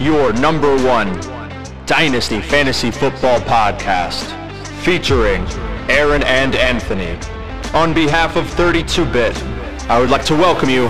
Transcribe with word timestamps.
your 0.00 0.32
number 0.32 0.74
one 0.82 1.12
Dynasty 1.84 2.40
Fantasy 2.40 2.90
Football 2.90 3.38
podcast, 3.40 4.24
featuring 4.82 5.46
Aaron 5.90 6.22
and 6.22 6.54
Anthony. 6.54 7.18
On 7.74 7.92
behalf 7.92 8.36
of 8.36 8.46
32-Bit, 8.46 9.36
I 9.90 10.00
would 10.00 10.08
like 10.08 10.24
to 10.24 10.34
welcome 10.34 10.70
you 10.70 10.88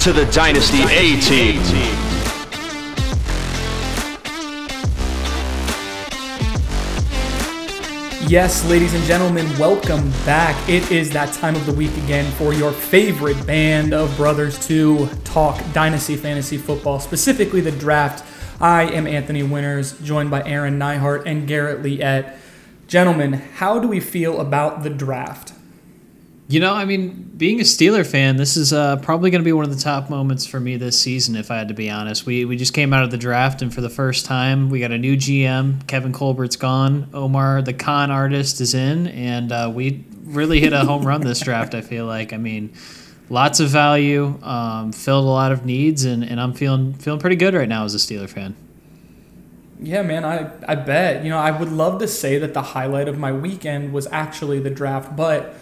to 0.00 0.12
the 0.12 0.26
Dynasty 0.32 0.82
A-Team. 0.84 2.05
Yes, 8.28 8.68
ladies 8.68 8.92
and 8.92 9.04
gentlemen, 9.04 9.46
welcome 9.56 10.10
back. 10.24 10.56
It 10.68 10.90
is 10.90 11.10
that 11.10 11.32
time 11.32 11.54
of 11.54 11.64
the 11.64 11.72
week 11.72 11.96
again 11.96 12.28
for 12.32 12.52
your 12.52 12.72
favorite 12.72 13.46
band 13.46 13.94
of 13.94 14.16
brothers 14.16 14.58
to 14.66 15.06
talk 15.22 15.62
Dynasty 15.72 16.16
Fantasy 16.16 16.58
Football, 16.58 16.98
specifically 16.98 17.60
the 17.60 17.70
draft. 17.70 18.24
I 18.60 18.90
am 18.90 19.06
Anthony 19.06 19.44
Winters, 19.44 19.96
joined 20.00 20.32
by 20.32 20.42
Aaron 20.42 20.76
Nihart 20.76 21.22
and 21.24 21.46
Garrett 21.46 21.84
Liette. 21.84 22.36
Gentlemen, 22.88 23.32
how 23.34 23.78
do 23.78 23.86
we 23.86 24.00
feel 24.00 24.40
about 24.40 24.82
the 24.82 24.90
draft? 24.90 25.52
You 26.48 26.60
know, 26.60 26.74
I 26.74 26.84
mean, 26.84 27.32
being 27.36 27.58
a 27.58 27.64
Steeler 27.64 28.06
fan, 28.06 28.36
this 28.36 28.56
is 28.56 28.72
uh, 28.72 28.96
probably 28.98 29.30
going 29.30 29.40
to 29.40 29.44
be 29.44 29.52
one 29.52 29.64
of 29.64 29.74
the 29.76 29.82
top 29.82 30.08
moments 30.08 30.46
for 30.46 30.60
me 30.60 30.76
this 30.76 30.96
season, 30.96 31.34
if 31.34 31.50
I 31.50 31.56
had 31.56 31.68
to 31.68 31.74
be 31.74 31.90
honest. 31.90 32.24
We, 32.24 32.44
we 32.44 32.56
just 32.56 32.72
came 32.72 32.92
out 32.92 33.02
of 33.02 33.10
the 33.10 33.16
draft, 33.16 33.62
and 33.62 33.74
for 33.74 33.80
the 33.80 33.90
first 33.90 34.26
time, 34.26 34.70
we 34.70 34.78
got 34.78 34.92
a 34.92 34.98
new 34.98 35.16
GM. 35.16 35.84
Kevin 35.88 36.12
Colbert's 36.12 36.54
gone. 36.54 37.10
Omar, 37.12 37.62
the 37.62 37.72
con 37.72 38.12
artist, 38.12 38.60
is 38.60 38.74
in, 38.74 39.08
and 39.08 39.50
uh, 39.50 39.72
we 39.74 40.04
really 40.22 40.60
hit 40.60 40.72
a 40.72 40.84
home 40.84 41.04
run 41.04 41.20
this 41.20 41.40
draft, 41.40 41.74
I 41.74 41.80
feel 41.80 42.06
like. 42.06 42.32
I 42.32 42.36
mean, 42.36 42.72
lots 43.28 43.58
of 43.58 43.70
value, 43.70 44.38
um, 44.44 44.92
filled 44.92 45.24
a 45.24 45.28
lot 45.28 45.50
of 45.50 45.66
needs, 45.66 46.04
and, 46.04 46.22
and 46.22 46.40
I'm 46.40 46.52
feeling 46.52 46.94
feeling 46.94 47.18
pretty 47.18 47.36
good 47.36 47.54
right 47.54 47.68
now 47.68 47.84
as 47.84 47.94
a 47.96 47.98
Steeler 47.98 48.28
fan. 48.28 48.54
Yeah, 49.80 50.02
man, 50.02 50.24
I, 50.24 50.52
I 50.68 50.76
bet. 50.76 51.24
You 51.24 51.30
know, 51.30 51.38
I 51.38 51.50
would 51.50 51.72
love 51.72 51.98
to 51.98 52.08
say 52.08 52.38
that 52.38 52.54
the 52.54 52.62
highlight 52.62 53.08
of 53.08 53.18
my 53.18 53.32
weekend 53.32 53.92
was 53.92 54.06
actually 54.12 54.60
the 54.60 54.70
draft, 54.70 55.16
but 55.16 55.54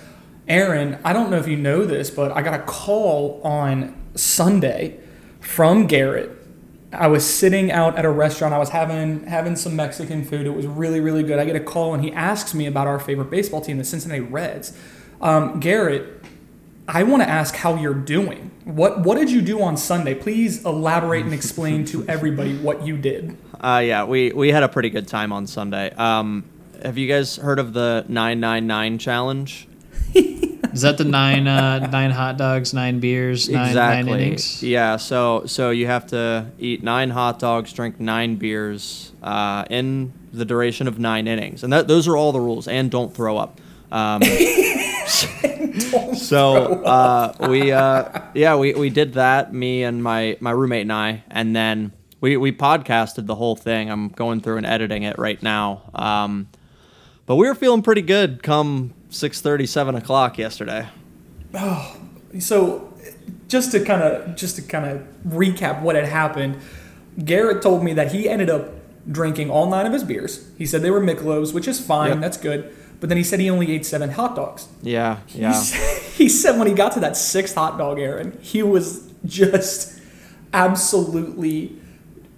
Aaron, 0.48 0.98
I 1.04 1.12
don't 1.12 1.30
know 1.30 1.38
if 1.38 1.48
you 1.48 1.56
know 1.56 1.84
this, 1.84 2.10
but 2.10 2.32
I 2.32 2.42
got 2.42 2.54
a 2.54 2.62
call 2.62 3.40
on 3.42 3.94
Sunday 4.14 5.00
from 5.40 5.86
Garrett. 5.86 6.30
I 6.92 7.08
was 7.08 7.26
sitting 7.26 7.72
out 7.72 7.96
at 7.96 8.04
a 8.04 8.10
restaurant. 8.10 8.54
I 8.54 8.58
was 8.58 8.68
having 8.68 9.26
having 9.26 9.56
some 9.56 9.74
Mexican 9.74 10.24
food. 10.24 10.46
It 10.46 10.54
was 10.54 10.66
really 10.66 11.00
really 11.00 11.22
good. 11.22 11.38
I 11.38 11.44
get 11.44 11.56
a 11.56 11.60
call 11.60 11.94
and 11.94 12.04
he 12.04 12.12
asks 12.12 12.54
me 12.54 12.66
about 12.66 12.86
our 12.86 13.00
favorite 13.00 13.30
baseball 13.30 13.60
team, 13.60 13.78
the 13.78 13.84
Cincinnati 13.84 14.20
Reds. 14.20 14.76
Um, 15.20 15.58
Garrett, 15.58 16.22
I 16.86 17.02
want 17.02 17.22
to 17.22 17.28
ask 17.28 17.56
how 17.56 17.76
you're 17.76 17.94
doing. 17.94 18.50
What 18.64 19.00
what 19.00 19.16
did 19.16 19.30
you 19.30 19.42
do 19.42 19.62
on 19.62 19.76
Sunday? 19.76 20.14
Please 20.14 20.64
elaborate 20.64 21.24
and 21.24 21.34
explain 21.34 21.84
to 21.86 22.04
everybody 22.08 22.56
what 22.56 22.86
you 22.86 22.96
did. 22.96 23.36
Uh, 23.60 23.78
yeah, 23.78 24.04
we, 24.04 24.30
we 24.32 24.50
had 24.52 24.62
a 24.62 24.68
pretty 24.68 24.90
good 24.90 25.08
time 25.08 25.32
on 25.32 25.46
Sunday. 25.46 25.90
Um, 25.92 26.44
have 26.82 26.98
you 26.98 27.08
guys 27.08 27.36
heard 27.36 27.58
of 27.58 27.72
the 27.72 28.04
999 28.08 28.98
challenge? 28.98 29.66
Is 30.74 30.82
that 30.82 30.98
the 30.98 31.04
nine 31.04 31.46
uh, 31.46 31.78
nine 31.92 32.10
hot 32.10 32.36
dogs, 32.36 32.74
nine 32.74 32.98
beers, 33.00 33.48
nine, 33.48 33.68
exactly. 33.68 34.10
nine 34.10 34.20
innings? 34.20 34.62
Yeah. 34.62 34.96
So 34.96 35.46
so 35.46 35.70
you 35.70 35.86
have 35.86 36.06
to 36.08 36.50
eat 36.58 36.82
nine 36.82 37.10
hot 37.10 37.38
dogs, 37.38 37.72
drink 37.72 38.00
nine 38.00 38.36
beers 38.36 39.12
uh, 39.22 39.64
in 39.70 40.12
the 40.32 40.44
duration 40.44 40.88
of 40.88 40.98
nine 40.98 41.28
innings, 41.28 41.62
and 41.62 41.72
that, 41.72 41.86
those 41.86 42.08
are 42.08 42.16
all 42.16 42.32
the 42.32 42.40
rules. 42.40 42.66
And 42.66 42.90
don't 42.90 43.14
throw 43.14 43.38
up. 43.38 43.60
Um, 43.92 44.22
so 46.16 46.82
uh, 46.84 47.34
we 47.48 47.70
uh, 47.70 48.22
yeah 48.34 48.56
we, 48.56 48.74
we 48.74 48.90
did 48.90 49.14
that 49.14 49.52
me 49.52 49.84
and 49.84 50.02
my 50.02 50.36
my 50.40 50.50
roommate 50.50 50.82
and 50.82 50.92
I 50.92 51.22
and 51.30 51.54
then 51.54 51.92
we 52.20 52.36
we 52.36 52.52
podcasted 52.52 53.26
the 53.26 53.34
whole 53.34 53.54
thing. 53.54 53.90
I'm 53.90 54.08
going 54.08 54.40
through 54.40 54.56
and 54.56 54.66
editing 54.66 55.02
it 55.04 55.18
right 55.18 55.40
now. 55.42 55.82
Um, 55.94 56.48
but 57.26 57.36
we 57.36 57.46
were 57.46 57.54
feeling 57.54 57.82
pretty 57.82 58.02
good 58.02 58.42
come 58.42 58.92
6:30 59.14 59.66
7 59.68 59.94
o'clock 59.94 60.38
yesterday. 60.38 60.86
Oh, 61.54 61.96
so, 62.40 62.92
just 63.48 63.70
to 63.72 63.84
kind 63.84 64.02
of 64.02 64.34
just 64.36 64.56
to 64.56 64.62
kind 64.62 64.84
of 64.90 65.02
recap 65.26 65.82
what 65.82 65.94
had 65.96 66.06
happened, 66.06 66.56
Garrett 67.24 67.62
told 67.62 67.84
me 67.84 67.92
that 67.94 68.12
he 68.12 68.28
ended 68.28 68.50
up 68.50 68.70
drinking 69.10 69.50
all 69.50 69.68
nine 69.70 69.86
of 69.86 69.92
his 69.92 70.02
beers. 70.02 70.48
He 70.58 70.66
said 70.66 70.82
they 70.82 70.90
were 70.90 71.00
Michelob's, 71.00 71.52
which 71.52 71.68
is 71.68 71.78
fine, 71.78 72.10
Yep. 72.12 72.20
that's 72.20 72.36
good. 72.38 72.74
But 73.00 73.08
then 73.10 73.18
he 73.18 73.24
said 73.24 73.38
he 73.38 73.50
only 73.50 73.70
ate 73.70 73.84
seven 73.84 74.10
hot 74.10 74.34
dogs. 74.34 74.66
Yeah, 74.82 75.18
He 75.26 75.40
yeah. 75.42 75.50
s- 75.50 75.74
He 76.16 76.28
said 76.28 76.58
when 76.58 76.66
he 76.68 76.74
got 76.74 76.92
to 76.92 77.00
that 77.00 77.16
sixth 77.16 77.54
hot 77.56 77.76
dog, 77.76 77.98
Aaron, 77.98 78.38
he 78.40 78.62
was 78.62 79.12
just 79.26 80.00
absolutely 80.52 81.76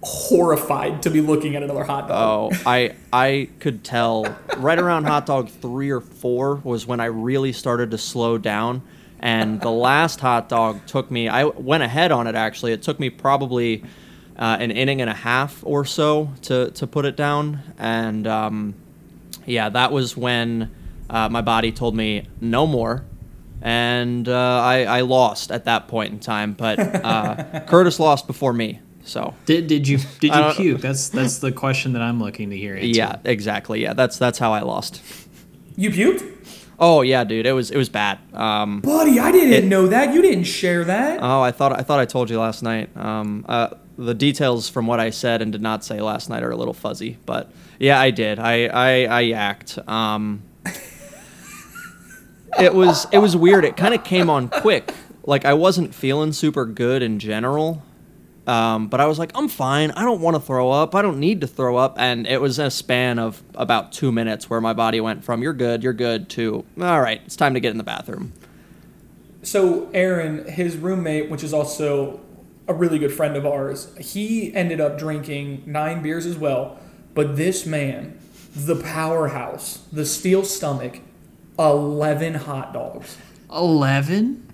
horrified 0.03 1.01
to 1.03 1.09
be 1.09 1.21
looking 1.21 1.55
at 1.55 1.63
another 1.63 1.83
hot 1.83 2.07
dog. 2.07 2.53
Oh, 2.53 2.57
I 2.65 2.95
I 3.11 3.49
could 3.59 3.83
tell 3.83 4.25
right 4.57 4.77
around 4.77 5.05
hot 5.05 5.25
dog 5.25 5.49
three 5.49 5.89
or 5.89 6.01
four 6.01 6.55
was 6.63 6.85
when 6.85 6.99
I 6.99 7.05
really 7.05 7.51
started 7.51 7.91
to 7.91 7.97
slow 7.97 8.37
down, 8.37 8.81
and 9.19 9.59
the 9.61 9.71
last 9.71 10.19
hot 10.19 10.49
dog 10.49 10.85
took 10.85 11.09
me. 11.09 11.27
I 11.27 11.45
went 11.45 11.83
ahead 11.83 12.11
on 12.11 12.27
it 12.27 12.35
actually. 12.35 12.73
It 12.73 12.83
took 12.83 12.99
me 12.99 13.09
probably 13.09 13.83
uh, 14.37 14.57
an 14.59 14.71
inning 14.71 15.01
and 15.01 15.09
a 15.09 15.15
half 15.15 15.63
or 15.65 15.83
so 15.85 16.31
to 16.43 16.71
to 16.71 16.87
put 16.87 17.05
it 17.05 17.15
down, 17.15 17.61
and 17.79 18.27
um, 18.27 18.75
yeah, 19.45 19.69
that 19.69 19.91
was 19.91 20.15
when 20.15 20.71
uh, 21.09 21.29
my 21.29 21.41
body 21.41 21.71
told 21.71 21.95
me 21.95 22.27
no 22.39 22.67
more. 22.67 23.03
And 23.59 24.29
uh, 24.29 24.61
I, 24.61 24.83
I 24.83 25.01
lost 25.01 25.51
at 25.51 25.65
that 25.65 25.87
point 25.87 26.13
in 26.13 26.19
time, 26.19 26.53
but 26.53 26.77
uh, 26.77 27.61
Curtis 27.67 27.99
lost 27.99 28.27
before 28.27 28.53
me. 28.53 28.79
So 29.07 29.33
Did, 29.45 29.67
did 29.67 29.87
you 29.87 29.99
did 30.19 30.35
you 30.35 30.53
puke? 30.53 30.81
That's 30.81 31.09
that's 31.09 31.39
the 31.39 31.51
question 31.51 31.93
that 31.93 32.01
I'm 32.01 32.21
looking 32.21 32.49
to 32.49 32.57
hear. 32.57 32.75
Answered. 32.75 32.95
yeah, 32.95 33.15
exactly. 33.23 33.81
Yeah, 33.81 33.93
that's 33.93 34.17
that's 34.17 34.37
how 34.37 34.51
I 34.53 34.61
lost. 34.61 35.01
You 35.75 35.91
puked? 35.91 36.33
Oh 36.79 37.01
yeah, 37.01 37.23
dude, 37.23 37.45
it 37.45 37.53
was 37.53 37.71
it 37.71 37.77
was 37.77 37.89
bad. 37.89 38.19
Um, 38.33 38.81
Buddy, 38.81 39.19
I 39.19 39.31
didn't 39.31 39.69
know 39.69 39.87
that. 39.87 40.13
You 40.13 40.21
didn't 40.21 40.43
share 40.43 40.83
that. 40.83 41.19
oh, 41.21 41.41
I 41.41 41.51
thought 41.51 41.77
I 41.77 41.81
thought 41.81 41.99
I 41.99 42.05
told 42.05 42.29
you 42.29 42.39
last 42.39 42.61
night. 42.61 42.95
Um, 42.97 43.45
uh, 43.47 43.69
the 43.97 44.13
details 44.13 44.69
from 44.69 44.85
what 44.85 44.99
I 44.99 45.09
said 45.09 45.41
and 45.41 45.51
did 45.51 45.61
not 45.61 45.83
say 45.83 46.01
last 46.01 46.29
night 46.29 46.43
are 46.43 46.51
a 46.51 46.55
little 46.55 46.73
fuzzy, 46.73 47.17
but 47.25 47.51
yeah, 47.79 47.99
I 47.99 48.11
did. 48.11 48.37
I 48.39 48.65
I, 48.65 49.19
I 49.19 49.23
yacked. 49.23 49.87
Um, 49.87 50.43
it 52.59 52.73
was 52.73 53.07
it 53.11 53.19
was 53.19 53.35
weird. 53.35 53.65
It 53.65 53.77
kind 53.77 53.93
of 53.93 54.03
came 54.03 54.29
on 54.29 54.49
quick. 54.49 54.93
Like 55.23 55.45
I 55.45 55.53
wasn't 55.53 55.95
feeling 55.95 56.31
super 56.31 56.65
good 56.65 57.01
in 57.01 57.19
general. 57.19 57.83
Um, 58.47 58.87
but 58.87 59.01
I 59.01 59.05
was 59.07 59.19
like, 59.19 59.31
I'm 59.35 59.49
fine. 59.49 59.91
I 59.91 60.05
don't 60.05 60.21
want 60.21 60.35
to 60.35 60.39
throw 60.39 60.71
up. 60.71 60.95
I 60.95 61.01
don't 61.01 61.19
need 61.19 61.41
to 61.41 61.47
throw 61.47 61.75
up. 61.75 61.99
And 61.99 62.25
it 62.25 62.39
was 62.39 62.57
a 62.59 62.71
span 62.71 63.19
of 63.19 63.43
about 63.55 63.91
two 63.91 64.11
minutes 64.11 64.49
where 64.49 64.61
my 64.61 64.71
body 64.71 65.01
went 65.01 65.25
from 65.25 65.43
"you're 65.43 65.53
good, 65.53 65.83
you're 65.83 65.93
good" 65.93 66.29
to 66.29 66.63
"all 66.81 67.01
right, 67.01 67.21
it's 67.25 67.35
time 67.35 67.53
to 67.53 67.59
get 67.59 67.71
in 67.71 67.77
the 67.77 67.83
bathroom." 67.83 68.31
So 69.43 69.89
Aaron, 69.93 70.45
his 70.47 70.77
roommate, 70.77 71.29
which 71.29 71.43
is 71.43 71.53
also 71.53 72.21
a 72.67 72.73
really 72.73 72.99
good 72.99 73.13
friend 73.13 73.35
of 73.35 73.45
ours, 73.45 73.93
he 73.99 74.53
ended 74.55 74.81
up 74.81 74.97
drinking 74.97 75.63
nine 75.65 76.01
beers 76.01 76.25
as 76.25 76.37
well. 76.37 76.79
But 77.13 77.35
this 77.35 77.65
man, 77.65 78.17
the 78.55 78.75
powerhouse, 78.75 79.79
the 79.91 80.05
steel 80.05 80.43
stomach, 80.43 81.01
eleven 81.59 82.33
hot 82.35 82.73
dogs. 82.73 83.17
Eleven. 83.51 84.46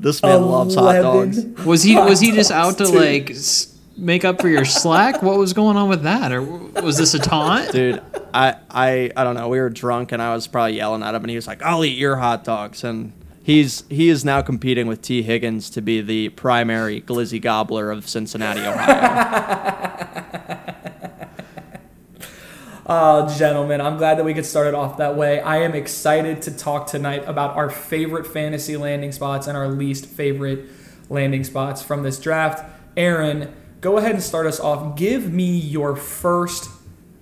This 0.00 0.22
man 0.22 0.42
loves 0.42 0.74
hot 0.74 0.94
dogs. 1.02 1.44
Was 1.66 1.82
he 1.82 1.94
was 1.94 2.20
he 2.20 2.32
just 2.32 2.50
out 2.50 2.78
to 2.78 2.84
dogs, 2.84 2.90
dude. 2.90 3.00
like 3.00 3.36
make 3.98 4.24
up 4.24 4.40
for 4.40 4.48
your 4.48 4.64
slack? 4.64 5.22
What 5.22 5.36
was 5.36 5.52
going 5.52 5.76
on 5.76 5.90
with 5.90 6.04
that, 6.04 6.32
or 6.32 6.42
was 6.42 6.96
this 6.96 7.12
a 7.12 7.18
taunt? 7.18 7.70
Dude, 7.72 8.02
I, 8.32 8.56
I 8.70 9.10
I 9.14 9.24
don't 9.24 9.34
know. 9.34 9.48
We 9.48 9.60
were 9.60 9.68
drunk 9.68 10.12
and 10.12 10.22
I 10.22 10.34
was 10.34 10.46
probably 10.46 10.76
yelling 10.76 11.02
at 11.02 11.14
him 11.14 11.22
and 11.22 11.28
he 11.30 11.36
was 11.36 11.46
like, 11.46 11.62
"I'll 11.62 11.84
eat 11.84 11.98
your 11.98 12.16
hot 12.16 12.44
dogs." 12.44 12.82
And 12.82 13.12
he's 13.42 13.84
he 13.90 14.08
is 14.08 14.24
now 14.24 14.40
competing 14.40 14.86
with 14.86 15.02
Tee 15.02 15.22
Higgins 15.22 15.68
to 15.70 15.82
be 15.82 16.00
the 16.00 16.30
primary 16.30 17.02
glizzy 17.02 17.40
gobbler 17.40 17.90
of 17.90 18.08
Cincinnati, 18.08 18.60
Ohio. 18.60 18.86
Uh, 22.90 23.32
gentlemen, 23.38 23.80
I'm 23.80 23.98
glad 23.98 24.18
that 24.18 24.24
we 24.24 24.34
could 24.34 24.44
start 24.44 24.66
it 24.66 24.74
off 24.74 24.96
that 24.96 25.14
way. 25.14 25.40
I 25.40 25.58
am 25.58 25.74
excited 25.74 26.42
to 26.42 26.50
talk 26.50 26.88
tonight 26.88 27.22
about 27.24 27.54
our 27.54 27.70
favorite 27.70 28.26
fantasy 28.26 28.76
landing 28.76 29.12
spots 29.12 29.46
and 29.46 29.56
our 29.56 29.68
least 29.68 30.06
favorite 30.06 30.68
landing 31.08 31.44
spots 31.44 31.82
from 31.82 32.02
this 32.02 32.18
draft. 32.18 32.68
Aaron, 32.96 33.54
go 33.80 33.98
ahead 33.98 34.10
and 34.10 34.20
start 34.20 34.44
us 34.46 34.58
off. 34.58 34.96
Give 34.96 35.32
me 35.32 35.56
your 35.56 35.94
first 35.94 36.68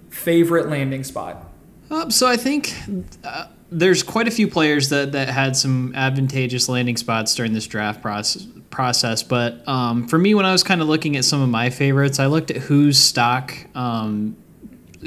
favorite 0.09 0.71
landing 0.71 1.05
spot. 1.05 1.53
Um, 1.91 2.11
so 2.11 2.27
I 2.27 2.39
think 2.39 2.75
uh, 3.23 3.49
there's 3.71 4.03
quite 4.03 4.27
a 4.27 4.31
few 4.31 4.49
players 4.49 4.89
that, 4.89 5.13
that 5.13 5.29
had 5.29 5.55
some 5.55 5.95
advantageous 5.95 6.71
landing 6.71 6.97
spots 6.97 7.35
during 7.35 7.53
this 7.53 7.67
draft 7.67 8.01
process. 8.01 8.47
Process, 8.71 9.23
but 9.23 9.67
um, 9.69 10.09
for 10.09 10.19
me, 10.19 10.35
when 10.35 10.47
I 10.47 10.53
was 10.53 10.63
kind 10.63 10.81
of 10.81 10.89
looking 10.89 11.17
at 11.17 11.25
some 11.25 11.43
of 11.43 11.49
my 11.49 11.69
favorites, 11.69 12.19
I 12.19 12.27
looked 12.27 12.51
at 12.51 12.57
whose 12.57 12.99
stock, 12.99 13.55
um, 13.75 14.37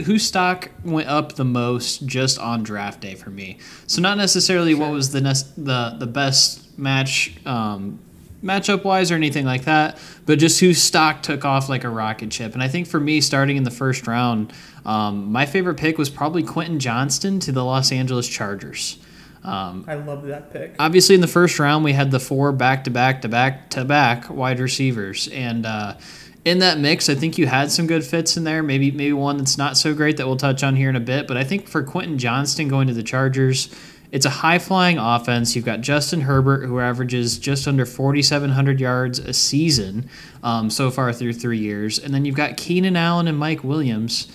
whose 0.05 0.23
stock 0.23 0.71
went 0.83 1.07
up 1.07 1.33
the 1.33 1.45
most 1.45 2.05
just 2.05 2.39
on 2.39 2.63
draft 2.63 3.01
day 3.01 3.15
for 3.15 3.29
me. 3.29 3.57
So 3.88 4.01
not 4.01 4.17
necessarily 4.17 4.73
what 4.73 4.91
was 4.91 5.11
the 5.11 5.21
nes- 5.21 5.51
the 5.57 5.95
the 5.99 6.07
best 6.07 6.77
match 6.77 7.33
um, 7.45 7.99
matchup 8.43 8.83
wise 8.83 9.11
or 9.11 9.15
anything 9.15 9.45
like 9.45 9.65
that, 9.65 9.97
but 10.25 10.39
just 10.39 10.59
whose 10.59 10.81
stock 10.81 11.21
took 11.21 11.45
off 11.45 11.69
like 11.69 11.83
a 11.83 11.89
rocket 11.89 12.31
ship. 12.33 12.53
And 12.53 12.63
I 12.63 12.67
think 12.67 12.88
for 12.88 12.99
me, 12.99 13.21
starting 13.21 13.57
in 13.57 13.63
the 13.63 13.71
first 13.71 14.07
round, 14.07 14.53
um, 14.85 15.31
my 15.31 15.45
favorite 15.45 15.75
pick 15.75 15.97
was 15.97 16.09
probably 16.09 16.43
Quentin 16.43 16.79
Johnston 16.79 17.39
to 17.41 17.51
the 17.51 17.63
Los 17.63 17.91
Angeles 17.91 18.27
Chargers. 18.27 18.97
Um, 19.43 19.85
I 19.88 19.95
love 19.95 20.23
that 20.27 20.53
pick. 20.53 20.75
Obviously, 20.77 21.15
in 21.15 21.21
the 21.21 21.27
first 21.27 21.57
round, 21.57 21.83
we 21.83 21.93
had 21.93 22.11
the 22.11 22.19
four 22.19 22.51
back 22.51 22.83
to 22.83 22.91
back 22.91 23.21
to 23.23 23.29
back 23.29 23.69
to 23.71 23.83
back 23.83 24.29
wide 24.29 24.59
receivers, 24.59 25.27
and 25.29 25.65
uh, 25.65 25.95
in 26.43 26.59
that 26.59 26.79
mix, 26.79 27.09
I 27.09 27.15
think 27.15 27.38
you 27.38 27.47
had 27.47 27.71
some 27.71 27.88
good 27.88 28.03
fits 28.03 28.35
in 28.35 28.43
there. 28.43 28.63
Maybe 28.63 28.91
maybe 28.91 29.13
one 29.13 29.38
that's 29.38 29.57
not 29.57 29.77
so 29.77 29.93
great 29.93 30.17
that 30.17 30.25
we'll 30.25 30.38
touch 30.38 30.63
on 30.63 30.75
here 30.75 30.89
in 30.89 30.95
a 30.95 31.01
bit. 31.01 31.27
But 31.27 31.38
I 31.38 31.43
think 31.43 31.67
for 31.67 31.83
Quentin 31.83 32.17
Johnston 32.17 32.67
going 32.67 32.88
to 32.88 32.93
the 32.93 33.03
Chargers, 33.03 33.73
it's 34.11 34.25
a 34.25 34.29
high 34.29 34.59
flying 34.59 34.97
offense. 34.97 35.55
You've 35.55 35.65
got 35.65 35.81
Justin 35.81 36.21
Herbert, 36.21 36.65
who 36.65 36.79
averages 36.79 37.38
just 37.38 37.67
under 37.67 37.85
4,700 37.85 38.79
yards 38.79 39.19
a 39.19 39.33
season 39.33 40.09
um, 40.43 40.69
so 40.69 40.91
far 40.91 41.13
through 41.13 41.33
three 41.33 41.59
years. 41.59 41.99
And 41.99 42.13
then 42.13 42.25
you've 42.25 42.35
got 42.35 42.57
Keenan 42.57 42.97
Allen 42.97 43.27
and 43.27 43.38
Mike 43.38 43.63
Williams. 43.63 44.27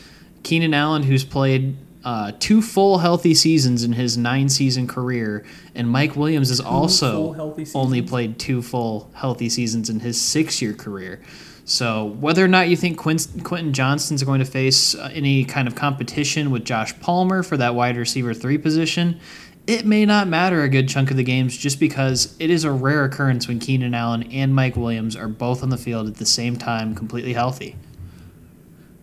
Keenan 0.44 0.74
Allen, 0.74 1.02
who's 1.02 1.24
played 1.24 1.76
uh, 2.04 2.30
two 2.38 2.62
full 2.62 2.98
healthy 2.98 3.34
seasons 3.34 3.82
in 3.82 3.92
his 3.92 4.16
nine 4.16 4.48
season 4.48 4.86
career, 4.86 5.44
and 5.74 5.90
Mike 5.90 6.14
Williams 6.14 6.50
has 6.50 6.60
also 6.60 7.54
only 7.74 8.00
played 8.00 8.38
two 8.38 8.62
full 8.62 9.10
healthy 9.14 9.48
seasons 9.48 9.90
in 9.90 9.98
his 9.98 10.18
six 10.20 10.62
year 10.62 10.72
career. 10.72 11.20
So 11.66 12.04
whether 12.20 12.44
or 12.44 12.48
not 12.48 12.68
you 12.68 12.76
think 12.76 12.96
Quint- 12.96 13.42
Quentin 13.42 13.72
Johnston's 13.72 14.22
going 14.22 14.38
to 14.38 14.44
face 14.44 14.94
uh, 14.94 15.10
any 15.12 15.44
kind 15.44 15.66
of 15.66 15.74
competition 15.74 16.52
with 16.52 16.64
Josh 16.64 16.98
Palmer 17.00 17.42
for 17.42 17.56
that 17.56 17.74
wide 17.74 17.96
receiver 17.96 18.32
three 18.32 18.56
position, 18.56 19.18
it 19.66 19.84
may 19.84 20.06
not 20.06 20.28
matter 20.28 20.62
a 20.62 20.68
good 20.68 20.88
chunk 20.88 21.10
of 21.10 21.16
the 21.16 21.24
games 21.24 21.56
just 21.56 21.80
because 21.80 22.36
it 22.38 22.50
is 22.50 22.62
a 22.62 22.70
rare 22.70 23.04
occurrence 23.04 23.48
when 23.48 23.58
Keenan 23.58 23.94
Allen 23.94 24.22
and 24.30 24.54
Mike 24.54 24.76
Williams 24.76 25.16
are 25.16 25.26
both 25.26 25.64
on 25.64 25.70
the 25.70 25.76
field 25.76 26.06
at 26.06 26.14
the 26.14 26.24
same 26.24 26.56
time, 26.56 26.94
completely 26.94 27.32
healthy. 27.32 27.74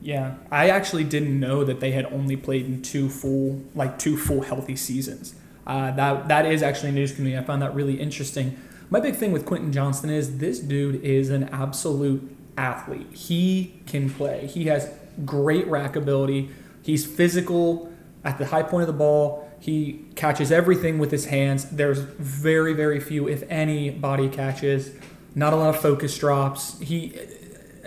Yeah, 0.01 0.35
I 0.49 0.69
actually 0.69 1.03
didn't 1.03 1.37
know 1.37 1.65
that 1.65 1.81
they 1.81 1.91
had 1.91 2.05
only 2.13 2.37
played 2.37 2.65
in 2.65 2.81
two 2.81 3.09
full, 3.09 3.61
like 3.75 3.99
two 3.99 4.15
full 4.15 4.41
healthy 4.41 4.77
seasons. 4.77 5.35
Uh, 5.67 5.91
that 5.91 6.29
that 6.29 6.45
is 6.45 6.63
actually 6.63 6.91
news 6.91 7.13
to 7.15 7.21
me. 7.21 7.37
I 7.37 7.43
found 7.43 7.61
that 7.61 7.75
really 7.75 7.99
interesting. 7.99 8.57
My 8.89 9.01
big 9.01 9.15
thing 9.15 9.33
with 9.33 9.45
Quentin 9.45 9.73
Johnston 9.73 10.09
is 10.09 10.37
this 10.37 10.59
dude 10.59 11.03
is 11.03 11.29
an 11.29 11.45
absolute 11.49 12.37
athlete. 12.57 13.07
He 13.13 13.81
can 13.85 14.09
play. 14.09 14.47
He 14.47 14.65
has 14.65 14.89
great 15.25 15.67
rack 15.67 15.95
ability. 15.95 16.49
He's 16.81 17.05
physical 17.05 17.91
at 18.23 18.37
the 18.37 18.47
high 18.47 18.63
point 18.63 18.83
of 18.83 18.87
the 18.87 18.93
ball. 18.93 19.49
He 19.59 20.05
catches 20.15 20.51
everything 20.51 20.99
with 20.99 21.11
his 21.11 21.25
hands. 21.25 21.69
There's 21.69 21.99
very, 21.99 22.73
very 22.73 22.99
few, 22.99 23.27
if 23.27 23.43
any, 23.49 23.89
body 23.89 24.27
catches. 24.27 24.91
Not 25.35 25.53
a 25.53 25.55
lot 25.55 25.69
of 25.69 25.81
focus 25.81 26.17
drops. 26.17 26.79
He, 26.79 27.17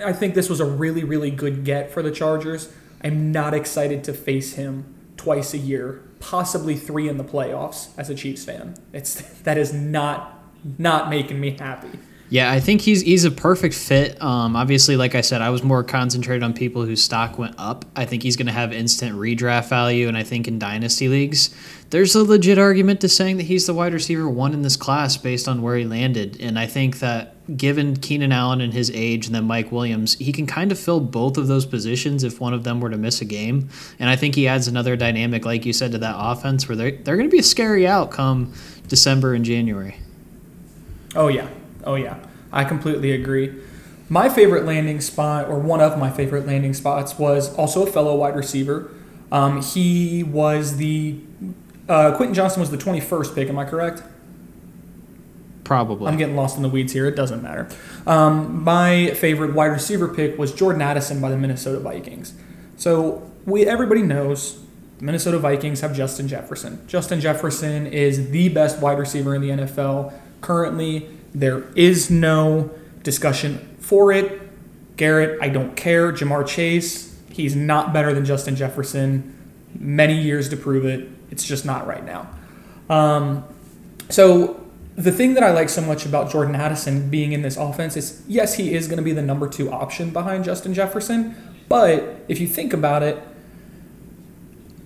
I 0.05 0.13
think 0.13 0.35
this 0.35 0.49
was 0.49 0.61
a 0.61 0.65
really, 0.65 1.05
really 1.05 1.31
good 1.31 1.65
get 1.65 1.91
for 1.93 2.03
the 2.03 2.11
Chargers. 2.11 2.73
I'm 3.03 3.31
not 3.31 3.55
excited 3.55 4.05
to 4.05 4.13
face 4.13 4.55
him 4.55 4.95
twice 5.17 5.55
a 5.55 5.59
year, 5.59 6.03
possibly 6.19 6.77
three 6.77 7.09
in 7.09 7.19
the 7.19 7.25
playoffs 7.25 7.91
as 7.99 8.09
a 8.09 8.15
Chiefs 8.15 8.45
fan. 8.45 8.75
It's 8.93 9.21
that 9.43 9.59
is 9.59 9.73
not 9.73 10.33
not 10.79 11.09
making 11.11 11.39
me 11.39 11.51
happy. 11.51 11.99
Yeah, 12.29 12.51
I 12.51 12.59
think 12.59 12.81
he's 12.81 13.03
he's 13.03 13.25
a 13.25 13.31
perfect 13.31 13.75
fit. 13.75 14.21
Um, 14.21 14.57
obviously, 14.57 14.97
like 14.97 15.15
I 15.15 15.21
said, 15.21 15.43
I 15.43 15.51
was 15.51 15.63
more 15.63 15.85
concentrated 15.85 16.43
on 16.43 16.55
people 16.55 16.85
whose 16.85 17.03
stock 17.03 17.39
went 17.39 17.55
up. 17.57 17.85
I 17.95 18.05
think 18.05 18.25
he's 18.25 18.37
going 18.37 18.47
to 18.47 18.53
have 18.53 18.73
instant 18.73 19.17
redraft 19.17 19.69
value, 19.69 20.09
and 20.09 20.17
I 20.17 20.25
think 20.25 20.49
in 20.49 20.59
dynasty 20.59 21.07
leagues, 21.07 21.55
there's 21.91 22.17
a 22.17 22.25
legit 22.25 22.59
argument 22.59 23.01
to 23.03 23.09
saying 23.09 23.37
that 23.37 23.45
he's 23.45 23.67
the 23.67 23.75
wide 23.75 23.93
receiver 23.93 24.29
one 24.29 24.55
in 24.55 24.63
this 24.63 24.77
class 24.77 25.17
based 25.17 25.47
on 25.47 25.63
where 25.63 25.77
he 25.77 25.85
landed. 25.85 26.41
And 26.41 26.59
I 26.59 26.67
think 26.67 26.99
that 26.99 27.57
given 27.57 27.97
Keenan 27.97 28.33
Allen 28.33 28.61
and 28.61 28.73
his 28.73 28.91
age, 28.91 29.27
and 29.27 29.35
then 29.35 29.45
Mike 29.45 29.71
Williams, 29.71 30.15
he 30.15 30.33
can 30.33 30.49
kind 30.49 30.73
of 30.73 30.81
fill 30.81 30.99
both 30.99 31.39
of 31.39 31.47
those 31.47 31.65
positions 31.65 32.25
if 32.25 32.41
one 32.41 32.53
of 32.53 32.65
them 32.65 32.81
were 32.81 32.91
to 32.91 32.99
miss 32.99 33.21
a 33.21 33.25
game. 33.25 33.69
And 34.01 34.11
I 34.11 34.17
think 34.17 34.35
he 34.35 34.49
adds 34.49 34.67
another 34.67 34.97
dynamic, 34.97 35.45
like 35.45 35.65
you 35.65 35.73
said, 35.73 35.93
to 35.93 35.99
that 35.99 36.17
offense 36.19 36.69
where 36.69 36.75
they're 36.75 36.91
they're 36.91 37.17
going 37.17 37.29
to 37.29 37.33
be 37.33 37.39
a 37.39 37.45
scary 37.45 37.87
outcome 37.87 38.53
December 38.89 39.35
and 39.35 39.45
January. 39.45 40.01
Oh 41.15 41.29
yeah, 41.29 41.49
Oh 41.87 41.95
yeah, 41.95 42.19
I 42.53 42.65
completely 42.65 43.13
agree. 43.13 43.55
My 44.09 44.29
favorite 44.29 44.65
landing 44.65 45.01
spot, 45.01 45.49
or 45.49 45.59
one 45.59 45.81
of 45.81 45.99
my 45.99 46.11
favorite 46.11 46.47
landing 46.47 46.75
spots, 46.75 47.19
was 47.19 47.55
also 47.55 47.87
a 47.87 47.91
fellow 47.91 48.17
wide 48.17 48.37
receiver. 48.37 48.91
Um, 49.33 49.63
he 49.63 50.23
was 50.23 50.77
the 50.77 51.19
uh, 51.89 52.17
Quentin 52.17 52.35
Johnston 52.35 52.61
was 52.61 52.71
the 52.71 52.77
21st 52.77 53.35
pick. 53.35 53.49
Am 53.49 53.59
I 53.59 53.65
correct? 53.65 54.03
Probably. 55.65 56.07
I'm 56.07 56.17
getting 56.17 56.37
lost 56.37 56.57
in 56.57 56.63
the 56.63 56.69
weeds 56.69 56.93
here. 56.93 57.07
It 57.07 57.17
doesn't 57.17 57.43
matter. 57.43 57.69
Um, 58.07 58.63
my 58.63 59.11
favorite 59.15 59.53
wide 59.53 59.67
receiver 59.67 60.07
pick 60.07 60.39
was 60.39 60.53
Jordan 60.53 60.81
Addison 60.81 61.21
by 61.21 61.31
the 61.31 61.37
Minnesota 61.37 61.81
Vikings. 61.81 62.35
So 62.77 63.29
we 63.47 63.67
everybody 63.67 64.03
knows 64.03 64.63
the 64.99 65.05
Minnesota 65.05 65.39
Vikings 65.39 65.81
have 65.81 65.95
Justin 65.95 66.29
Jefferson. 66.29 66.87
Justin 66.87 67.21
Jefferson 67.21 67.87
is 67.87 68.31
the 68.31 68.49
best 68.49 68.81
wide 68.81 68.99
receiver 68.99 69.35
in 69.35 69.43
the 69.43 69.51
NFL 69.51 70.13
currently. 70.41 71.09
There 71.37 71.65
is 71.77 72.11
no 72.11 72.71
discussion 73.03 73.77
for 73.79 74.11
it. 74.11 74.41
Garrett, 74.97 75.39
I 75.43 75.51
don't 75.51 75.77
care. 75.77 76.11
Ja'Marr 76.11 76.47
Chase, 76.47 77.15
he's 77.31 77.55
not 77.55 77.93
better 77.93 78.15
than 78.15 78.25
Justin 78.25 78.57
Jefferson. 78.57 79.37
Many 79.79 80.19
years 80.19 80.49
to 80.49 80.57
prove 80.57 80.87
it. 80.87 81.11
It's 81.31 81.45
just 81.45 81.67
not 81.67 81.87
right 81.87 82.03
now. 82.03 82.31
Um, 82.89 83.45
so 84.09 84.65
the 84.95 85.13
thing 85.13 85.35
that 85.35 85.43
I 85.43 85.51
like 85.51 85.69
so 85.69 85.83
much 85.83 86.07
about 86.07 86.31
Jordan 86.31 86.55
Addison 86.55 87.11
being 87.11 87.33
in 87.33 87.43
this 87.43 87.59
offense 87.59 87.99
is 87.99 88.23
yes, 88.27 88.55
he 88.55 88.75
is 88.75 88.89
going 88.89 88.97
to 88.97 89.03
be 89.03 89.13
the 89.13 89.21
number 89.21 89.47
two 89.47 89.71
option 89.71 90.09
behind 90.09 90.43
Justin 90.43 90.73
Jefferson. 90.73 91.37
But 91.69 92.25
if 92.29 92.41
you 92.41 92.49
think 92.49 92.73
about 92.73 93.03
it, 93.03 93.23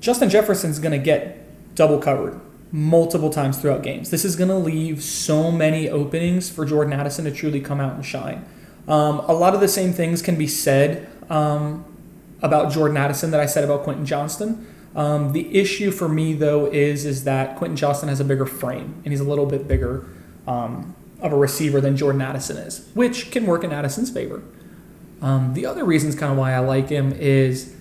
Justin 0.01 0.29
Jefferson's 0.29 0.81
going 0.81 0.99
to 0.99 1.05
get 1.05 1.77
double 1.77 1.99
covered 1.99 2.41
multiple 2.73 3.31
times 3.31 3.59
throughout 3.59 3.83
games. 3.83 4.11
This 4.11 4.25
is 4.25 4.37
going 4.37 4.49
to 4.49 4.57
leave 4.57 5.03
so 5.03 5.51
many 5.51 5.89
openings 5.89 6.49
for 6.49 6.65
Jordan 6.65 6.93
Addison 6.93 7.25
to 7.25 7.31
truly 7.31 7.61
come 7.61 7.81
out 7.81 7.95
and 7.95 8.05
shine. 8.05 8.45
Um, 8.87 9.21
a 9.21 9.33
lot 9.33 9.55
of 9.55 9.61
the 9.61 9.69
same 9.69 9.93
things 9.93 10.23
can 10.23 10.37
be 10.37 10.47
said 10.47 11.09
um, 11.29 11.85
about 12.43 12.73
Jordan 12.73 12.97
Addison 12.97 13.31
that 13.33 13.41
I 13.41 13.47
said 13.47 13.65
about 13.65 13.83
Quentin 13.83 14.07
Johnston. 14.07 14.67
Um, 14.95 15.33
the 15.33 15.57
issue 15.57 15.91
for 15.93 16.09
me 16.09 16.33
though 16.33 16.67
is 16.67 17.05
is 17.05 17.23
that 17.23 17.57
Quentin 17.57 17.77
Johnston 17.77 18.09
has 18.09 18.19
a 18.19 18.25
bigger 18.25 18.47
frame 18.47 19.01
and 19.05 19.13
he's 19.13 19.21
a 19.21 19.25
little 19.25 19.47
bit 19.47 19.69
bigger 19.69 20.05
um, 20.49 20.97
of 21.21 21.33
a 21.33 21.37
receiver 21.37 21.81
than 21.81 21.97
Jordan 21.97 22.21
Addison 22.21 22.57
is, 22.57 22.89
which 22.95 23.31
can 23.31 23.47
work 23.47 23.63
in 23.63 23.73
Addison's 23.73 24.11
favor. 24.11 24.43
Um, 25.23 25.55
the 25.55 25.67
other 25.67 25.85
reasons 25.85 26.17
kind 26.17 26.33
of 26.33 26.39
why 26.39 26.53
I 26.53 26.59
like 26.59 26.89
him 26.89 27.13
is 27.13 27.77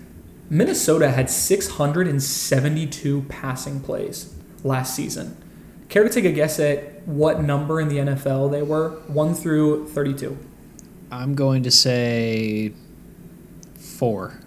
Minnesota 0.48 1.10
had 1.10 1.30
672 1.30 3.22
passing 3.28 3.80
plays 3.80 4.34
last 4.64 4.94
season. 4.94 5.36
Care 5.88 6.04
to 6.04 6.10
take 6.10 6.24
a 6.24 6.32
guess 6.32 6.60
at 6.60 7.06
what 7.06 7.42
number 7.42 7.80
in 7.80 7.88
the 7.88 7.96
NFL 7.96 8.50
they 8.50 8.62
were? 8.62 8.90
1 9.08 9.34
through 9.34 9.88
32. 9.88 10.38
I'm 11.10 11.34
going 11.34 11.62
to 11.64 11.70
say 11.70 12.72
4. 13.74 14.40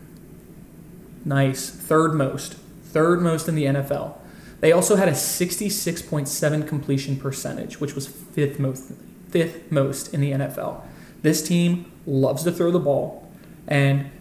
Nice. 1.25 1.69
Third 1.69 2.13
most. 2.13 2.55
Third 2.83 3.21
most 3.21 3.47
in 3.47 3.55
the 3.55 3.65
NFL. 3.65 4.17
They 4.61 4.71
also 4.71 4.95
had 4.95 5.09
a 5.09 5.13
66.7 5.13 6.67
completion 6.67 7.17
percentage, 7.17 7.81
which 7.81 7.95
was 7.95 8.07
fifth 8.07 8.59
most 8.59 8.93
fifth 9.33 9.71
most 9.71 10.13
in 10.13 10.21
the 10.21 10.31
NFL. 10.31 10.81
This 11.23 11.45
team 11.45 11.91
loves 12.05 12.43
to 12.43 12.51
throw 12.51 12.69
the 12.69 12.79
ball 12.79 13.27
and 13.67 14.11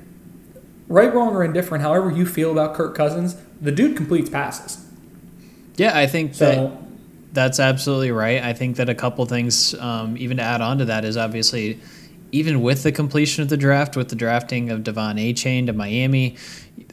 right, 0.89 1.13
wrong, 1.13 1.35
or 1.35 1.45
indifferent, 1.45 1.83
however 1.83 2.11
you 2.11 2.25
feel 2.27 2.51
about 2.51 2.75
Kirk 2.75 2.95
Cousins, 2.95 3.37
the 3.61 3.73
dude 3.73 3.97
completes 3.97 4.31
passes. 4.31 4.82
Yeah, 5.77 5.97
I 5.97 6.07
think 6.07 6.35
so, 6.35 6.47
that 6.47 6.73
that's 7.33 7.61
absolutely 7.61 8.13
right. 8.13 8.43
I 8.43 8.53
think 8.53 8.77
that 8.77 8.89
a 8.89 8.95
couple 8.95 9.25
things, 9.27 9.75
um, 9.75 10.17
even 10.19 10.37
to 10.37 10.43
add 10.43 10.61
on 10.61 10.79
to 10.79 10.85
that, 10.87 11.05
is 11.05 11.17
obviously 11.17 11.81
even 12.31 12.63
with 12.63 12.83
the 12.83 12.93
completion 12.93 13.43
of 13.43 13.51
the 13.51 13.57
draft, 13.57 13.97
with 13.97 14.09
the 14.09 14.17
drafting 14.17 14.71
of 14.71 14.81
De'Von 14.81 15.21
Achane 15.21 15.67
to 15.67 15.73
Miami, 15.73 16.37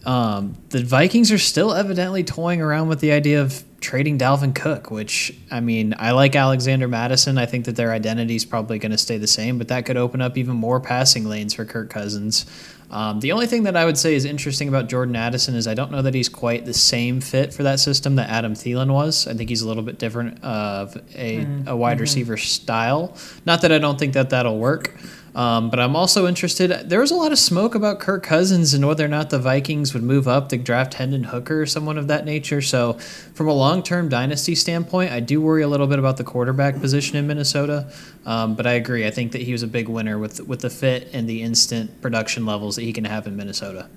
um, 0.06 0.56
the 0.70 0.84
Vikings 0.84 1.32
are 1.32 1.38
still 1.38 1.74
evidently 1.74 2.24
toying 2.24 2.62
around 2.62 2.88
with 2.88 3.00
the 3.00 3.12
idea 3.12 3.42
of 3.42 3.64
trading 3.80 4.18
Dalvin 4.18 4.54
Cook, 4.54 4.92
which 4.92 5.34
I 5.52 5.60
mean, 5.60 5.96
I 5.98 6.12
like 6.12 6.36
Alexander 6.36 6.88
Mattison. 6.88 7.38
I 7.38 7.46
think 7.46 7.66
that 7.66 7.76
their 7.76 7.92
identity 7.92 8.36
is 8.36 8.46
probably 8.46 8.80
going 8.80 8.92
to 8.92 8.98
stay 8.98 9.18
the 9.18 9.28
same, 9.28 9.58
but 9.58 9.68
that 9.70 9.86
could 9.86 9.98
open 9.98 10.22
up 10.22 10.38
even 10.38 10.56
more 10.56 10.80
passing 10.80 11.26
lanes 11.26 11.54
for 11.54 11.66
Kirk 11.66 11.90
Cousins. 11.90 12.46
Um, 12.92 13.20
the 13.20 13.34
only 13.34 13.46
thing 13.46 13.64
that 13.64 13.76
I 13.76 13.86
would 13.86 13.98
say 13.98 14.16
is 14.16 14.26
interesting 14.26 14.68
about 14.68 14.90
Jordan 14.90 15.16
Addison 15.16 15.54
is 15.54 15.68
I 15.68 15.76
don't 15.76 15.92
know 15.92 16.02
that 16.02 16.16
he's 16.16 16.30
quite 16.30 16.66
the 16.66 16.74
same 16.74 17.22
fit 17.22 17.54
for 17.54 17.64
that 17.64 17.80
system 17.80 18.16
that 18.16 18.30
Adam 18.30 18.56
Thielen 18.56 18.92
was. 18.92 19.28
I 19.28 19.36
think 19.36 19.50
he's 19.50 19.62
a 19.62 19.68
little 19.68 19.84
bit 19.84 20.00
different 20.00 20.44
of 20.44 20.96
a, 21.14 21.38
mm-hmm. 21.38 21.68
a 21.68 21.76
wide 21.76 21.94
mm-hmm. 21.94 22.02
receiver 22.02 22.38
style. 22.38 23.16
Not 23.46 23.62
that 23.62 23.72
I 23.72 23.78
don't 23.78 24.00
think 24.00 24.14
that 24.14 24.32
that'll 24.32 24.58
work. 24.58 24.96
Um, 25.36 25.70
but 25.70 25.80
I'm 25.80 25.96
also 25.96 26.28
interested. 26.28 26.72
There 26.90 27.00
was 27.00 27.12
a 27.12 27.16
lot 27.16 27.32
of 27.32 27.38
smoke 27.38 27.76
about 27.76 28.00
Kirk 28.00 28.24
Cousins 28.24 28.74
and 28.74 28.88
whether 28.88 29.06
or 29.06 29.10
not 29.10 29.30
the 29.30 29.40
Vikings 29.40 29.69
would 29.94 30.04
move 30.04 30.28
up 30.28 30.50
to 30.50 30.58
draft 30.58 30.96
Hendon 30.96 31.26
Hooker 31.26 31.62
or 31.62 31.66
someone 31.66 31.98
of 31.98 32.08
that 32.08 32.26
nature. 32.26 32.62
So, 32.62 32.94
from 33.34 33.48
a 33.48 33.54
long 33.54 33.84
term 33.84 34.10
dynasty 34.10 34.56
standpoint, 34.56 35.12
I 35.12 35.20
do 35.20 35.42
worry 35.42 35.62
a 35.62 35.68
little 35.68 35.88
bit 35.88 36.00
about 36.00 36.18
the 36.18 36.24
quarterback 36.24 36.80
position 36.80 37.18
in 37.18 37.28
Minnesota. 37.28 37.92
Um, 38.26 38.56
but 38.56 38.66
I 38.66 38.74
agree. 38.74 39.06
I 39.06 39.12
think 39.12 39.32
that 39.34 39.42
he 39.42 39.52
was 39.52 39.64
a 39.64 39.68
big 39.68 39.88
winner 39.88 40.18
with 40.18 40.42
with 40.48 40.62
the 40.62 40.70
fit 40.70 41.10
and 41.14 41.30
the 41.30 41.44
instant 41.44 42.02
production 42.02 42.46
levels 42.46 42.76
that 42.76 42.84
he 42.84 42.94
can 42.94 43.06
have 43.06 43.28
in 43.28 43.36
Minnesota. 43.36 43.90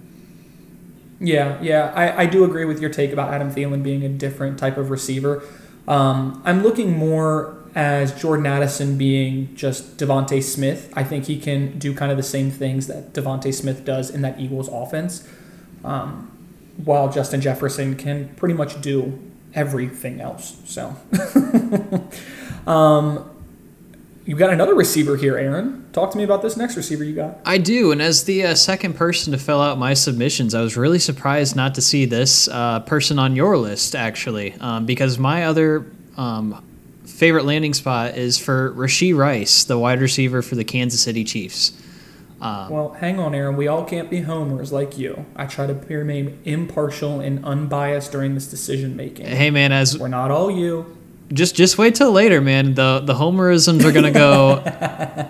Yeah, 1.21 1.61
yeah, 1.63 1.93
I, 1.95 2.23
I 2.23 2.27
do 2.27 2.45
agree 2.45 2.65
with 2.65 2.81
your 2.81 2.91
take 2.91 3.13
about 3.13 3.33
Adam 3.33 3.53
Thielen 3.53 3.83
being 3.83 4.05
a 4.05 4.09
different 4.09 4.59
type 4.59 4.77
of 4.77 4.91
receiver. 4.91 5.43
Um, 5.87 6.43
I'm 6.45 6.63
looking 6.63 6.97
more 6.97 7.63
as 7.75 8.21
Jordan 8.21 8.47
Addison 8.47 8.99
being 8.99 9.55
just 9.55 9.97
DeVonta 9.97 10.43
Smith. 10.43 10.93
I 10.95 11.05
think 11.05 11.27
he 11.27 11.39
can 11.39 11.79
do 11.79 11.95
kind 11.95 12.11
of 12.11 12.17
the 12.17 12.23
same 12.23 12.51
things 12.51 12.87
that 12.89 13.13
DeVonta 13.13 13.55
Smith 13.55 13.85
does 13.85 14.11
in 14.11 14.23
that 14.23 14.39
Eagles 14.39 14.69
offense, 14.69 15.27
um, 15.85 16.31
while 16.85 17.11
Justin 17.11 17.41
Jefferson 17.41 17.97
can 17.97 18.29
pretty 18.37 18.55
much 18.55 18.81
do 18.81 19.19
everything 19.55 20.21
else. 20.21 20.57
So, 20.65 20.97
um, 22.67 23.29
you 24.25 24.37
got 24.37 24.53
another 24.53 24.75
receiver 24.75 25.17
here, 25.17 25.37
Aaron. 25.37 25.91
Talk 25.93 26.13
to 26.13 26.19
me 26.19 26.25
about 26.25 26.43
this 26.43 26.57
next 26.57 26.77
receiver 26.77 27.05
you 27.05 27.15
got. 27.15 27.41
I 27.45 27.59
do, 27.59 27.91
and 27.91 28.01
as 28.01 28.25
the 28.25 28.47
uh, 28.47 28.55
second 28.55 28.95
person 28.95 29.33
to 29.33 29.39
fill 29.39 29.61
out 29.61 29.79
my 29.79 29.95
submissions, 29.95 30.55
I 30.55 30.63
was 30.63 30.77
really 30.77 31.01
surprised 31.01 31.57
not 31.57 31.75
to 31.75 31.83
see 31.83 32.07
this 32.07 32.49
uh, 32.49 32.81
person 32.81 33.19
on 33.19 33.35
your 33.35 33.59
list, 33.59 33.95
actually, 33.95 34.55
um, 34.61 34.87
because 34.87 35.19
my 35.19 35.45
other 35.45 35.87
um, 36.17 36.65
favorite 37.05 37.45
landing 37.45 37.75
spot 37.75 38.17
is 38.17 38.39
for 38.39 38.73
Rashee 38.75 39.17
Rice, 39.17 39.65
the 39.65 39.79
wide 39.79 40.01
receiver 40.01 40.41
for 40.41 40.55
the 40.55 40.65
Kansas 40.65 41.01
City 41.01 41.25
Chiefs. 41.25 41.73
Um, 42.43 42.71
well, 42.71 42.89
hang 42.91 43.21
on, 43.21 43.35
Aaron. 43.35 43.57
We 43.57 43.69
all 43.69 43.85
can't 43.85 44.11
be 44.11 44.23
homers 44.23 44.73
like 44.73 44.99
you. 44.99 45.25
I 45.37 45.47
try 45.47 45.67
to 45.69 45.75
remain 45.75 46.41
impartial 46.45 47.21
and 47.21 47.45
unbiased 47.45 48.11
during 48.11 48.35
this 48.35 48.49
decision 48.49 48.97
making. 48.97 49.27
Hey, 49.27 49.51
man, 49.51 49.71
as 49.71 49.97
we're 49.97 50.09
not 50.09 50.31
all 50.33 50.51
you 50.51 50.99
just 51.33 51.55
just 51.55 51.79
wait 51.79 51.95
till 51.95 52.13
later, 52.13 52.41
man. 52.41 52.75
The 52.75 53.01
the 53.01 53.15
homerisms 53.15 53.85
are 53.85 53.93
gonna 53.93 54.11
go 54.11 54.61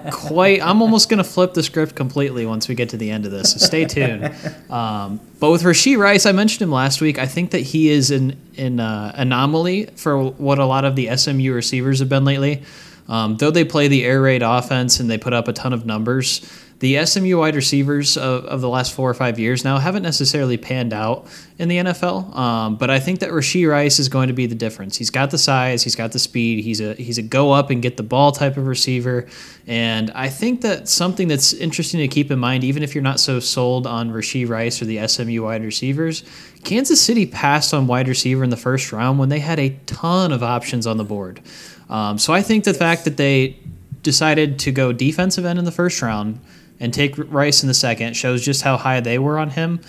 quite. 0.12 0.61
I'm 0.61 0.83
almost 0.83 1.09
gonna 1.09 1.25
flip 1.25 1.54
the 1.54 1.62
script 1.62 1.95
completely 1.95 2.45
once 2.45 2.69
we 2.69 2.75
get 2.75 2.88
to 2.90 2.97
the 2.97 3.11
end 3.11 3.25
of 3.25 3.31
this. 3.31 3.52
So 3.52 3.59
stay 3.59 3.85
tuned. 3.85 4.35
Um, 4.69 5.21
but 5.38 5.50
with 5.50 5.62
Rashee 5.62 5.97
Rice, 5.97 6.26
I 6.26 6.33
mentioned 6.33 6.62
him 6.62 6.73
last 6.73 7.00
week. 7.00 7.19
I 7.19 7.26
think 7.26 7.52
that 7.52 7.61
he 7.61 7.90
is 7.90 8.11
an 8.11 8.37
an 8.57 8.81
uh, 8.81 9.12
anomaly 9.14 9.87
for 9.97 10.31
what 10.31 10.59
a 10.59 10.66
lot 10.66 10.85
of 10.85 10.97
the 10.97 11.14
SMU 11.16 11.52
receivers 11.52 12.00
have 12.00 12.09
been 12.09 12.25
lately. 12.25 12.62
Um, 13.09 13.37
though 13.37 13.50
they 13.50 13.64
play 13.64 13.88
the 13.88 14.04
air 14.04 14.23
raid 14.23 14.42
offense 14.42 15.00
and 15.00 15.11
they 15.11 15.19
put 15.19 15.33
up 15.33 15.49
a 15.49 15.52
ton 15.52 15.73
of 15.73 15.85
numbers, 15.85 16.40
the 16.83 17.07
SMU 17.07 17.39
wide 17.39 17.55
receivers 17.55 18.17
of, 18.17 18.45
of 18.47 18.61
the 18.61 18.69
last 18.69 18.93
four 18.93 19.09
or 19.09 19.15
five 19.15 19.39
years 19.39 19.65
now 19.65 19.79
haven't 19.79 20.03
necessarily 20.03 20.57
panned 20.57 20.93
out 20.93 21.29
in 21.57 21.69
the 21.69 21.77
NFL. 21.77 22.37
Um, 22.37 22.75
but 22.75 22.91
I 22.91 22.99
think 22.99 23.21
that 23.21 23.31
Rashee 23.31 23.71
Rice 23.71 24.01
is 24.01 24.09
going 24.09 24.27
to 24.27 24.35
be 24.35 24.47
the 24.47 24.57
difference. 24.57 24.97
He's 24.97 25.09
got 25.09 25.31
the 25.31 25.39
size, 25.39 25.85
he's 25.85 25.95
got 25.95 26.11
the 26.11 26.19
speed, 26.19 26.65
he's 26.65 26.81
a 26.81 26.95
he's 26.95 27.19
a 27.19 27.23
go 27.23 27.53
up 27.53 27.71
and 27.71 27.81
get 27.81 27.99
the 27.99 28.03
ball 28.03 28.33
type 28.33 28.57
of 28.57 28.67
receiver. 28.67 29.29
And 29.65 30.11
I 30.11 30.29
think 30.29 30.62
that 30.62 30.89
something 30.89 31.29
that's 31.29 31.53
interesting 31.53 32.01
to 32.01 32.09
keep 32.09 32.33
in 32.33 32.41
mind, 32.41 32.65
even 32.65 32.83
if 32.83 32.97
you're 32.97 33.05
not 33.05 33.21
so 33.21 33.39
sold 33.39 33.87
on 33.87 34.11
Rashee 34.11 34.49
Rice 34.49 34.83
or 34.83 34.87
the 34.87 35.07
SMU 35.07 35.45
wide 35.45 35.62
receivers, 35.62 36.25
Kansas 36.65 37.01
City 37.01 37.27
passed 37.27 37.73
on 37.73 37.87
wide 37.87 38.09
receiver 38.09 38.43
in 38.43 38.51
the 38.51 38.57
first 38.57 38.91
round 38.91 39.21
when 39.21 39.29
they 39.29 39.39
had 39.39 39.61
a 39.61 39.71
ton 39.87 40.33
of 40.33 40.43
options 40.43 40.89
on 40.89 40.97
the 40.97 41.05
board. 41.05 41.43
Um, 41.89 42.19
so 42.19 42.33
I 42.33 42.43
think 42.43 42.65
the 42.65 42.75
fact 42.75 43.05
that 43.05 43.19
they 43.19 43.57
decided 44.03 44.59
to 44.59 44.73
go 44.73 44.93
defensive 44.93 45.45
end 45.45 45.61
in 45.61 45.65
the 45.65 45.71
first 45.71 46.03
round 46.03 46.41
and 46.83 46.93
take 46.93 47.15
Rice 47.17 47.62
in 47.62 47.69
the 47.69 47.75
second 47.75 48.15
shows 48.15 48.45
just 48.45 48.62
how 48.62 48.77
high 48.77 49.01
they 49.01 49.19
were 49.19 49.39
on 49.39 49.51
him. 49.51 49.81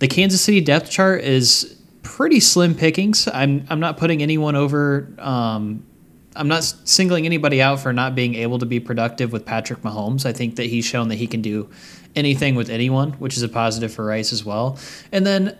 The 0.00 0.08
Kansas 0.08 0.42
City 0.42 0.60
depth 0.60 0.90
chart 0.90 1.22
is 1.22 1.80
pretty 2.02 2.40
slim 2.40 2.74
pickings. 2.74 3.28
I'm 3.28 3.64
I'm 3.70 3.78
not 3.78 3.96
putting 3.96 4.20
anyone 4.20 4.56
over. 4.56 5.08
Um, 5.18 5.86
I'm 6.34 6.48
not 6.48 6.64
singling 6.64 7.24
anybody 7.24 7.62
out 7.62 7.80
for 7.80 7.92
not 7.92 8.16
being 8.16 8.34
able 8.34 8.58
to 8.58 8.66
be 8.66 8.80
productive 8.80 9.32
with 9.32 9.46
Patrick 9.46 9.82
Mahomes. 9.82 10.26
I 10.26 10.32
think 10.32 10.56
that 10.56 10.66
he's 10.66 10.84
shown 10.84 11.08
that 11.08 11.16
he 11.16 11.28
can 11.28 11.40
do 11.40 11.70
anything 12.16 12.56
with 12.56 12.68
anyone, 12.68 13.12
which 13.12 13.36
is 13.36 13.42
a 13.44 13.48
positive 13.48 13.92
for 13.92 14.04
Rice 14.04 14.32
as 14.32 14.44
well. 14.44 14.76
And 15.12 15.24
then, 15.24 15.56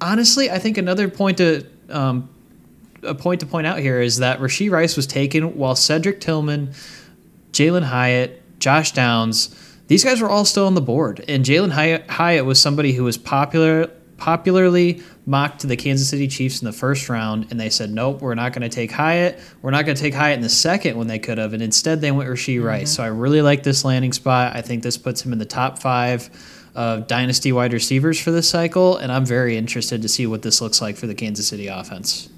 honestly, 0.00 0.50
I 0.50 0.58
think 0.58 0.78
another 0.78 1.08
point 1.08 1.38
to 1.38 1.64
um, 1.90 2.28
a 3.04 3.14
point 3.14 3.38
to 3.40 3.46
point 3.46 3.68
out 3.68 3.78
here 3.78 4.00
is 4.00 4.16
that 4.18 4.40
Rashee 4.40 4.70
Rice 4.70 4.96
was 4.96 5.06
taken 5.06 5.56
while 5.56 5.76
Cedric 5.76 6.20
Tillman, 6.20 6.74
Jalin 7.52 7.84
Hyatt, 7.84 8.40
Josh 8.58 8.90
Downs 8.92 9.54
these 9.86 10.04
guys 10.04 10.20
were 10.20 10.30
all 10.30 10.44
still 10.44 10.66
on 10.66 10.74
the 10.74 10.80
board. 10.80 11.24
And 11.28 11.44
Jalin 11.44 11.70
Hyatt 12.08 12.44
was 12.44 12.60
somebody 12.60 12.92
who 12.92 13.04
was 13.04 13.18
popular 13.18 13.90
popularly 14.16 15.02
mocked 15.26 15.60
to 15.60 15.66
the 15.66 15.76
Kansas 15.76 16.08
City 16.08 16.28
Chiefs 16.28 16.62
in 16.62 16.66
the 16.66 16.72
first 16.72 17.08
round, 17.08 17.48
and 17.50 17.58
they 17.58 17.70
said, 17.70 17.90
nope, 17.90 18.20
we're 18.20 18.34
not 18.34 18.52
going 18.52 18.62
to 18.62 18.74
take 18.74 18.90
Hyatt. 18.90 19.38
We're 19.60 19.70
not 19.70 19.84
going 19.84 19.96
to 19.96 20.02
take 20.02 20.14
Hyatt 20.14 20.36
in 20.36 20.42
the 20.42 20.48
second 20.48 20.96
when 20.96 21.08
they 21.08 21.18
could 21.18 21.38
have, 21.38 21.52
and 21.52 21.62
instead 21.62 22.00
they 22.00 22.10
went 22.10 22.28
Rashee 22.28 22.56
mm-hmm. 22.56 22.64
Rice. 22.64 22.94
So 22.94 23.02
I 23.02 23.08
really 23.08 23.42
like 23.42 23.62
this 23.62 23.84
landing 23.84 24.12
spot. 24.12 24.54
I 24.54 24.62
think 24.62 24.82
this 24.82 24.96
puts 24.96 25.24
him 25.24 25.32
in 25.32 25.38
the 25.38 25.44
top 25.44 25.78
five 25.78 26.30
of 26.74 27.06
dynasty 27.06 27.52
wide 27.52 27.72
receivers 27.72 28.20
for 28.20 28.30
this 28.30 28.48
cycle, 28.48 28.96
and 28.96 29.12
I'm 29.12 29.24
very 29.24 29.56
interested 29.56 30.02
to 30.02 30.08
see 30.08 30.26
what 30.26 30.42
this 30.42 30.60
looks 30.60 30.80
like 30.80 30.96
for 30.96 31.06
the 31.06 31.14
Kansas 31.14 31.48
City 31.48 31.66
offense. 31.66 32.28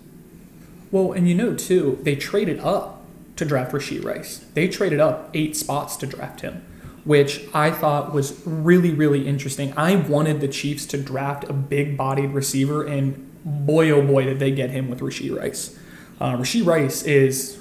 Well, 0.91 1.13
and 1.13 1.29
you 1.29 1.35
know, 1.35 1.55
too, 1.55 1.99
they 2.03 2.17
traded 2.17 2.61
up 2.61 3.03
to 3.37 3.45
draft 3.45 3.73
Rashee 3.73 4.03
Rice. 4.03 4.45
They 4.55 4.69
traded 4.69 5.01
up 5.01 5.31
eight 5.35 5.57
spots 5.57 5.97
to 5.97 6.07
draft 6.07 6.41
him 6.41 6.65
which 7.07 7.47
I 7.55 7.71
thought 7.71 8.13
was 8.13 8.45
really, 8.45 8.91
really 8.91 9.27
interesting. 9.27 9.73
I 9.77 9.95
wanted 9.95 10.41
the 10.41 10.49
Chiefs 10.49 10.85
to 10.87 10.99
draft 10.99 11.45
a 11.45 11.53
big 11.53 11.97
bodied 11.97 12.33
receiver, 12.33 12.85
and 12.85 13.33
boy, 13.45 13.91
oh 13.91 14.03
boy, 14.03 14.25
did 14.25 14.41
they 14.41 14.51
get 14.51 14.71
him 14.71 14.91
with 14.91 14.99
Rashee 14.99 15.35
Rice. 15.35 15.79
Uh, 16.21 16.33
Rashee 16.33 16.67
Rice 16.67 17.05
is 17.05 17.59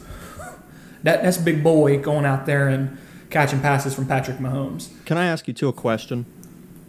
that 1.03 1.21
that's 1.21 1.37
big 1.37 1.63
boy 1.63 1.99
going 1.99 2.25
out 2.25 2.47
there 2.47 2.67
and 2.67 2.97
catching 3.29 3.61
passes 3.61 3.93
from 3.93 4.07
Patrick 4.07 4.37
Mahomes. 4.37 4.89
Can 5.05 5.17
I 5.17 5.25
ask 5.25 5.47
you 5.47 5.53
two 5.53 5.69
a 5.69 5.73
question? 5.73 6.25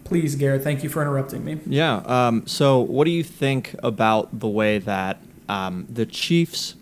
Please, 0.05 0.35
Garrett. 0.35 0.63
Thank 0.63 0.83
you 0.83 0.89
for 0.89 1.03
interrupting 1.03 1.45
me. 1.45 1.61
Yeah. 1.67 1.97
Um, 2.07 2.47
so, 2.47 2.79
what 2.79 3.05
do 3.05 3.11
you 3.11 3.23
think 3.23 3.75
about 3.83 4.41
the 4.41 4.49
way 4.49 4.79
that 4.79 5.21
um, 5.47 5.87
the 5.91 6.07
Chiefs 6.07 6.75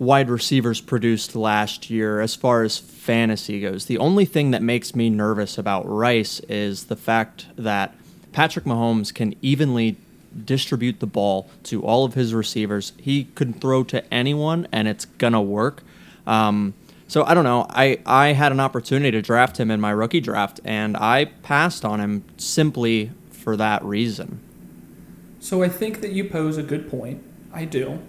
wide 0.00 0.30
receivers 0.30 0.80
produced 0.80 1.36
last 1.36 1.90
year 1.90 2.20
as 2.20 2.34
far 2.34 2.62
as 2.62 2.78
fantasy 2.78 3.60
goes. 3.60 3.84
The 3.84 3.98
only 3.98 4.24
thing 4.24 4.50
that 4.50 4.62
makes 4.62 4.96
me 4.96 5.10
nervous 5.10 5.58
about 5.58 5.86
Rice 5.86 6.40
is 6.48 6.84
the 6.84 6.96
fact 6.96 7.46
that 7.56 7.94
Patrick 8.32 8.64
Mahomes 8.64 9.12
can 9.14 9.34
evenly 9.42 9.96
distribute 10.44 11.00
the 11.00 11.06
ball 11.06 11.50
to 11.64 11.82
all 11.82 12.06
of 12.06 12.14
his 12.14 12.32
receivers. 12.32 12.94
He 12.96 13.24
could 13.34 13.60
throw 13.60 13.84
to 13.84 14.02
anyone 14.12 14.66
and 14.72 14.88
it's 14.88 15.04
to 15.04 15.40
work. 15.40 15.82
Um, 16.26 16.72
so 17.06 17.22
I 17.24 17.34
don't 17.34 17.44
know. 17.44 17.66
I, 17.68 17.98
I 18.06 18.28
had 18.28 18.52
an 18.52 18.60
opportunity 18.60 19.10
to 19.10 19.20
draft 19.20 19.60
him 19.60 19.70
in 19.70 19.82
my 19.82 19.90
rookie 19.90 20.20
draft 20.20 20.60
and 20.64 20.96
I 20.96 21.26
passed 21.26 21.84
on 21.84 22.00
him 22.00 22.24
simply 22.38 23.10
for 23.30 23.54
that 23.56 23.84
reason. 23.84 24.40
So 25.40 25.62
I 25.62 25.68
think 25.68 26.00
that 26.00 26.12
you 26.12 26.24
pose 26.24 26.56
a 26.56 26.62
good 26.62 26.88
point. 26.88 27.22
I 27.52 27.66
do. 27.66 28.00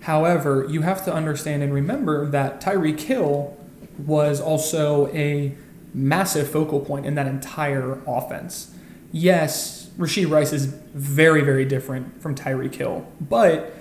However, 0.00 0.66
you 0.68 0.82
have 0.82 1.04
to 1.04 1.12
understand 1.12 1.62
and 1.62 1.72
remember 1.72 2.26
that 2.26 2.60
Tyreek 2.60 3.00
Hill 3.00 3.56
was 3.98 4.40
also 4.40 5.08
a 5.08 5.54
massive 5.92 6.48
focal 6.48 6.80
point 6.80 7.06
in 7.06 7.14
that 7.16 7.26
entire 7.26 7.98
offense. 8.06 8.74
Yes, 9.12 9.90
Rashee 9.98 10.30
Rice 10.30 10.52
is 10.52 10.66
very, 10.66 11.42
very 11.42 11.64
different 11.64 12.22
from 12.22 12.34
Tyreek 12.34 12.74
Hill, 12.74 13.06
but 13.20 13.74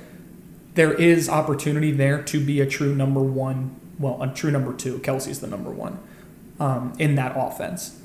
there 0.74 0.94
is 0.94 1.30
opportunity 1.30 1.92
there 1.92 2.22
to 2.24 2.44
be 2.44 2.60
a 2.62 2.66
true 2.66 2.96
number 2.96 3.22
one, 3.22 3.80
well, 3.98 4.22
a 4.22 4.34
true 4.34 4.52
number 4.52 4.74
two. 4.74 5.00
Kelce's 5.00 5.40
the 5.40 5.48
number 5.48 5.70
one 5.70 6.00
um, 6.60 6.94
in 7.00 7.16
that 7.16 7.34
offense. 7.36 8.02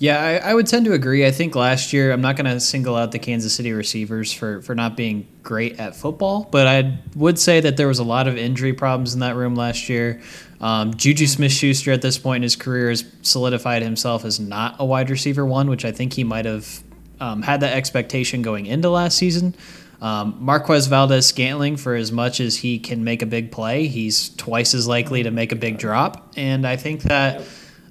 Yeah, 0.00 0.20
I, 0.20 0.50
I, 0.50 0.54
would 0.54 0.68
tend 0.68 0.86
to 0.86 0.92
agree. 0.92 1.26
I 1.26 1.32
think 1.32 1.56
last 1.56 1.92
year, 1.92 2.12
I'm 2.12 2.20
not 2.20 2.36
going 2.36 2.46
to 2.46 2.60
single 2.60 2.94
out 2.94 3.10
the 3.10 3.18
Kansas 3.18 3.52
City 3.52 3.72
receivers 3.72 4.32
for, 4.32 4.62
for 4.62 4.76
not 4.76 4.96
being 4.96 5.26
great 5.42 5.80
at 5.80 5.96
football, 5.96 6.48
but 6.52 6.68
I 6.68 6.98
would 7.16 7.36
say 7.36 7.60
that 7.60 7.76
there 7.76 7.88
was 7.88 7.98
a 7.98 8.04
lot 8.04 8.28
of 8.28 8.36
injury 8.36 8.72
problems 8.72 9.14
in 9.14 9.20
that 9.20 9.34
room 9.34 9.56
last 9.56 9.88
year. 9.88 10.20
Um, 10.60 10.94
Juju 10.94 11.26
Smith 11.26 11.50
Schuster 11.50 11.90
at 11.90 12.00
this 12.00 12.16
point 12.16 12.36
in 12.36 12.42
his 12.44 12.54
career 12.54 12.90
has 12.90 13.04
solidified 13.22 13.82
himself 13.82 14.24
as 14.24 14.38
not 14.38 14.76
a 14.78 14.84
wide 14.84 15.10
receiver 15.10 15.44
one, 15.44 15.68
which 15.68 15.84
I 15.84 15.90
think 15.90 16.12
he 16.12 16.22
might 16.22 16.44
have 16.44 16.80
um, 17.18 17.42
had 17.42 17.60
that 17.60 17.76
expectation 17.76 18.40
going 18.42 18.66
into 18.66 18.90
last 18.90 19.18
season. 19.18 19.56
Um, 20.00 20.36
Marquez 20.38 20.86
Valdes 20.86 21.26
Scantling, 21.26 21.76
for 21.76 21.96
as 21.96 22.12
much 22.12 22.38
as 22.38 22.58
he 22.58 22.78
can 22.78 23.02
make 23.02 23.20
a 23.20 23.26
big 23.26 23.50
play, 23.50 23.88
he's 23.88 24.28
twice 24.36 24.74
as 24.74 24.86
likely 24.86 25.24
to 25.24 25.32
make 25.32 25.50
a 25.50 25.56
big 25.56 25.78
drop. 25.78 26.34
And 26.36 26.64
I 26.64 26.76
think 26.76 27.02
that 27.02 27.42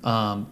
um, 0.05 0.47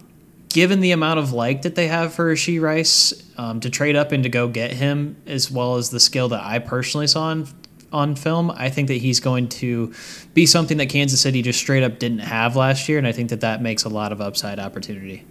given 0.56 0.80
the 0.80 0.90
amount 0.90 1.18
of 1.18 1.34
like 1.34 1.60
that 1.60 1.74
they 1.74 1.86
have 1.86 2.14
for 2.14 2.32
Rashee 2.32 2.58
Rice, 2.58 3.12
um, 3.36 3.60
to 3.60 3.68
trade 3.68 3.94
up 3.94 4.10
and 4.10 4.22
to 4.22 4.30
go 4.30 4.48
get 4.48 4.72
him, 4.72 5.14
as 5.26 5.50
well 5.50 5.76
as 5.76 5.90
the 5.90 6.00
skill 6.00 6.30
that 6.30 6.42
I 6.42 6.60
personally 6.60 7.06
saw 7.06 7.24
on, 7.24 7.46
on 7.92 8.16
film, 8.16 8.50
I 8.50 8.70
think 8.70 8.88
that 8.88 8.94
he's 8.94 9.20
going 9.20 9.50
to 9.50 9.92
be 10.32 10.46
something 10.46 10.78
that 10.78 10.86
Kansas 10.86 11.20
City 11.20 11.42
just 11.42 11.58
straight 11.58 11.82
up 11.82 11.98
didn't 11.98 12.20
have 12.20 12.56
last 12.56 12.88
year, 12.88 12.96
and 12.96 13.06
I 13.06 13.12
think 13.12 13.28
that 13.28 13.42
that 13.42 13.60
makes 13.60 13.84
a 13.84 13.90
lot 13.90 14.12
of 14.12 14.22
upside 14.22 14.58
opportunity. 14.58 15.26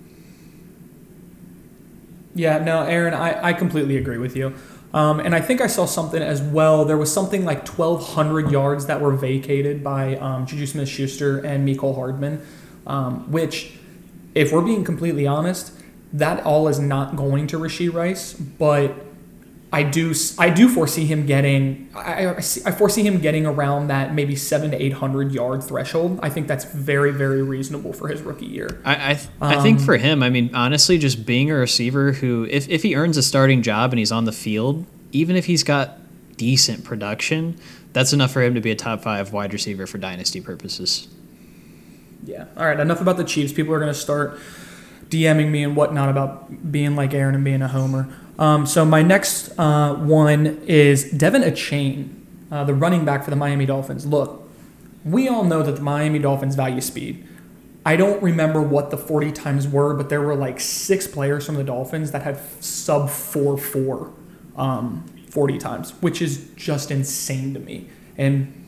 Yeah, 2.35 2.59
no, 2.59 2.83
Aaron, 2.83 3.15
I, 3.15 3.47
I 3.47 3.53
completely 3.53 3.97
agree 3.97 4.19
with 4.19 4.35
you. 4.35 4.53
Um, 4.93 5.19
and 5.19 5.33
I 5.33 5.41
think 5.41 5.59
I 5.59 5.65
saw 5.65 5.87
something 5.87 6.21
as 6.21 6.39
well. 6.39 6.85
There 6.85 6.97
was 6.97 7.11
something 7.11 7.45
like 7.45 7.67
1,200 7.67 8.51
yards 8.51 8.85
that 8.85 9.01
were 9.01 9.13
vacated 9.13 9.83
by 9.83 10.17
um, 10.17 10.45
Juju 10.45 10.67
Smith 10.67 10.87
Schuster 10.87 11.39
and 11.39 11.67
Mecole 11.67 11.95
Hardman, 11.95 12.45
um, 12.85 13.31
which, 13.31 13.79
if 14.35 14.51
we're 14.51 14.61
being 14.61 14.83
completely 14.83 15.25
honest, 15.25 15.71
that 16.13 16.45
all 16.45 16.67
is 16.67 16.79
not 16.79 17.15
going 17.15 17.47
to 17.47 17.57
Rashee 17.57 17.91
Rice, 17.91 18.33
but 18.33 18.93
I 19.73 19.83
do 19.83 20.13
I 20.37 20.49
do 20.49 20.69
foresee 20.69 21.05
him 21.05 21.25
getting 21.25 21.89
I, 21.95 22.35
I, 22.35 22.39
see, 22.39 22.61
I 22.65 22.71
foresee 22.71 23.03
him 23.03 23.19
getting 23.19 23.45
around 23.45 23.87
that 23.87 24.13
maybe 24.13 24.35
seven 24.35 24.71
to 24.71 24.81
eight 24.81 24.93
hundred 24.93 25.33
yard 25.33 25.63
threshold. 25.63 26.19
I 26.21 26.29
think 26.29 26.47
that's 26.47 26.63
very 26.63 27.11
very 27.11 27.41
reasonable 27.41 27.91
for 27.91 28.07
his 28.07 28.21
rookie 28.21 28.45
year. 28.45 28.81
I 28.85 29.11
I, 29.11 29.13
th- 29.15 29.27
I 29.41 29.61
think 29.61 29.79
Um, 29.79 29.85
for 29.85 29.97
him, 29.97 30.23
I 30.23 30.29
mean 30.29 30.49
honestly, 30.53 30.97
just 30.97 31.25
being 31.25 31.51
a 31.51 31.55
receiver 31.55 32.13
who 32.13 32.47
if 32.49 32.69
if 32.69 32.83
he 32.83 32.95
earns 32.95 33.17
a 33.17 33.23
starting 33.23 33.61
job 33.61 33.91
and 33.91 33.99
he's 33.99 34.11
on 34.11 34.25
the 34.25 34.31
field, 34.31 34.85
even 35.11 35.35
if 35.35 35.45
he's 35.45 35.63
got 35.63 35.97
decent 36.37 36.85
production, 36.85 37.57
that's 37.91 38.13
enough 38.13 38.31
for 38.31 38.43
him 38.43 38.53
to 38.55 38.61
be 38.61 38.71
a 38.71 38.75
top 38.75 39.01
five 39.01 39.33
wide 39.33 39.51
receiver 39.51 39.87
for 39.87 39.97
dynasty 39.97 40.39
purposes. 40.39 41.09
Yeah. 42.25 42.45
All 42.57 42.65
right. 42.65 42.79
Enough 42.79 43.01
about 43.01 43.17
the 43.17 43.23
Chiefs. 43.23 43.53
People 43.53 43.73
are 43.73 43.79
going 43.79 43.93
to 43.93 43.99
start 43.99 44.39
DMing 45.09 45.49
me 45.51 45.63
and 45.63 45.75
whatnot 45.75 46.09
about 46.09 46.71
being 46.71 46.95
like 46.95 47.13
Aaron 47.13 47.35
and 47.35 47.43
being 47.43 47.61
a 47.61 47.67
homer. 47.67 48.09
Um, 48.37 48.65
so 48.65 48.83
my 48.83 49.01
next 49.01 49.57
uh, 49.57 49.95
one 49.95 50.61
is 50.65 51.13
De'Von 51.13 51.43
Achane, 51.43 52.09
uh, 52.51 52.63
the 52.63 52.73
running 52.73 53.05
back 53.05 53.23
for 53.23 53.29
the 53.29 53.35
Miami 53.35 53.65
Dolphins. 53.65 54.05
Look, 54.05 54.49
we 55.05 55.27
all 55.27 55.43
know 55.43 55.63
that 55.63 55.75
the 55.75 55.81
Miami 55.81 56.19
Dolphins 56.19 56.55
value 56.55 56.81
speed. 56.81 57.25
I 57.85 57.95
don't 57.95 58.21
remember 58.23 58.61
what 58.61 58.89
the 58.89 58.97
40 58.97 59.31
times 59.31 59.67
were, 59.67 59.93
but 59.93 60.09
there 60.09 60.21
were 60.21 60.35
like 60.35 60.59
six 60.59 61.07
players 61.07 61.45
from 61.45 61.55
the 61.55 61.63
Dolphins 61.63 62.11
that 62.11 62.23
had 62.23 62.39
sub 62.59 63.11
4 63.11 63.57
4 63.57 64.11
um, 64.57 65.05
40 65.29 65.57
times, 65.59 65.91
which 66.01 66.21
is 66.21 66.49
just 66.55 66.89
insane 66.89 67.53
to 67.53 67.59
me. 67.59 67.87
And 68.17 68.64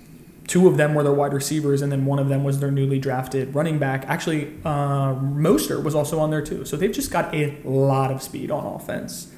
two 0.47 0.67
of 0.67 0.77
them 0.77 0.95
were 0.95 1.03
their 1.03 1.13
wide 1.13 1.33
receivers, 1.33 1.81
and 1.81 1.91
then 1.91 2.05
one 2.05 2.19
of 2.19 2.29
them 2.29 2.43
was 2.43 2.59
their 2.59 2.71
newly 2.71 2.99
drafted 2.99 3.53
running 3.53 3.77
back. 3.77 4.05
Actually, 4.07 4.53
uh, 4.63 5.13
Mostert 5.13 5.83
was 5.83 5.93
also 5.93 6.19
on 6.19 6.31
there 6.31 6.41
too. 6.41 6.65
So 6.65 6.77
they've 6.77 6.91
just 6.91 7.11
got 7.11 7.33
a 7.35 7.61
lot 7.63 8.11
of 8.11 8.21
speed 8.21 8.49
on 8.49 8.65
offense. 8.65 9.31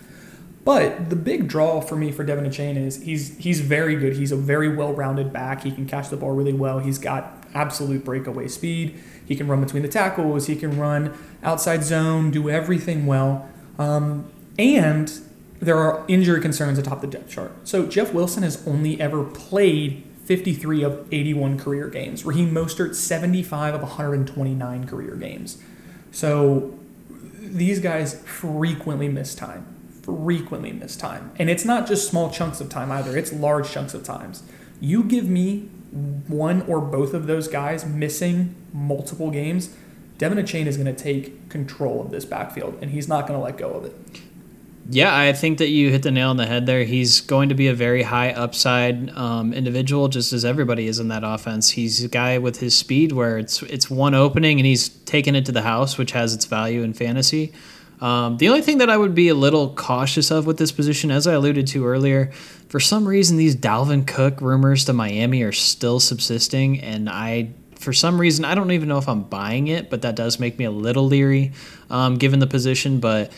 But 0.64 1.10
the 1.10 1.16
big 1.16 1.48
draw 1.48 1.82
for 1.82 1.96
me 1.96 2.12
for 2.12 2.24
De'Von 2.24 2.46
Achane 2.46 2.78
is 2.78 3.02
he's 3.02 3.36
he's 3.38 3.62
very 3.62 3.96
good. 3.96 4.16
He's 4.16 4.32
a 4.32 4.36
very 4.36 4.74
well-rounded 4.74 5.34
back. 5.34 5.64
He 5.64 5.72
can 5.72 5.88
catch 5.88 6.10
the 6.10 6.18
ball 6.18 6.32
really 6.32 6.54
well. 6.54 6.80
He's 6.80 7.00
got 7.00 7.44
absolute 7.56 8.06
breakaway 8.06 8.48
speed. 8.48 9.00
He 9.26 9.36
can 9.36 9.48
run 9.48 9.64
between 9.64 9.82
the 9.82 9.90
tackles. 9.90 10.46
He 10.46 10.56
can 10.56 10.78
run 10.78 11.18
outside 11.42 11.84
zone. 11.84 12.30
Do 12.30 12.50
everything 12.50 13.08
well. 13.08 13.50
Um, 13.80 14.30
and 14.60 15.12
there 15.60 15.78
are 15.78 16.06
injury 16.08 16.42
concerns 16.42 16.78
atop 16.78 17.02
the 17.02 17.08
depth 17.08 17.30
chart. 17.30 17.52
So 17.64 17.88
Jeff 17.88 18.14
Wilson 18.14 18.44
has 18.44 18.66
only 18.68 19.00
ever 19.02 19.24
played 19.24 20.04
53 20.30 20.84
of 20.84 21.12
81 21.12 21.58
career 21.58 21.88
games. 21.88 22.24
Raheem 22.24 22.52
Mostert 22.52 22.94
75 22.94 23.74
of 23.74 23.82
129 23.82 24.86
career 24.86 25.16
games. 25.16 25.58
So 26.12 26.78
these 27.40 27.80
guys 27.80 28.22
frequently 28.22 29.10
miss 29.10 29.34
time. 29.34 29.66
Frequently 30.04 30.72
miss 30.72 30.96
time. 30.96 31.32
And 31.40 31.50
it's 31.50 31.66
not 31.66 31.88
just 31.88 32.08
small 32.08 32.30
chunks 32.30 32.62
of 32.62 32.70
time 32.70 32.92
either, 32.92 33.18
it's 33.18 33.34
large 33.34 33.72
chunks 33.72 33.96
of 33.96 34.04
times. 34.04 34.44
You 34.80 35.02
give 35.02 35.28
me 35.28 35.62
one 36.28 36.62
or 36.68 36.80
both 36.80 37.16
of 37.16 37.26
those 37.26 37.48
guys 37.48 37.84
missing 37.84 38.54
multiple 38.72 39.32
games, 39.32 39.76
De'Von 40.20 40.40
Achane 40.40 40.68
is 40.68 40.78
going 40.78 40.94
to 40.94 41.04
take 41.04 41.50
control 41.50 42.02
of 42.02 42.12
this 42.12 42.26
backfield, 42.26 42.78
and 42.82 42.92
he's 42.92 43.08
not 43.08 43.26
going 43.26 43.40
to 43.40 43.44
let 43.44 43.58
go 43.58 43.72
of 43.72 43.86
it. 43.86 43.96
Yeah, 44.92 45.16
I 45.16 45.34
think 45.34 45.60
that 45.60 45.68
you 45.68 45.92
hit 45.92 46.02
the 46.02 46.10
nail 46.10 46.30
on 46.30 46.38
the 46.38 46.48
head 46.48 46.66
there. 46.66 46.84
He's 46.84 47.22
going 47.22 47.50
to 47.50 47.56
be 47.56 47.68
a 47.68 47.76
very 47.76 48.02
high 48.02 48.32
upside 48.32 49.12
um, 49.12 49.54
individual, 49.54 50.08
just 50.08 50.34
as 50.34 50.44
everybody 50.44 50.88
is 50.88 51.00
in 51.00 51.10
that 51.10 51.24
offense. 51.24 51.70
He's 51.70 52.04
a 52.04 52.08
guy 52.08 52.40
with 52.40 52.60
his 52.60 52.76
speed 52.76 53.12
where 53.12 53.38
it's 53.38 53.62
it's 53.64 53.90
one 53.90 54.16
opening 54.16 54.60
and 54.60 54.66
he's 54.66 54.90
taken 54.90 55.36
it 55.36 55.46
to 55.46 55.52
the 55.52 55.62
house, 55.62 56.00
which 56.00 56.12
has 56.14 56.34
its 56.34 56.46
value 56.46 56.82
in 56.82 56.94
fantasy. 56.94 57.54
Um, 58.02 58.38
the 58.38 58.48
only 58.48 58.62
thing 58.62 58.80
that 58.80 58.90
I 58.90 58.98
would 58.98 59.14
be 59.14 59.28
a 59.28 59.36
little 59.36 59.76
cautious 59.76 60.32
of 60.32 60.48
with 60.48 60.58
this 60.58 60.72
position, 60.72 61.12
as 61.12 61.28
I 61.28 61.34
alluded 61.34 61.68
to 61.68 61.86
earlier, 61.86 62.32
for 62.70 62.80
some 62.80 63.08
reason 63.08 63.38
these 63.38 63.56
Dalvin 63.56 64.08
Cook 64.08 64.42
rumors 64.42 64.86
to 64.86 64.94
Miami 64.94 65.44
are 65.44 65.52
still 65.52 66.00
subsisting, 66.00 66.80
and 66.80 67.10
I 67.10 67.52
for 67.76 67.94
some 67.94 68.20
reason 68.20 68.44
I 68.44 68.56
don't 68.56 68.72
even 68.72 68.90
know 68.90 68.98
if 68.98 69.08
I'm 69.08 69.22
buying 69.22 69.68
it, 69.68 69.92
but 69.92 70.02
that 70.02 70.16
does 70.16 70.40
make 70.40 70.58
me 70.58 70.66
a 70.66 70.72
little 70.72 71.06
leery 71.06 71.52
um, 71.92 72.18
given 72.18 72.40
the 72.40 72.48
position, 72.48 73.00
but. 73.00 73.32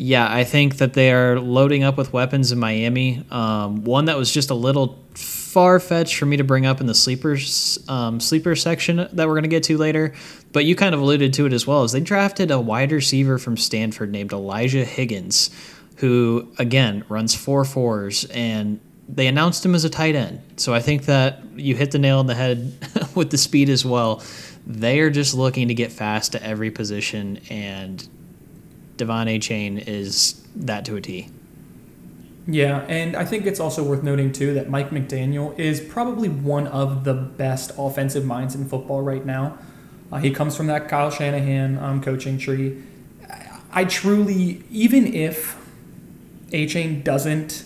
Yeah, 0.00 0.32
I 0.32 0.44
think 0.44 0.76
that 0.76 0.92
they 0.92 1.10
are 1.12 1.40
loading 1.40 1.82
up 1.82 1.96
with 1.96 2.12
weapons 2.12 2.52
in 2.52 2.58
Miami. 2.60 3.24
Um, 3.32 3.82
one 3.82 4.04
that 4.04 4.16
was 4.16 4.32
just 4.32 4.48
a 4.48 4.54
little 4.54 4.96
far 5.14 5.80
fetched 5.80 6.14
for 6.14 6.24
me 6.24 6.36
to 6.36 6.44
bring 6.44 6.66
up 6.66 6.80
in 6.80 6.86
the 6.86 6.94
sleepers 6.94 7.80
um, 7.88 8.20
sleeper 8.20 8.54
section 8.54 9.08
that 9.12 9.26
we're 9.26 9.34
going 9.34 9.42
to 9.42 9.48
get 9.48 9.64
to 9.64 9.76
later, 9.76 10.14
but 10.52 10.64
you 10.64 10.76
kind 10.76 10.94
of 10.94 11.00
alluded 11.00 11.32
to 11.34 11.46
it 11.46 11.52
as 11.52 11.66
well. 11.66 11.82
Is 11.82 11.90
they 11.90 11.98
drafted 11.98 12.52
a 12.52 12.60
wide 12.60 12.92
receiver 12.92 13.38
from 13.38 13.56
Stanford 13.56 14.12
named 14.12 14.30
Elijah 14.32 14.84
Higgins, 14.84 15.50
who 15.96 16.46
again 16.60 17.04
runs 17.08 17.34
four 17.34 17.64
fours, 17.64 18.24
and 18.26 18.78
they 19.08 19.26
announced 19.26 19.66
him 19.66 19.74
as 19.74 19.84
a 19.84 19.90
tight 19.90 20.14
end. 20.14 20.40
So 20.58 20.72
I 20.72 20.80
think 20.80 21.06
that 21.06 21.42
you 21.56 21.74
hit 21.74 21.90
the 21.90 21.98
nail 21.98 22.20
on 22.20 22.28
the 22.28 22.36
head 22.36 22.72
with 23.16 23.30
the 23.30 23.38
speed 23.38 23.68
as 23.68 23.84
well. 23.84 24.22
They 24.64 25.00
are 25.00 25.10
just 25.10 25.34
looking 25.34 25.66
to 25.66 25.74
get 25.74 25.90
fast 25.90 26.32
to 26.32 26.42
every 26.44 26.70
position 26.70 27.40
and 27.50 28.08
De'Von 28.98 29.26
Achane 29.26 29.82
is 29.86 30.46
that 30.54 30.84
to 30.84 30.96
a 30.96 31.00
T. 31.00 31.30
Yeah, 32.46 32.80
and 32.88 33.14
I 33.14 33.24
think 33.24 33.44
it's 33.44 33.60
also 33.60 33.84
worth 33.84 34.02
noting 34.02 34.32
too 34.32 34.54
that 34.54 34.70
Mike 34.70 34.90
McDaniel 34.90 35.56
is 35.58 35.80
probably 35.80 36.28
one 36.28 36.66
of 36.66 37.04
the 37.04 37.12
best 37.14 37.72
offensive 37.76 38.24
minds 38.24 38.54
in 38.54 38.66
football 38.66 39.02
right 39.02 39.24
now. 39.24 39.58
Uh, 40.10 40.16
he 40.16 40.30
comes 40.30 40.56
from 40.56 40.66
that 40.68 40.88
Kyle 40.88 41.10
Shanahan 41.10 41.78
um, 41.78 42.02
coaching 42.02 42.38
tree. 42.38 42.82
I, 43.28 43.60
I 43.72 43.84
truly, 43.84 44.64
even 44.70 45.12
if 45.12 45.58
Achane 46.48 47.04
doesn't 47.04 47.64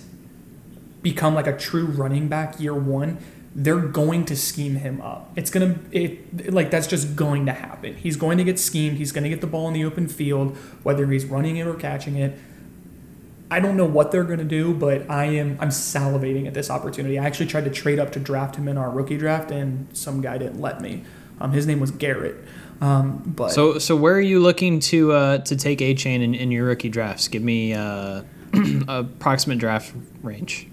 become 1.03 1.35
like 1.35 1.47
a 1.47 1.57
true 1.57 1.87
running 1.87 2.27
back 2.29 2.59
year 2.59 2.75
one, 2.75 3.19
they're 3.55 3.81
going 3.81 4.25
to 4.27 4.37
scheme 4.37 4.77
him 4.77 5.01
up. 5.01 5.31
It's 5.37 5.51
gonna 5.51 5.79
it 5.91 6.53
like 6.53 6.71
that's 6.71 6.87
just 6.87 7.17
going 7.17 7.47
to 7.47 7.53
happen. 7.53 7.95
He's 7.95 8.17
going 8.17 8.39
to 8.39 8.45
get 8.45 8.59
schemed. 8.59 8.97
He's 8.99 9.13
going 9.13 9.25
to 9.25 9.31
get 9.31 9.41
the 9.41 9.47
ball 9.47 9.69
in 9.69 9.75
the 9.75 9.85
open 9.85 10.09
field, 10.09 10.57
whether 10.83 11.07
he's 11.07 11.27
running 11.27 11.57
it 11.57 11.67
or 11.67 11.75
catching 11.75 12.17
it. 12.17 12.39
I 13.51 13.61
don't 13.61 13.77
know 13.77 13.85
what 13.85 14.11
they're 14.11 14.25
going 14.25 14.39
to 14.39 14.47
do, 14.47 14.73
but 14.73 15.09
I 15.11 15.27
am 15.27 15.59
I'm 15.61 15.69
salivating 15.69 16.47
at 16.47 16.55
this 16.55 16.71
opportunity. 16.71 17.19
I 17.19 17.27
actually 17.27 17.47
tried 17.47 17.65
to 17.65 17.71
trade 17.71 17.99
up 17.99 18.13
to 18.13 18.21
draft 18.21 18.57
him 18.57 18.69
in 18.69 18.79
our 18.79 18.91
rookie 18.91 19.19
draft, 19.19 19.51
and 19.51 19.95
some 19.95 20.23
guy 20.23 20.39
didn't 20.39 20.61
let 20.61 20.81
me. 20.81 21.05
Um, 21.39 21.53
his 21.53 21.67
name 21.67 21.81
was 21.81 21.91
Garrett. 21.91 22.37
Um, 22.81 23.23
but 23.27 23.51
So 23.51 23.79
so 23.79 23.95
where 23.95 24.15
are 24.15 24.21
you 24.21 24.41
looking 24.41 24.81
to 24.81 25.13
uh, 25.13 25.39
to 25.39 25.57
take 25.57 25.81
Achane 25.81 26.23
in, 26.23 26.35
in 26.35 26.51
your 26.51 26.65
rookie 26.65 26.89
drafts? 26.89 27.29
Give 27.29 27.43
me 27.43 27.75
uh, 27.75 28.23
approximate 28.89 29.59
draft 29.59 29.93
range. 30.23 30.69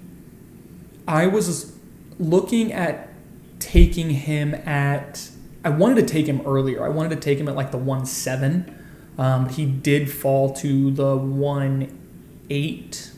I 1.05 1.27
was 1.27 1.78
looking 2.19 2.71
at 2.73 3.09
taking 3.59 4.11
him 4.11 4.53
at. 4.53 5.29
I 5.63 5.69
wanted 5.69 6.07
to 6.07 6.13
take 6.13 6.25
him 6.27 6.41
earlier. 6.45 6.85
I 6.85 6.89
wanted 6.89 7.09
to 7.09 7.15
take 7.15 7.39
him 7.39 7.47
at 7.49 7.55
like 7.55 7.71
the 7.71 7.77
one 7.77 8.05
seven. 8.05 8.75
Um, 9.17 9.49
he 9.49 9.65
did 9.65 10.11
fall 10.11 10.53
to 10.55 10.91
the 10.91 11.15
one 11.15 11.97
eight, 12.49 13.11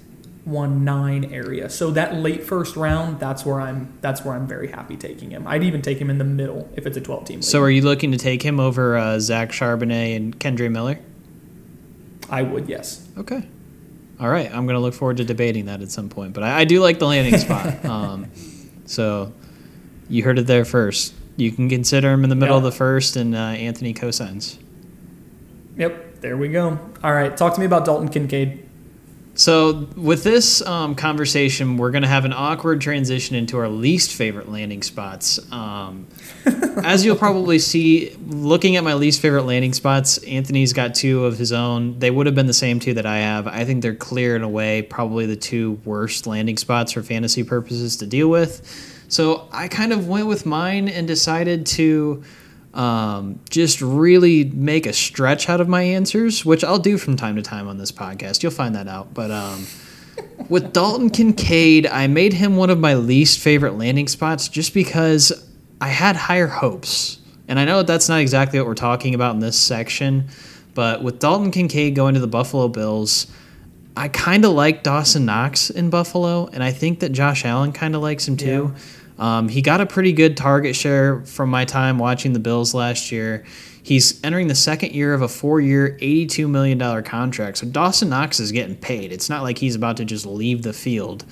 one 0.46 0.84
nine 0.84 1.26
area. 1.26 1.70
So 1.70 1.92
that 1.92 2.16
late 2.16 2.44
first 2.44 2.76
round, 2.76 3.20
that's 3.20 3.46
where 3.46 3.62
I'm. 3.62 3.98
That's 4.02 4.24
where 4.24 4.36
I'm 4.36 4.48
very 4.48 4.70
happy 4.70 4.98
taking 4.98 5.32
him. 5.32 5.48
I'd 5.48 5.64
even 5.64 5.82
take 5.82 6.00
him 6.00 6.10
in 6.10 6.18
the 6.18 6.24
middle 6.24 6.70
if 6.76 6.86
it's 6.86 6.98
a 6.98 7.02
twelve 7.02 7.26
team. 7.26 7.38
League. 7.38 7.44
So 7.44 7.62
are 7.62 7.70
you 7.70 7.82
looking 7.82 8.12
to 8.12 8.18
take 8.18 8.42
him 8.42 8.60
over 8.60 8.98
uh, 8.98 9.20
Zach 9.20 9.52
Charbonnet 9.52 10.16
and 10.16 10.40
Kendre 10.40 10.72
Miller? 10.72 11.00
I 12.30 12.44
would 12.44 12.70
yes. 12.70 13.08
Okay. 13.18 13.44
All 14.20 14.30
right. 14.30 14.48
I'm 14.48 14.66
going 14.66 14.76
to 14.76 14.80
look 14.80 14.94
forward 14.94 15.18
to 15.18 15.26
debating 15.26 15.66
that 15.66 15.82
at 15.82 15.92
some 15.92 16.08
point. 16.08 16.34
But 16.34 16.44
I, 16.44 16.60
I 16.60 16.64
do 16.66 16.80
like 16.80 17.00
the 17.00 17.08
landing 17.08 17.40
spot. 17.40 17.84
Um, 17.92 18.32
so 18.92 19.34
you 20.10 20.24
heard 20.24 20.38
it 20.38 20.48
there 20.48 20.66
first. 20.66 21.14
You 21.38 21.52
can 21.52 21.70
consider 21.70 22.12
him 22.12 22.24
in 22.24 22.30
the 22.30 22.36
middle 22.36 22.58
of 22.58 22.64
the 22.64 22.72
first, 22.72 23.16
and 23.16 23.34
uh, 23.34 23.40
Anthony 23.40 23.94
cosigns. 23.94 24.58
Yep. 25.78 26.22
There 26.22 26.38
we 26.38 26.50
go. 26.50 26.78
All 27.04 27.14
right. 27.14 27.36
Talk 27.36 27.56
to 27.56 27.60
me 27.60 27.66
about 27.66 27.86
Dalton 27.86 28.10
Kincaid. 28.10 28.68
So, 29.34 29.88
with 29.96 30.24
this 30.24 30.62
um, 30.68 30.94
conversation, 30.94 31.78
we're 31.78 31.92
going 31.92 32.02
to 32.02 32.10
have 32.10 32.26
an 32.26 32.34
awkward 32.34 32.82
transition 32.82 33.36
into 33.36 33.58
our 33.58 33.70
least 33.70 34.14
favorite 34.14 34.50
landing 34.50 34.84
spots. 34.84 35.40
Um, 35.54 36.08
as 36.84 37.06
you'll 37.06 37.16
probably 37.16 37.58
see, 37.58 38.14
looking 38.28 38.76
at 38.76 38.84
my 38.84 38.94
least 38.94 39.22
favorite 39.22 39.44
landing 39.44 39.72
spots, 39.72 40.18
Anthony's 40.26 40.74
got 40.74 40.96
two 40.96 41.26
of 41.26 41.38
his 41.38 41.54
own. 41.54 41.98
They 42.00 42.12
would 42.12 42.26
have 42.26 42.36
been 42.36 42.48
the 42.48 42.54
same 42.54 42.82
two 42.82 42.94
that 42.96 43.06
I 43.06 43.20
have. 43.20 43.48
I 43.48 43.64
think 43.64 43.82
they're 43.82 43.96
clear 43.96 44.36
in 44.36 44.44
a 44.44 44.50
way, 44.50 44.82
probably 44.82 45.26
the 45.26 45.38
two 45.38 45.80
worst 45.86 46.28
landing 46.28 46.58
spots 46.58 46.92
for 46.92 47.02
fantasy 47.02 47.44
purposes 47.44 47.96
to 47.98 48.06
deal 48.06 48.28
with. 48.28 49.06
So, 49.08 49.48
I 49.54 49.70
kind 49.70 49.94
of 49.94 50.10
went 50.10 50.28
with 50.28 50.46
mine 50.46 50.90
and 50.90 51.08
decided 51.08 51.66
to 51.68 52.22
um, 52.74 53.40
just 53.50 53.82
really 53.82 54.46
make 54.46 54.86
a 54.86 54.94
stretch 54.94 55.50
out 55.50 55.60
of 55.60 55.68
my 55.68 55.82
answers, 55.82 56.46
which 56.46 56.64
I'll 56.64 56.80
do 56.80 56.98
from 56.98 57.16
time 57.16 57.36
to 57.36 57.42
time 57.42 57.68
on 57.68 57.78
this 57.78 57.92
podcast. 57.92 58.44
You'll 58.44 58.52
find 58.52 58.76
that 58.76 58.88
out. 58.88 59.14
But 59.14 59.32
um, 59.32 59.66
with 60.50 60.72
Dalton 60.74 61.10
Kincaid, 61.10 61.88
I 61.88 62.08
made 62.08 62.34
him 62.34 62.56
one 62.56 62.70
of 62.70 62.80
my 62.80 62.96
least 62.96 63.40
favorite 63.40 63.78
landing 63.78 64.08
spots 64.08 64.48
just 64.48 64.74
because 64.74 65.48
I 65.80 65.88
had 65.88 66.16
higher 66.16 66.48
hopes. 66.48 67.20
And 67.48 67.60
I 67.60 67.66
know 67.66 67.78
that 67.78 67.88
that's 67.88 68.08
not 68.08 68.22
exactly 68.22 68.60
what 68.60 68.68
we're 68.68 68.76
talking 68.76 69.14
about 69.14 69.34
in 69.34 69.42
this 69.42 69.60
section, 69.60 70.30
but 70.74 71.04
with 71.04 71.20
Dalton 71.20 71.52
Kincaid 71.52 71.96
going 71.96 72.14
to 72.14 72.22
the 72.22 72.28
Buffalo 72.28 72.70
Bills, 72.70 73.28
I 73.98 74.08
kind 74.08 74.46
of 74.46 74.52
like 74.52 74.84
Dawson 74.84 75.26
Knox 75.26 75.70
in 75.70 75.90
Buffalo, 75.90 76.48
and 76.48 76.64
I 76.64 76.72
think 76.72 77.02
that 77.02 77.12
Josh 77.12 77.44
Allen 77.44 77.74
kind 77.74 77.94
of 77.94 78.02
likes 78.02 78.26
him 78.26 78.38
too. 78.38 78.74
Um, 79.22 79.48
he 79.50 79.62
got 79.62 79.80
a 79.82 79.86
pretty 79.86 80.14
good 80.14 80.36
target 80.36 80.76
share 80.76 81.22
from 81.26 81.50
my 81.52 81.64
time 81.64 82.00
watching 82.00 82.34
the 82.34 82.40
Bills 82.40 82.74
last 82.74 83.12
year. 83.12 83.46
He's 83.84 84.20
entering 84.24 84.48
the 84.48 84.56
second 84.56 84.94
year 84.94 85.14
of 85.14 85.22
a 85.22 85.28
four 85.28 85.62
year, 85.62 85.96
$82 86.02 86.50
million 86.50 87.04
contract. 87.04 87.60
So 87.60 87.68
Dawson 87.68 88.10
Knox 88.10 88.40
is 88.40 88.52
getting 88.52 88.76
paid. 88.76 89.12
It's 89.12 89.30
not 89.30 89.44
like 89.44 89.60
he's 89.60 89.76
about 89.76 89.98
to 89.98 90.06
just 90.06 90.26
leave 90.26 90.64
the 90.64 90.74
field. 90.74 91.24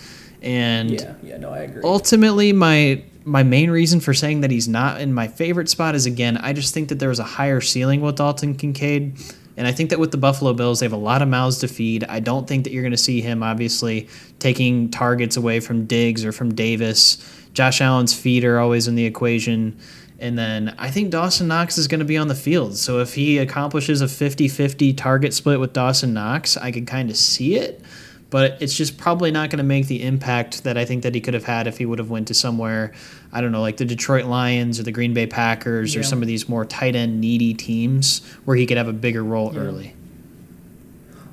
And 0.43 0.91
Yeah, 0.91 1.15
yeah, 1.23 1.38
no, 1.38 1.49
I 1.49 1.60
agree. 1.60 1.82
ultimately 1.84 2.54
my 2.54 3.04
my 3.25 3.43
main 3.43 3.69
reason 3.71 3.99
for 3.99 4.13
saying 4.13 4.41
that 4.41 4.52
he's 4.52 4.67
not 4.67 5.02
in 5.02 5.13
my 5.13 5.28
favorite 5.28 5.67
spot 5.69 5.93
is 5.93 6.06
again 6.06 6.38
i 6.38 6.54
just 6.54 6.73
think 6.73 6.88
that 6.88 6.97
there 6.97 7.10
was 7.10 7.19
a 7.19 7.23
higher 7.23 7.60
ceiling 7.60 7.99
with 7.99 8.15
dalton 8.15 8.56
kincaid 8.56 9.13
and 9.58 9.67
i 9.67 9.71
think 9.73 9.89
that 9.89 9.99
with 9.99 10.12
the 10.12 10.17
buffalo 10.17 10.54
bills 10.54 10.80
they 10.80 10.86
have 10.86 10.93
a 10.93 10.97
lot 10.97 11.21
of 11.21 11.28
mouths 11.28 11.58
to 11.60 11.67
feed 11.67 12.06
i 12.06 12.21
don't 12.21 12.47
think 12.47 12.63
that 12.63 12.71
you're 12.71 12.82
going 12.82 12.91
to 12.91 12.97
see 12.97 13.19
him 13.19 13.43
obviously 13.43 14.08
taking 14.39 14.89
targets 14.89 15.36
away 15.36 15.60
from 15.60 15.86
diggs 15.86 16.23
or 16.23 16.32
from 16.32 16.56
davis 16.56 17.17
josh 17.53 17.81
allen's 17.81 18.13
feet 18.13 18.43
are 18.43 18.59
always 18.59 18.88
in 18.88 18.95
the 18.95 19.05
equation 19.05 19.77
and 20.21 20.38
then 20.38 20.75
I 20.77 20.91
think 20.91 21.12
Dawson 21.12 21.47
Knox 21.47 21.77
is 21.77 21.88
going 21.88 21.99
to 21.99 22.05
be 22.05 22.17
on 22.17 22.27
the 22.27 22.35
field. 22.35 22.75
So 22.75 22.99
if 22.99 23.13
he 23.13 23.38
accomplishes 23.38 24.01
a 24.01 24.07
50 24.09 24.49
50 24.49 24.91
target 24.91 25.33
split 25.33 25.62
with 25.62 25.71
Dawson 25.71 26.13
Knox, 26.13 26.57
I 26.57 26.73
could 26.73 26.85
kind 26.85 27.09
of 27.09 27.15
see 27.15 27.55
it 27.55 27.81
but 28.29 28.62
it's 28.62 28.75
just 28.75 28.97
probably 28.97 29.31
not 29.31 29.49
going 29.49 29.57
to 29.57 29.63
make 29.63 29.88
the 29.88 30.03
impact 30.03 30.63
that 30.63 30.77
I 30.77 30.85
think 30.85 31.03
that 31.03 31.15
he 31.15 31.21
could 31.21 31.33
have 31.33 31.45
had 31.45 31.67
if 31.67 31.77
he 31.77 31.85
would 31.85 31.99
have 31.99 32.09
went 32.09 32.27
to 32.27 32.33
somewhere, 32.33 32.93
I 33.31 33.41
don't 33.41 33.51
know, 33.51 33.62
like 33.62 33.77
the 33.77 33.85
Detroit 33.85 34.25
Lions 34.25 34.79
or 34.79 34.83
the 34.83 34.91
Green 34.91 35.13
Bay 35.13 35.25
Packers 35.25 35.95
or 35.95 36.03
some 36.03 36.21
of 36.21 36.27
these 36.27 36.47
more 36.47 36.65
tight 36.65 36.95
end 36.95 37.19
needy 37.19 37.53
teams 37.53 38.21
where 38.45 38.55
he 38.55 38.65
could 38.65 38.77
have 38.77 38.88
a 38.88 38.93
bigger 38.93 39.23
role 39.23 39.57
early. 39.57 39.95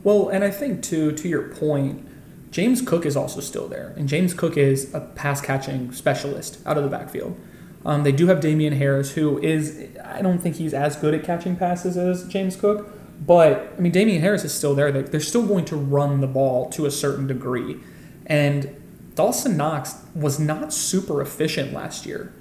Well, 0.04 0.28
and 0.28 0.42
I 0.44 0.50
think 0.50 0.82
too, 0.82 1.12
to 1.12 1.28
your 1.28 1.48
point, 1.48 2.06
James 2.56 2.80
Cook 2.80 3.04
is 3.04 3.18
also 3.18 3.40
still 3.40 3.68
there, 3.68 3.92
and 3.98 4.08
James 4.08 4.32
Cook 4.32 4.56
is 4.56 4.94
a 4.94 5.00
pass 5.00 5.42
catching 5.42 5.92
specialist 5.92 6.58
out 6.64 6.78
of 6.78 6.84
the 6.84 6.88
backfield. 6.88 7.38
Um, 7.84 8.02
they 8.02 8.12
do 8.12 8.28
have 8.28 8.40
Damien 8.40 8.72
Harris, 8.72 9.12
who 9.12 9.38
is 9.42 9.90
I 10.02 10.22
don't 10.22 10.38
think 10.38 10.56
he's 10.56 10.72
as 10.72 10.96
good 10.96 11.12
at 11.12 11.22
catching 11.22 11.56
passes 11.56 11.98
as 11.98 12.26
James 12.28 12.56
Cook, 12.56 12.88
but 13.26 13.74
I 13.76 13.80
mean 13.82 13.92
Damien 13.92 14.22
Harris 14.22 14.42
is 14.42 14.54
still 14.54 14.74
there. 14.74 14.90
They're, 14.90 15.20
still 15.20 15.46
going 15.46 15.66
to 15.66 15.76
run 15.76 16.22
the 16.22 16.26
ball 16.26 16.70
to 16.70 16.86
a 16.86 16.90
certain 16.90 17.26
degree, 17.26 17.76
and 18.24 18.74
Dawson 19.14 19.58
Knox 19.58 19.96
was 20.14 20.40
not 20.40 20.72
super 20.72 21.20
efficient 21.20 21.74
last 21.74 22.06
year. 22.06 22.32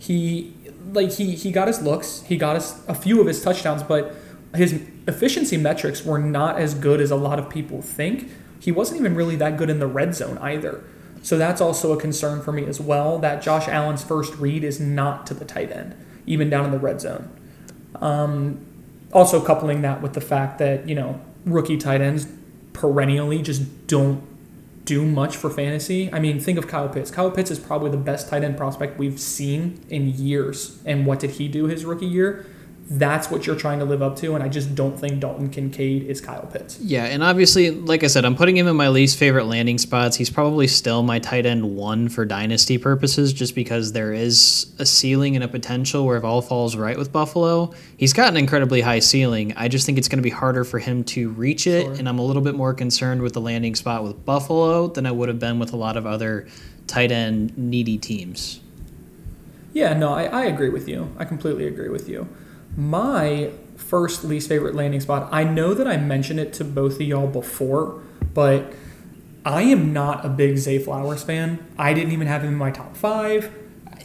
He 0.00 0.52
like 0.90 1.12
he 1.12 1.36
he 1.36 1.52
got 1.52 1.68
his 1.68 1.80
looks, 1.80 2.22
he 2.22 2.36
got 2.36 2.56
his, 2.56 2.82
a 2.88 2.94
few 2.96 3.20
of 3.20 3.28
his 3.28 3.40
touchdowns, 3.40 3.84
but 3.84 4.16
his 4.52 4.82
efficiency 5.06 5.56
metrics 5.56 6.04
were 6.04 6.18
not 6.18 6.58
as 6.58 6.74
good 6.74 7.00
as 7.00 7.12
a 7.12 7.16
lot 7.16 7.38
of 7.38 7.48
people 7.48 7.80
think. 7.82 8.28
He 8.60 8.70
wasn't 8.70 9.00
even 9.00 9.14
really 9.14 9.36
that 9.36 9.56
good 9.56 9.70
in 9.70 9.80
the 9.80 9.86
red 9.86 10.14
zone 10.14 10.38
either. 10.38 10.84
So 11.22 11.36
that's 11.36 11.60
also 11.60 11.92
a 11.92 12.00
concern 12.00 12.40
for 12.42 12.52
me 12.52 12.64
as 12.66 12.80
well. 12.80 13.18
That 13.18 13.42
Josh 13.42 13.66
Allen's 13.68 14.04
first 14.04 14.34
read 14.36 14.62
is 14.62 14.78
not 14.78 15.26
to 15.26 15.34
the 15.34 15.44
tight 15.44 15.72
end, 15.72 15.94
even 16.26 16.48
down 16.48 16.66
in 16.66 16.70
the 16.70 16.78
red 16.78 17.00
zone. 17.00 17.30
Um, 17.96 18.64
also 19.12 19.44
coupling 19.44 19.82
that 19.82 20.00
with 20.00 20.12
the 20.12 20.20
fact 20.20 20.58
that 20.58 20.88
you 20.88 20.94
know 20.94 21.20
rookie 21.44 21.76
tight 21.76 22.00
ends 22.00 22.28
perennially 22.72 23.42
just 23.42 23.86
don't 23.86 24.22
do 24.84 25.04
much 25.04 25.36
for 25.36 25.50
fantasy. 25.50 26.12
I 26.12 26.18
mean, 26.18 26.40
think 26.40 26.58
of 26.58 26.66
Kyle 26.66 26.88
Pitts. 26.88 27.10
Kyle 27.10 27.30
Pitts 27.30 27.50
is 27.50 27.58
probably 27.58 27.90
the 27.90 27.96
best 27.96 28.28
tight 28.28 28.42
end 28.42 28.56
prospect 28.56 28.98
we've 28.98 29.20
seen 29.20 29.84
in 29.88 30.08
years. 30.08 30.80
And 30.84 31.06
what 31.06 31.20
did 31.20 31.32
he 31.32 31.48
do 31.48 31.66
his 31.66 31.84
rookie 31.84 32.06
year? 32.06 32.46
That's 32.92 33.30
what 33.30 33.46
you're 33.46 33.54
trying 33.54 33.78
to 33.78 33.84
live 33.84 34.02
up 34.02 34.16
to, 34.16 34.34
and 34.34 34.42
I 34.42 34.48
just 34.48 34.74
don't 34.74 34.98
think 34.98 35.20
Dalton 35.20 35.48
Kincaid 35.48 36.02
is 36.08 36.20
Kyle 36.20 36.44
Pitts. 36.52 36.80
Yeah, 36.80 37.04
and 37.04 37.22
obviously, 37.22 37.70
like 37.70 38.02
I 38.02 38.08
said, 38.08 38.24
I'm 38.24 38.34
putting 38.34 38.56
him 38.56 38.66
in 38.66 38.74
my 38.74 38.88
least 38.88 39.16
favorite 39.16 39.44
landing 39.44 39.78
spots. 39.78 40.16
He's 40.16 40.28
probably 40.28 40.66
still 40.66 41.04
my 41.04 41.20
tight 41.20 41.46
end 41.46 41.76
one 41.76 42.08
for 42.08 42.24
dynasty 42.24 42.78
purposes, 42.78 43.32
just 43.32 43.54
because 43.54 43.92
there 43.92 44.12
is 44.12 44.74
a 44.80 44.84
ceiling 44.86 45.36
and 45.36 45.44
a 45.44 45.46
potential 45.46 46.04
where 46.04 46.16
if 46.16 46.24
all 46.24 46.42
falls 46.42 46.74
right 46.74 46.98
with 46.98 47.12
Buffalo, 47.12 47.72
he's 47.96 48.12
got 48.12 48.28
an 48.30 48.36
incredibly 48.36 48.80
high 48.80 48.98
ceiling. 48.98 49.52
I 49.56 49.68
just 49.68 49.86
think 49.86 49.96
it's 49.96 50.08
going 50.08 50.18
to 50.18 50.24
be 50.24 50.30
harder 50.30 50.64
for 50.64 50.80
him 50.80 51.04
to 51.04 51.30
reach 51.30 51.68
it, 51.68 51.84
Sure. 51.84 51.92
and 51.94 52.08
I'm 52.08 52.18
a 52.18 52.24
little 52.24 52.42
bit 52.42 52.56
more 52.56 52.74
concerned 52.74 53.22
with 53.22 53.34
the 53.34 53.40
landing 53.40 53.76
spot 53.76 54.02
with 54.02 54.24
Buffalo 54.24 54.88
than 54.88 55.06
I 55.06 55.12
would 55.12 55.28
have 55.28 55.38
been 55.38 55.60
with 55.60 55.72
a 55.72 55.76
lot 55.76 55.96
of 55.96 56.06
other 56.06 56.48
tight 56.88 57.12
end 57.12 57.56
needy 57.56 57.98
teams. 57.98 58.60
Yeah, 59.72 59.94
no, 59.96 60.12
I, 60.12 60.24
I 60.24 60.44
agree 60.46 60.70
with 60.70 60.88
you. 60.88 61.14
I 61.16 61.24
completely 61.24 61.68
agree 61.68 61.88
with 61.88 62.08
you. 62.08 62.28
My 62.80 63.50
first 63.76 64.24
least 64.24 64.48
favorite 64.48 64.74
landing 64.74 65.00
spot, 65.00 65.28
I 65.30 65.44
know 65.44 65.74
that 65.74 65.86
I 65.86 65.98
mentioned 65.98 66.40
it 66.40 66.54
to 66.54 66.64
both 66.64 66.94
of 66.94 67.02
y'all 67.02 67.26
before, 67.26 68.02
but 68.32 68.72
I 69.44 69.62
am 69.62 69.92
not 69.92 70.24
a 70.24 70.30
big 70.30 70.56
Zay 70.56 70.78
Flowers 70.78 71.22
fan. 71.22 71.58
I 71.76 71.92
didn't 71.92 72.12
even 72.12 72.26
have 72.26 72.42
him 72.42 72.48
in 72.48 72.58
my 72.58 72.70
top 72.70 72.96
five. 72.96 73.54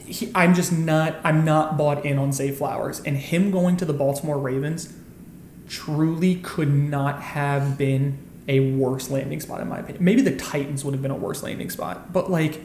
He, 0.06 0.30
I'm 0.36 0.54
just 0.54 0.74
not. 0.74 1.16
I'm 1.24 1.46
not 1.46 1.78
bought 1.78 2.06
in 2.06 2.20
on 2.20 2.34
Zay 2.34 2.52
Flowers, 2.52 3.00
and 3.06 3.16
him 3.16 3.50
going 3.50 3.78
to 3.78 3.86
the 3.86 3.94
Baltimore 3.94 4.38
Ravens 4.38 4.94
truly 5.70 6.36
could 6.36 6.74
not 6.74 7.22
have 7.22 7.78
been 7.78 8.18
a 8.50 8.72
worse 8.76 9.10
landing 9.10 9.40
spot 9.40 9.62
in 9.62 9.70
my 9.70 9.80
opinion. 9.80 10.04
Maybe 10.04 10.22
the 10.22 10.36
Titans 10.36 10.84
would 10.84 10.94
have 10.94 11.02
been 11.02 11.12
a 11.12 11.16
worse 11.16 11.44
landing 11.44 11.70
spot, 11.70 12.12
but 12.12 12.30
like 12.30 12.60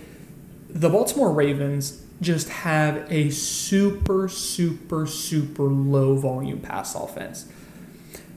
the 0.68 0.90
Baltimore 0.90 1.32
Ravens 1.32 2.04
just 2.20 2.48
have 2.48 3.10
a 3.10 3.30
super, 3.30 4.28
super, 4.28 5.06
super 5.06 5.64
low 5.64 6.16
volume 6.16 6.60
pass 6.60 6.94
offense. 6.94 7.50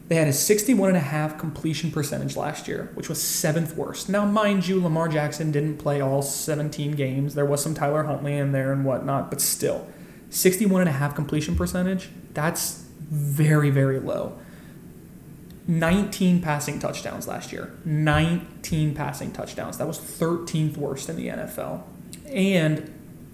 They 0.08 0.16
had 0.16 0.28
a 0.28 0.32
61.5 0.32 1.40
completion 1.40 1.92
percentage 1.92 2.36
last 2.36 2.68
year, 2.68 2.92
which 2.94 3.10
was 3.10 3.22
seventh 3.22 3.76
worst. 3.76 4.10
Now, 4.10 4.26
mind 4.26 4.68
you, 4.68 4.82
Lamar 4.82 5.08
Jackson 5.08 5.52
didn't 5.52 5.78
play 5.78 6.02
all 6.02 6.22
17 6.22 6.92
games. 6.92 7.36
There 7.36 7.46
was 7.46 7.64
some 7.64 7.74
Tyler 7.74 8.04
Huntley 8.04 8.38
in 8.38 8.52
there 8.52 8.72
and 8.72 8.86
whatnot, 8.86 9.30
but 9.30 9.42
still, 9.42 9.88
61.5 10.30 11.16
completion 11.16 11.56
percentage, 11.56 12.10
that's 12.34 12.86
very, 13.00 13.70
very 13.70 14.00
low. 14.00 14.38
19 15.68 16.42
passing 16.42 16.80
touchdowns 16.80 17.28
last 17.28 17.54
year. 17.54 17.74
19 17.86 18.94
passing 18.96 19.32
touchdowns. 19.32 19.78
That 19.78 19.88
was 19.88 19.98
13th 19.98 20.76
worst 20.76 21.08
in 21.10 21.16
the 21.16 21.28
NFL. 21.28 21.84
And 22.28 22.93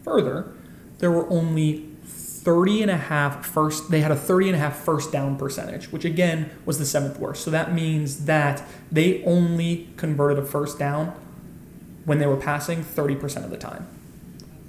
further, 0.10 0.52
there 0.98 1.12
were 1.12 1.30
only 1.30 1.86
30 2.04 2.82
and 2.84 2.92
a 2.92 2.98
half 2.98 3.46
first 3.46 3.92
they 3.92 4.02
had 4.02 4.12
a 4.12 4.16
30 4.16 4.48
and 4.48 4.56
a 4.56 4.60
half 4.60 4.76
first 4.78 5.12
down 5.12 5.38
percentage, 5.38 5.92
which 5.92 6.06
again 6.06 6.50
was 6.66 6.80
the 6.80 6.86
seventh 6.86 7.20
worst. 7.20 7.44
So 7.44 7.52
that 7.52 7.74
means 7.74 8.26
that 8.26 8.64
they 8.92 9.24
only 9.24 9.90
converted 9.98 10.40
a 10.40 10.46
first 10.46 10.80
down 10.80 11.14
when 12.06 12.18
they 12.20 12.26
were 12.26 12.38
passing 12.38 12.84
30% 12.84 13.44
of 13.44 13.52
the 13.52 13.58
time. 13.58 13.88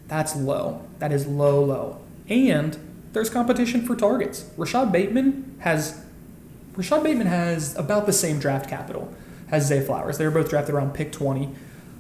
That's 0.09 0.37
low. 0.37 0.87
That 0.99 1.13
is 1.13 1.27
low, 1.27 1.65
low. 1.65 2.01
And 2.29 2.77
there's 3.13 3.31
competition 3.31 3.87
for 3.87 3.97
targets. 3.97 4.51
Rashod 4.57 4.93
Bateman 4.93 5.57
has 5.61 6.05
Rashod 6.77 7.03
Bateman 7.03 7.29
has 7.29 7.77
about 7.77 8.07
the 8.07 8.13
same 8.13 8.39
draft 8.39 8.69
capital 8.69 9.13
as 9.51 9.67
Zay 9.67 9.85
Flowers. 9.85 10.19
They 10.19 10.25
were 10.25 10.31
both 10.31 10.51
drafted 10.51 10.75
around 10.75 10.95
pick 10.95 11.13
20. 11.13 11.51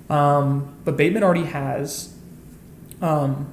Um, 0.08 0.76
but 0.84 0.96
Bateman 0.96 1.22
already 1.22 1.44
has 1.44 2.14
um, 3.00 3.52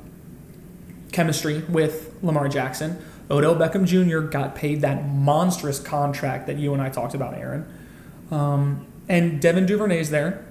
chemistry 1.11 1.59
with 1.69 2.15
Lamar 2.21 2.47
Jackson. 2.47 3.03
Odell 3.29 3.55
Beckham 3.55 3.85
Jr. 3.85 4.19
got 4.27 4.55
paid 4.55 4.81
that 4.81 5.05
monstrous 5.07 5.79
contract 5.79 6.47
that 6.47 6.57
you 6.57 6.73
and 6.73 6.81
I 6.81 6.89
talked 6.89 7.13
about, 7.13 7.33
Aaron. 7.33 7.65
Um, 8.31 8.87
and 9.09 9.41
Devin 9.41 9.65
Duvernay 9.65 9.99
is 9.99 10.09
there, 10.11 10.45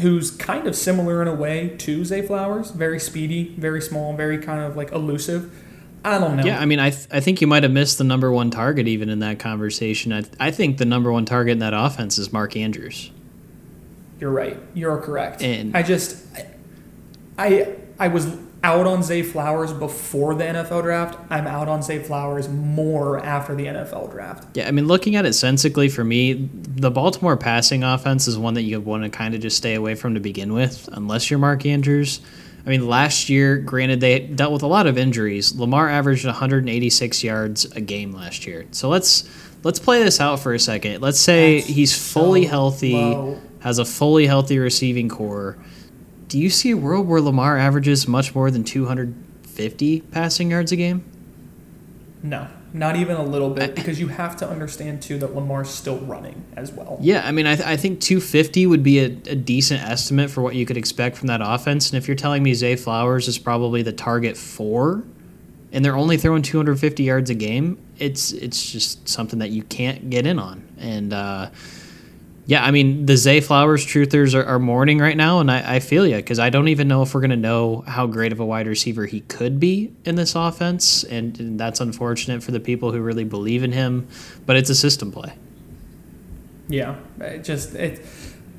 who's 0.00 0.30
kind 0.30 0.66
of 0.66 0.76
similar 0.76 1.20
in 1.22 1.28
a 1.28 1.34
way 1.34 1.74
to 1.78 2.04
Zay 2.04 2.22
Flowers. 2.22 2.70
Very 2.70 3.00
speedy, 3.00 3.54
very 3.58 3.80
small, 3.82 4.14
very 4.14 4.38
kind 4.38 4.60
of 4.60 4.76
like 4.76 4.92
elusive. 4.92 5.62
I 6.04 6.18
don't 6.20 6.36
know. 6.36 6.44
Yeah, 6.44 6.60
I 6.60 6.66
mean, 6.66 6.78
I, 6.78 6.90
th- 6.90 7.08
I 7.10 7.18
think 7.18 7.40
you 7.40 7.48
might 7.48 7.64
have 7.64 7.72
missed 7.72 7.98
the 7.98 8.04
number 8.04 8.30
one 8.30 8.50
target 8.52 8.86
even 8.86 9.08
in 9.08 9.18
that 9.20 9.40
conversation. 9.40 10.12
I, 10.12 10.22
I 10.38 10.52
think 10.52 10.78
the 10.78 10.84
number 10.84 11.10
one 11.10 11.24
target 11.24 11.52
in 11.52 11.58
that 11.60 11.74
offense 11.74 12.18
is 12.18 12.32
Mark 12.32 12.56
Andrews. 12.56 13.10
You're 14.20 14.30
right. 14.30 14.56
You're 14.74 14.98
correct. 14.98 15.42
And- 15.42 15.76
I 15.76 15.82
just, 15.82 16.24
I, 16.36 16.46
I 17.36 17.76
was 18.08 18.36
out 18.64 18.86
on 18.86 19.02
Zay 19.02 19.22
Flowers 19.22 19.72
before 19.72 20.34
the 20.34 20.44
NFL 20.44 20.82
draft. 20.82 21.18
I'm 21.30 21.46
out 21.46 21.68
on 21.68 21.82
Zay 21.82 22.02
Flowers 22.02 22.48
more 22.48 23.24
after 23.24 23.54
the 23.54 23.66
NFL 23.66 24.10
draft. 24.10 24.56
Yeah, 24.56 24.66
I 24.66 24.70
mean, 24.72 24.86
looking 24.86 25.14
at 25.16 25.24
it 25.24 25.34
sensically 25.34 25.88
for 25.88 26.02
me, 26.04 26.32
the 26.52 26.90
Baltimore 26.90 27.36
passing 27.36 27.84
offense 27.84 28.26
is 28.26 28.36
one 28.36 28.54
that 28.54 28.62
you 28.62 28.80
want 28.80 29.04
to 29.04 29.10
kind 29.10 29.34
of 29.34 29.40
just 29.40 29.56
stay 29.56 29.74
away 29.74 29.94
from 29.94 30.14
to 30.14 30.20
begin 30.20 30.52
with, 30.52 30.88
unless 30.92 31.30
you're 31.30 31.38
Mark 31.38 31.64
Andrews. 31.64 32.20
I 32.66 32.70
mean, 32.70 32.88
last 32.88 33.28
year, 33.28 33.58
granted, 33.58 34.00
they 34.00 34.18
dealt 34.18 34.52
with 34.52 34.64
a 34.64 34.66
lot 34.66 34.88
of 34.88 34.98
injuries. 34.98 35.54
Lamar 35.54 35.88
averaged 35.88 36.24
186 36.26 37.22
yards 37.22 37.64
a 37.66 37.80
game 37.80 38.10
last 38.12 38.46
year. 38.46 38.66
So 38.72 38.88
let's 38.88 39.28
let's 39.62 39.78
play 39.78 40.02
this 40.02 40.20
out 40.20 40.40
for 40.40 40.52
a 40.52 40.58
second. 40.58 41.00
Let's 41.00 41.20
say 41.20 41.60
That's 41.60 41.68
he's 41.72 42.12
fully 42.12 42.44
so 42.44 42.50
healthy, 42.50 42.94
low. 42.94 43.40
has 43.60 43.78
a 43.78 43.84
fully 43.84 44.26
healthy 44.26 44.58
receiving 44.58 45.08
core. 45.08 45.56
Do 46.28 46.38
you 46.38 46.50
see 46.50 46.70
a 46.70 46.76
world 46.76 47.06
where 47.06 47.20
Lamar 47.20 47.56
averages 47.56 48.08
much 48.08 48.34
more 48.34 48.50
than 48.50 48.64
250 48.64 50.00
passing 50.00 50.50
yards 50.50 50.72
a 50.72 50.76
game? 50.76 51.04
No, 52.22 52.48
not 52.72 52.96
even 52.96 53.16
a 53.16 53.22
little 53.22 53.50
bit, 53.50 53.74
because 53.76 54.00
you 54.00 54.08
have 54.08 54.36
to 54.38 54.48
understand 54.48 55.02
too 55.02 55.18
that 55.18 55.34
Lamar's 55.34 55.70
still 55.70 55.98
running 55.98 56.44
as 56.56 56.72
well. 56.72 56.98
Yeah, 57.00 57.26
I 57.26 57.30
mean, 57.30 57.46
I, 57.46 57.54
th- 57.54 57.68
I 57.68 57.76
think 57.76 58.00
250 58.00 58.66
would 58.66 58.82
be 58.82 58.98
a, 58.98 59.04
a 59.04 59.36
decent 59.36 59.82
estimate 59.82 60.30
for 60.30 60.42
what 60.42 60.56
you 60.56 60.66
could 60.66 60.76
expect 60.76 61.16
from 61.16 61.28
that 61.28 61.40
offense. 61.42 61.90
And 61.90 61.98
if 61.98 62.08
you're 62.08 62.16
telling 62.16 62.42
me 62.42 62.54
Zay 62.54 62.74
Flowers 62.74 63.28
is 63.28 63.38
probably 63.38 63.82
the 63.82 63.92
target 63.92 64.36
four, 64.36 65.04
and 65.72 65.84
they're 65.84 65.96
only 65.96 66.16
throwing 66.16 66.42
250 66.42 67.02
yards 67.02 67.30
a 67.30 67.34
game, 67.34 67.78
it's 67.98 68.32
it's 68.32 68.70
just 68.70 69.08
something 69.08 69.38
that 69.38 69.50
you 69.50 69.62
can't 69.62 70.10
get 70.10 70.26
in 70.26 70.38
on. 70.38 70.66
And 70.78 71.12
uh, 71.12 71.50
yeah, 72.48 72.64
I 72.64 72.70
mean, 72.70 73.06
the 73.06 73.16
Zay 73.16 73.40
Flowers 73.40 73.84
truthers 73.84 74.32
are, 74.32 74.44
are 74.44 74.60
mourning 74.60 75.00
right 75.00 75.16
now, 75.16 75.40
and 75.40 75.50
I, 75.50 75.76
I 75.76 75.80
feel 75.80 76.06
you 76.06 76.14
because 76.16 76.38
I 76.38 76.48
don't 76.48 76.68
even 76.68 76.86
know 76.86 77.02
if 77.02 77.12
we're 77.12 77.20
going 77.20 77.30
to 77.30 77.36
know 77.36 77.82
how 77.88 78.06
great 78.06 78.30
of 78.30 78.38
a 78.38 78.46
wide 78.46 78.68
receiver 78.68 79.06
he 79.06 79.20
could 79.22 79.58
be 79.58 79.92
in 80.04 80.14
this 80.14 80.36
offense. 80.36 81.02
And, 81.02 81.38
and 81.40 81.58
that's 81.58 81.80
unfortunate 81.80 82.44
for 82.44 82.52
the 82.52 82.60
people 82.60 82.92
who 82.92 83.00
really 83.00 83.24
believe 83.24 83.64
in 83.64 83.72
him, 83.72 84.06
but 84.46 84.56
it's 84.56 84.70
a 84.70 84.76
system 84.76 85.10
play. 85.10 85.34
Yeah, 86.68 86.96
it 87.20 87.42
just 87.42 87.74
it. 87.74 88.04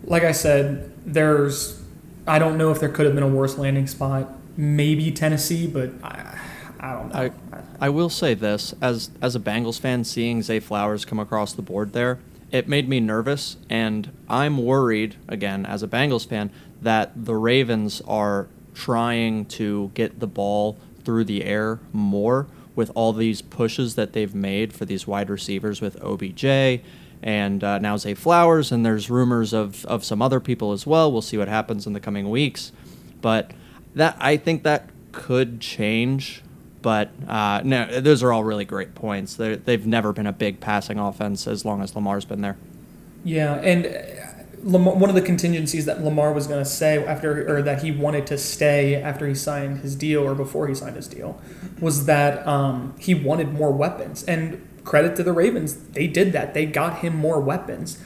Like 0.03 0.23
I 0.23 0.31
said, 0.33 0.91
there's. 1.05 1.81
I 2.25 2.39
don't 2.39 2.57
know 2.57 2.71
if 2.71 2.81
there 2.81 2.89
could 2.89 3.05
have 3.05 3.15
been 3.15 3.23
a 3.23 3.27
worse 3.29 3.57
landing 3.57 3.87
spot. 3.87 4.33
Maybe 4.57 5.11
Tennessee, 5.11 5.65
but 5.65 5.91
I, 6.03 6.37
I 6.79 6.93
don't 6.93 7.13
know. 7.13 7.31
I, 7.53 7.61
I 7.79 7.89
will 7.89 8.09
say 8.09 8.33
this 8.33 8.73
as 8.81 9.11
as 9.21 9.35
a 9.35 9.39
Bengals 9.39 9.79
fan, 9.79 10.03
seeing 10.03 10.41
Zay 10.41 10.59
Flowers 10.59 11.05
come 11.05 11.19
across 11.19 11.53
the 11.53 11.61
board 11.61 11.93
there, 11.93 12.19
it 12.51 12.67
made 12.67 12.87
me 12.87 12.99
nervous, 12.99 13.57
and 13.69 14.11
I'm 14.29 14.57
worried 14.57 15.15
again 15.27 15.65
as 15.65 15.83
a 15.83 15.87
Bengals 15.87 16.27
fan 16.27 16.51
that 16.81 17.25
the 17.25 17.35
Ravens 17.35 18.01
are 18.07 18.47
trying 18.73 19.45
to 19.45 19.91
get 19.93 20.19
the 20.19 20.27
ball 20.27 20.77
through 21.03 21.25
the 21.25 21.43
air 21.43 21.79
more 21.91 22.47
with 22.75 22.91
all 22.93 23.11
these 23.11 23.41
pushes 23.41 23.95
that 23.95 24.13
they've 24.13 24.35
made 24.35 24.71
for 24.71 24.85
these 24.85 25.07
wide 25.07 25.29
receivers 25.29 25.81
with 25.81 26.01
OBJ 26.01 26.81
and 27.23 27.63
uh, 27.63 27.79
now 27.79 27.97
Zay 27.97 28.13
Flowers, 28.13 28.71
and 28.71 28.85
there's 28.85 29.09
rumors 29.09 29.53
of, 29.53 29.85
of 29.85 30.03
some 30.03 30.21
other 30.21 30.39
people 30.39 30.71
as 30.71 30.85
well. 30.85 31.11
We'll 31.11 31.21
see 31.21 31.37
what 31.37 31.47
happens 31.47 31.87
in 31.87 31.93
the 31.93 31.99
coming 31.99 32.29
weeks, 32.29 32.71
but 33.21 33.51
that 33.95 34.15
I 34.19 34.37
think 34.37 34.63
that 34.63 34.89
could 35.11 35.59
change. 35.59 36.43
But 36.81 37.09
uh, 37.27 37.61
no, 37.63 37.99
those 37.99 38.23
are 38.23 38.31
all 38.31 38.43
really 38.43 38.65
great 38.65 38.95
points. 38.95 39.35
They're, 39.35 39.55
they've 39.55 39.85
never 39.85 40.13
been 40.13 40.27
a 40.27 40.33
big 40.33 40.59
passing 40.59 40.99
offense 40.99 41.47
as 41.47 41.65
long 41.65 41.81
as 41.81 41.95
Lamar's 41.95 42.25
been 42.25 42.41
there. 42.41 42.57
Yeah, 43.23 43.55
and 43.55 43.85
uh, 43.85 44.37
Lamar, 44.63 44.95
one 44.95 45.09
of 45.09 45.15
the 45.15 45.21
contingencies 45.21 45.85
that 45.85 46.03
Lamar 46.03 46.33
was 46.33 46.47
going 46.47 46.63
to 46.63 46.69
say 46.69 47.03
after, 47.03 47.57
or 47.57 47.61
that 47.61 47.83
he 47.83 47.91
wanted 47.91 48.27
to 48.27 48.37
stay 48.37 48.95
after 48.95 49.27
he 49.27 49.35
signed 49.35 49.79
his 49.79 49.95
deal 49.95 50.23
or 50.23 50.35
before 50.35 50.67
he 50.67 50.75
signed 50.75 50.95
his 50.95 51.07
deal, 51.07 51.41
was 51.79 52.05
that 52.05 52.45
um, 52.47 52.93
he 52.99 53.13
wanted 53.13 53.53
more 53.53 53.71
weapons. 53.71 54.23
And 54.23 54.65
credit 54.83 55.15
to 55.17 55.23
the 55.23 55.33
Ravens, 55.33 55.75
they 55.89 56.07
did 56.07 56.31
that. 56.33 56.53
They 56.53 56.65
got 56.65 56.99
him 56.99 57.15
more 57.15 57.39
weapons, 57.39 58.01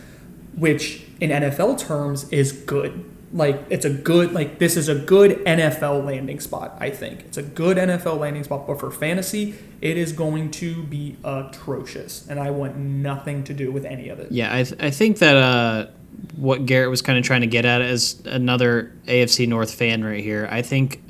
which 0.55 1.03
in 1.19 1.29
NFL 1.29 1.77
terms 1.77 2.29
is 2.29 2.51
good. 2.51 3.05
Like 3.33 3.63
it's 3.69 3.85
a 3.85 3.89
good 3.89 4.33
like 4.33 4.59
this 4.59 4.75
is 4.75 4.89
a 4.89 4.95
good 4.95 5.39
NFL 5.45 6.05
landing 6.05 6.39
spot, 6.39 6.77
I 6.79 6.89
think. 6.89 7.21
It's 7.21 7.37
a 7.37 7.43
good 7.43 7.77
NFL 7.77 8.19
landing 8.19 8.43
spot, 8.43 8.67
but 8.67 8.79
for 8.79 8.91
fantasy, 8.91 9.55
it 9.79 9.97
is 9.97 10.11
going 10.11 10.51
to 10.51 10.83
be 10.83 11.17
atrocious 11.23 12.27
and 12.27 12.39
I 12.39 12.49
want 12.51 12.75
nothing 12.75 13.43
to 13.45 13.53
do 13.53 13.71
with 13.71 13.85
any 13.85 14.09
of 14.09 14.19
it. 14.19 14.31
Yeah, 14.31 14.53
I, 14.53 14.63
th- 14.63 14.81
I 14.81 14.91
think 14.91 15.19
that 15.19 15.37
uh, 15.37 15.87
what 16.35 16.65
Garrett 16.65 16.89
was 16.89 17.01
kind 17.01 17.17
of 17.17 17.23
trying 17.23 17.41
to 17.41 17.47
get 17.47 17.65
at 17.65 17.81
is 17.81 18.21
another 18.25 18.91
AFC 19.07 19.47
North 19.47 19.73
fan 19.73 20.03
right 20.03 20.23
here. 20.23 20.47
I 20.51 20.61
think 20.61 21.01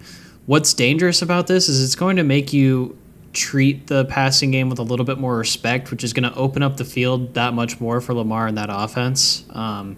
what's 0.45 0.73
dangerous 0.73 1.21
about 1.21 1.47
this 1.47 1.69
is 1.69 1.83
it's 1.83 1.95
going 1.95 2.17
to 2.17 2.23
make 2.23 2.53
you 2.53 2.97
treat 3.33 3.87
the 3.87 4.05
passing 4.05 4.51
game 4.51 4.69
with 4.69 4.79
a 4.79 4.83
little 4.83 5.05
bit 5.05 5.17
more 5.17 5.37
respect, 5.37 5.91
which 5.91 6.03
is 6.03 6.13
going 6.13 6.29
to 6.29 6.37
open 6.37 6.63
up 6.63 6.77
the 6.77 6.85
field 6.85 7.33
that 7.35 7.53
much 7.53 7.79
more 7.79 8.01
for 8.01 8.13
Lamar 8.13 8.47
and 8.47 8.57
that 8.57 8.69
offense. 8.71 9.45
Um, 9.51 9.97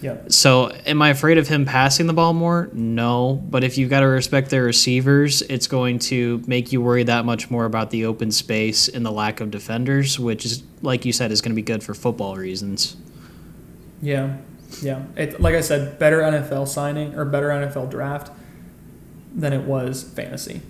Yeah. 0.00 0.16
so, 0.28 0.70
am 0.84 1.00
I 1.00 1.08
afraid 1.10 1.38
of 1.38 1.48
him 1.48 1.64
passing 1.64 2.06
the 2.06 2.12
ball 2.12 2.34
more? 2.34 2.68
No. 2.72 3.42
But 3.48 3.64
if 3.64 3.78
you've 3.78 3.88
got 3.88 4.00
to 4.00 4.06
respect 4.06 4.50
their 4.50 4.64
receivers, 4.64 5.40
it's 5.42 5.66
going 5.66 5.98
to 6.00 6.42
make 6.46 6.72
you 6.72 6.82
worry 6.82 7.04
that 7.04 7.24
much 7.24 7.50
more 7.50 7.64
about 7.64 7.90
the 7.90 8.04
open 8.04 8.30
space 8.30 8.86
and 8.88 9.04
the 9.04 9.10
lack 9.10 9.40
of 9.40 9.50
defenders, 9.50 10.18
which 10.18 10.44
is, 10.44 10.62
like 10.82 11.04
you 11.04 11.12
said, 11.12 11.32
is 11.32 11.40
going 11.40 11.52
to 11.52 11.56
be 11.56 11.62
good 11.62 11.82
for 11.82 11.94
football 11.94 12.36
reasons. 12.36 12.96
Yeah, 14.02 14.36
yeah. 14.82 15.04
It, 15.16 15.40
like 15.40 15.54
I 15.54 15.62
said, 15.62 15.98
better 15.98 16.20
NFL 16.20 16.68
signing 16.68 17.14
or 17.14 17.24
better 17.24 17.48
NFL 17.48 17.90
draft 17.90 18.30
than 19.34 19.52
it 19.52 19.62
was 19.62 20.02
fantasy. 20.02 20.60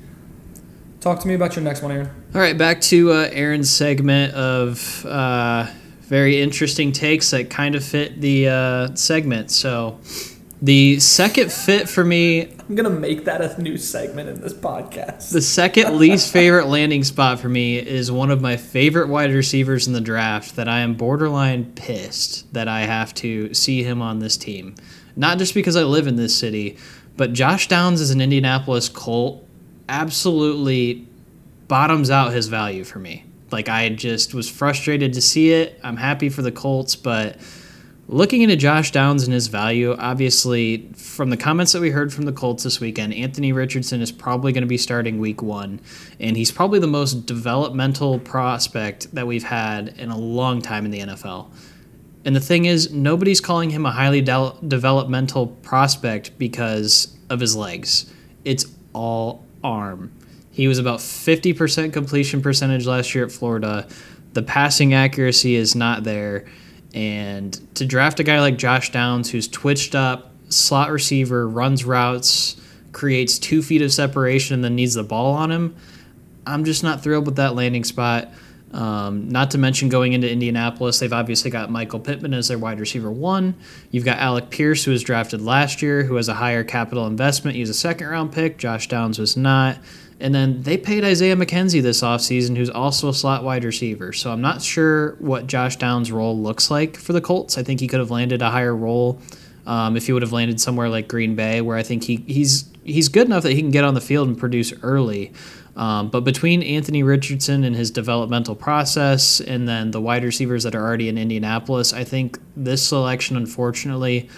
Talk 1.01 1.21
to 1.21 1.29
me 1.29 1.35
about 1.35 1.55
your 1.55 1.65
next 1.65 1.83
one, 1.83 1.93
Aaron. 1.93 2.11
All 2.35 2.41
right, 2.41 2.57
back 2.57 2.81
to 2.83 3.13
uh, 3.13 3.29
Aaron's 3.31 3.69
segment 3.69 4.33
of 4.33 5.05
uh, 5.05 5.67
very 6.07 6.41
interesting 6.41 6.93
takes 6.93 7.31
that 7.31 7.51
kind 7.51 7.75
of 7.75 7.85
fit 7.85 8.21
the 8.21 8.49
uh, 8.49 8.95
segment. 8.95 9.51
So, 9.51 10.01
the 10.63 10.99
second 11.01 11.53
fit 11.53 11.89
for 11.89 12.05
me 12.05 12.55
I'm 12.69 12.77
gonna 12.77 12.89
make 12.89 13.27
that 13.27 13.43
a 13.43 13.61
new 13.61 13.77
segment 13.77 14.31
in 14.31 14.41
this 14.41 14.55
podcast. 14.55 15.33
The 15.33 15.43
second 15.43 15.99
least 15.99 16.33
favorite 16.33 16.67
landing 16.67 17.05
spot 17.05 17.39
for 17.39 17.51
me 17.51 17.77
is 17.77 18.11
one 18.11 18.31
of 18.31 18.41
my 18.41 18.57
favorite 18.57 19.09
wide 19.09 19.33
receivers 19.33 19.87
in 19.87 19.93
the 19.93 20.01
draft 20.01 20.57
that 20.57 20.67
I 20.67 20.79
am 20.79 20.95
borderline 20.95 21.73
pissed 21.75 22.51
that 22.55 22.67
I 22.67 22.81
have 22.81 23.13
to 23.17 23.53
see 23.53 23.83
him 23.83 24.01
on 24.01 24.21
this 24.21 24.39
team. 24.39 24.77
Not 25.15 25.37
just 25.37 25.53
because 25.53 25.77
I 25.77 25.83
live 25.83 26.07
in 26.07 26.17
this 26.17 26.37
city, 26.37 26.79
but 27.19 27.35
Josh 27.35 27.69
Downs 27.69 28.01
is 28.01 28.11
an 28.11 28.23
Indianapolis 28.23 28.89
Colt 28.89 29.47
absolutely 29.91 31.07
bottoms 31.69 32.11
out 32.11 32.33
his 32.33 32.49
value 32.49 32.85
for 32.85 32.99
me. 32.99 33.27
Like 33.55 33.69
I 33.69 33.89
just 33.89 34.35
was 34.35 34.51
frustrated 34.51 35.15
to 35.15 35.23
see 35.23 35.53
it. 35.53 35.81
I'm 35.83 35.97
happy 35.97 36.29
for 36.29 36.43
the 36.43 36.53
Colts, 36.53 36.97
but 36.97 37.39
Looking 38.07 38.43
into 38.43 38.57
Josh 38.57 38.91
Downs 38.91 39.25
and 39.25 39.33
his 39.33 39.47
value, 39.47 39.97
obviously, 39.99 40.91
from 40.95 41.31
the 41.31 41.39
comments 41.39 41.73
that 41.73 41.81
we 41.81 41.89
heard 41.89 42.13
from 42.13 42.27
the 42.27 42.33
Colts 42.33 42.63
this 42.63 42.79
weekend, 42.79 43.15
Anthony 43.15 43.51
Richardson 43.51 44.03
is 44.03 44.13
probably 44.13 44.53
going 44.53 44.63
to 44.63 44.69
be 44.69 44.77
starting 44.77 45.19
week 45.19 45.41
one, 45.41 45.81
and 46.21 46.37
he's 46.37 46.53
probably 46.53 46.81
the 46.81 46.87
most 46.87 47.25
developmental 47.25 48.19
prospect 48.19 49.15
that 49.15 49.27
we've 49.27 49.45
had 49.45 49.95
in 49.97 50.11
a 50.11 50.19
long 50.19 50.61
time 50.61 50.85
in 50.85 50.91
the 50.91 51.01
NFL. 51.01 51.51
And 52.27 52.37
the 52.37 52.41
thing 52.41 52.67
is, 52.67 52.93
nobody's 52.93 53.41
calling 53.41 53.71
him 53.71 53.87
a 53.87 53.91
highly 53.91 54.21
de- 54.21 54.55
developmental 54.69 55.47
prospect 55.47 56.39
because 56.39 57.17
of 57.31 57.41
his 57.41 57.57
legs. 57.57 58.13
It's 58.45 58.67
all 58.93 59.47
arm. 59.63 60.13
He 60.55 60.69
was 60.69 60.79
about 60.79 61.01
50% 61.01 61.93
completion 61.93 62.41
percentage 62.41 62.87
last 62.87 63.13
year 63.13 63.25
at 63.25 63.33
Florida. 63.33 63.89
The 64.35 64.43
passing 64.43 64.95
accuracy 64.95 65.57
is 65.57 65.75
not 65.75 66.05
there. 66.05 66.47
And 66.95 67.53
to 67.75 67.85
draft 67.85 68.21
a 68.21 68.23
guy 68.23 68.39
like 68.41 68.57
Josh 68.57 68.93
Downs, 68.93 69.33
who's 69.33 69.49
twitched 69.49 69.97
up, 69.97 70.31
slot 70.49 70.93
receiver, 70.93 71.49
runs 71.49 71.85
routes, 71.85 72.57
creates 72.93 73.37
two 73.41 73.63
feet 73.63 73.83
of 73.83 73.93
separation, 73.93 74.55
and 74.55 74.63
then 74.63 74.77
needs 74.77 74.95
the 74.95 75.03
ball 75.03 75.35
on 75.35 75.51
him, 75.51 75.75
I'm 76.47 76.65
just 76.65 76.85
not 76.85 77.03
thrilled 77.03 77.27
with 77.27 77.37
that 77.37 77.57
landing 77.57 77.83
spot. 77.83 78.31
Um, 78.73 79.29
not 79.29 79.53
to 79.53 79.59
mention 79.59 79.89
going 79.89 80.13
into 80.13 80.31
Indianapolis, 80.31 81.01
they've 81.01 81.13
obviously 81.13 81.51
got 81.51 81.71
Michael 81.71 82.01
Pittman 82.01 82.33
as 82.35 82.49
their 82.49 82.59
wide 82.59 82.79
receiver 82.79 83.11
one. 83.11 83.55
You've 83.91 84.05
got 84.05 84.19
Alec 84.19 84.51
Pierce, 84.51 84.85
who 84.85 84.93
was 84.93 85.03
drafted 85.03 85.41
last 85.43 85.83
year, 85.83 86.05
who 86.05 86.17
has 86.17 86.29
a 86.29 86.35
higher 86.35 86.63
capital 86.63 87.07
investment. 87.07 87.55
He 87.57 87.61
was 87.61 87.71
a 87.71 87.75
second 87.75 88.07
round 88.07 88.33
pick. 88.33 88.59
Josh 88.59 88.89
Downs 88.89 89.19
was 89.19 89.37
not. 89.37 89.79
And 90.21 90.35
then 90.35 90.63
they 90.63 90.77
paid 90.77 91.05
Isaiah 91.05 91.37
McKenzie 91.37 91.83
this 91.83 92.01
offseason, 92.03 92.57
who's 92.57 92.71
also 92.71 93.09
a 93.09 93.15
slot 93.15 93.43
wide 93.43 93.65
receiver. 93.65 94.13
So 94.13 94.31
I'm 94.31 94.41
not 94.41 94.63
sure 94.63 95.17
what 95.19 95.47
Josh 95.47 95.77
Downs' 95.77 96.13
role 96.13 96.39
looks 96.39 96.71
like 96.71 96.97
for 96.97 97.13
the 97.13 97.21
Colts. 97.21 97.59
I 97.59 97.63
think 97.63 97.81
he 97.81 97.89
could 97.89 98.01
have 98.01 98.11
landed 98.11 98.41
a 98.41 98.51
higher 98.51 98.75
role 98.75 99.21
um, 99.67 99.97
if 99.97 100.07
he 100.07 100.13
would 100.13 100.23
have 100.23 100.33
landed 100.33 100.61
somewhere 100.61 100.89
like 100.89 101.09
Green 101.09 101.35
Bay, 101.35 101.61
where 101.61 101.77
I 101.77 101.83
think 101.83 102.05
he, 102.05 102.17
he's 102.27 102.71
he's 102.85 103.09
good 103.09 103.27
enough 103.27 103.43
that 103.43 103.53
he 103.53 103.61
can 103.61 103.71
get 103.71 103.85
on 103.85 103.95
the 103.95 104.01
field 104.01 104.29
and 104.29 104.39
produce 104.39 104.73
early. 104.83 105.33
Um, 105.77 106.09
but 106.11 106.21
between 106.21 106.63
Anthony 106.63 107.03
Richardson 107.03 107.65
and 107.65 107.75
his 107.75 107.91
developmental 107.91 108.55
process, 108.55 109.41
and 109.41 109.69
then 109.69 109.91
the 109.91 110.01
wide 110.01 110.23
receivers 110.23 110.63
that 110.63 110.75
are 110.75 110.83
already 110.83 111.09
in 111.09 111.19
Indianapolis, 111.19 111.93
I 111.93 112.05
think 112.05 112.39
this 112.57 112.87
selection, 112.87 113.37
unfortunately, 113.37 114.29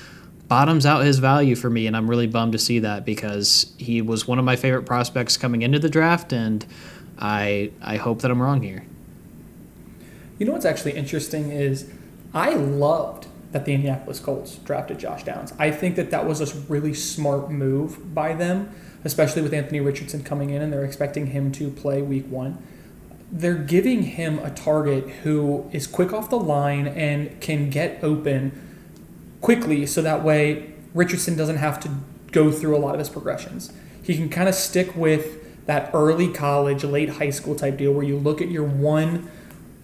bottoms 0.48 0.86
out 0.86 1.04
his 1.04 1.18
value 1.18 1.56
for 1.56 1.70
me, 1.70 1.86
and 1.86 1.96
I'm 1.96 2.08
really 2.08 2.26
bummed 2.26 2.52
to 2.52 2.58
see 2.58 2.78
that 2.80 3.04
because 3.04 3.72
he 3.78 4.00
was 4.02 4.28
one 4.28 4.38
of 4.38 4.44
my 4.44 4.56
favorite 4.56 4.84
prospects 4.84 5.36
coming 5.36 5.62
into 5.62 5.78
the 5.78 5.88
draft, 5.88 6.32
and 6.32 6.64
I 7.18 7.72
I 7.82 7.96
hope 7.96 8.22
that 8.22 8.30
I'm 8.30 8.40
wrong 8.40 8.62
here. 8.62 8.84
You 10.38 10.46
know 10.46 10.52
what's 10.52 10.66
actually 10.66 10.92
interesting 10.92 11.50
is 11.50 11.90
I 12.34 12.54
loved 12.54 13.26
that 13.52 13.64
the 13.64 13.72
Indianapolis 13.72 14.20
Colts 14.20 14.56
drafted 14.56 14.98
Josh 14.98 15.24
Downs. 15.24 15.52
I 15.58 15.70
think 15.70 15.96
that 15.96 16.10
that 16.10 16.26
was 16.26 16.40
a 16.40 16.60
really 16.68 16.92
smart 16.92 17.50
move 17.50 18.14
by 18.14 18.34
them, 18.34 18.74
especially 19.04 19.40
with 19.40 19.54
Anthony 19.54 19.80
Richardson 19.80 20.22
coming 20.22 20.50
in 20.50 20.60
and 20.60 20.70
they're 20.70 20.84
expecting 20.84 21.28
him 21.28 21.52
to 21.52 21.70
play 21.70 22.02
week 22.02 22.26
one. 22.26 22.58
They're 23.32 23.54
giving 23.54 24.02
him 24.02 24.38
a 24.40 24.50
target 24.50 25.08
who 25.22 25.70
is 25.72 25.86
quick 25.86 26.12
off 26.12 26.28
the 26.28 26.38
line 26.38 26.86
and 26.86 27.40
can 27.40 27.70
get 27.70 27.98
open 28.02 28.65
quickly 29.46 29.86
so 29.86 30.02
that 30.02 30.24
way 30.24 30.72
Richardson 30.92 31.36
doesn't 31.36 31.58
have 31.58 31.78
to 31.78 31.88
go 32.32 32.50
through 32.50 32.76
a 32.76 32.80
lot 32.80 32.94
of 32.94 32.98
his 32.98 33.08
progressions. 33.08 33.72
He 34.02 34.16
can 34.16 34.28
kind 34.28 34.48
of 34.48 34.56
stick 34.56 34.96
with 34.96 35.64
that 35.66 35.88
early 35.94 36.32
college, 36.32 36.82
late 36.82 37.10
high 37.10 37.30
school 37.30 37.54
type 37.54 37.76
deal 37.76 37.92
where 37.92 38.02
you 38.02 38.18
look 38.18 38.42
at 38.42 38.50
your 38.50 38.64
one 38.64 39.30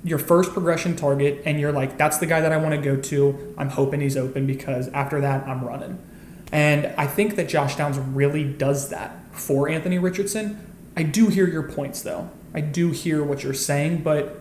your 0.03 0.19
first 0.19 0.53
progression 0.53 0.97
target 0.97 1.41
and 1.47 1.61
you're 1.61 1.71
like 1.71 1.97
that's 1.97 2.19
the 2.19 2.27
guy 2.27 2.41
that 2.41 2.51
I 2.51 2.57
want 2.57 2.75
to 2.75 2.81
go 2.81 3.01
to. 3.01 3.55
I'm 3.57 3.69
hoping 3.69 4.01
he's 4.01 4.17
open 4.17 4.49
because 4.49 4.89
after 4.89 5.21
that 5.21 5.47
I'm 5.47 5.65
running. 5.65 5.97
And 6.51 6.87
I 6.99 7.07
think 7.07 7.37
that 7.37 7.49
Josh 7.49 7.77
Downs 7.77 7.99
really 7.99 8.43
does 8.43 8.89
that 8.89 9.15
for 9.31 9.69
Anthony 9.69 10.01
Richardson. 10.01 10.59
I 10.97 11.05
do 11.05 11.29
hear 11.29 11.47
your 11.47 11.63
points 11.63 12.03
though. 12.03 12.31
I 12.53 12.63
do 12.63 12.91
hear 12.91 13.23
what 13.23 13.45
you're 13.45 13.55
saying, 13.55 14.03
but 14.03 14.41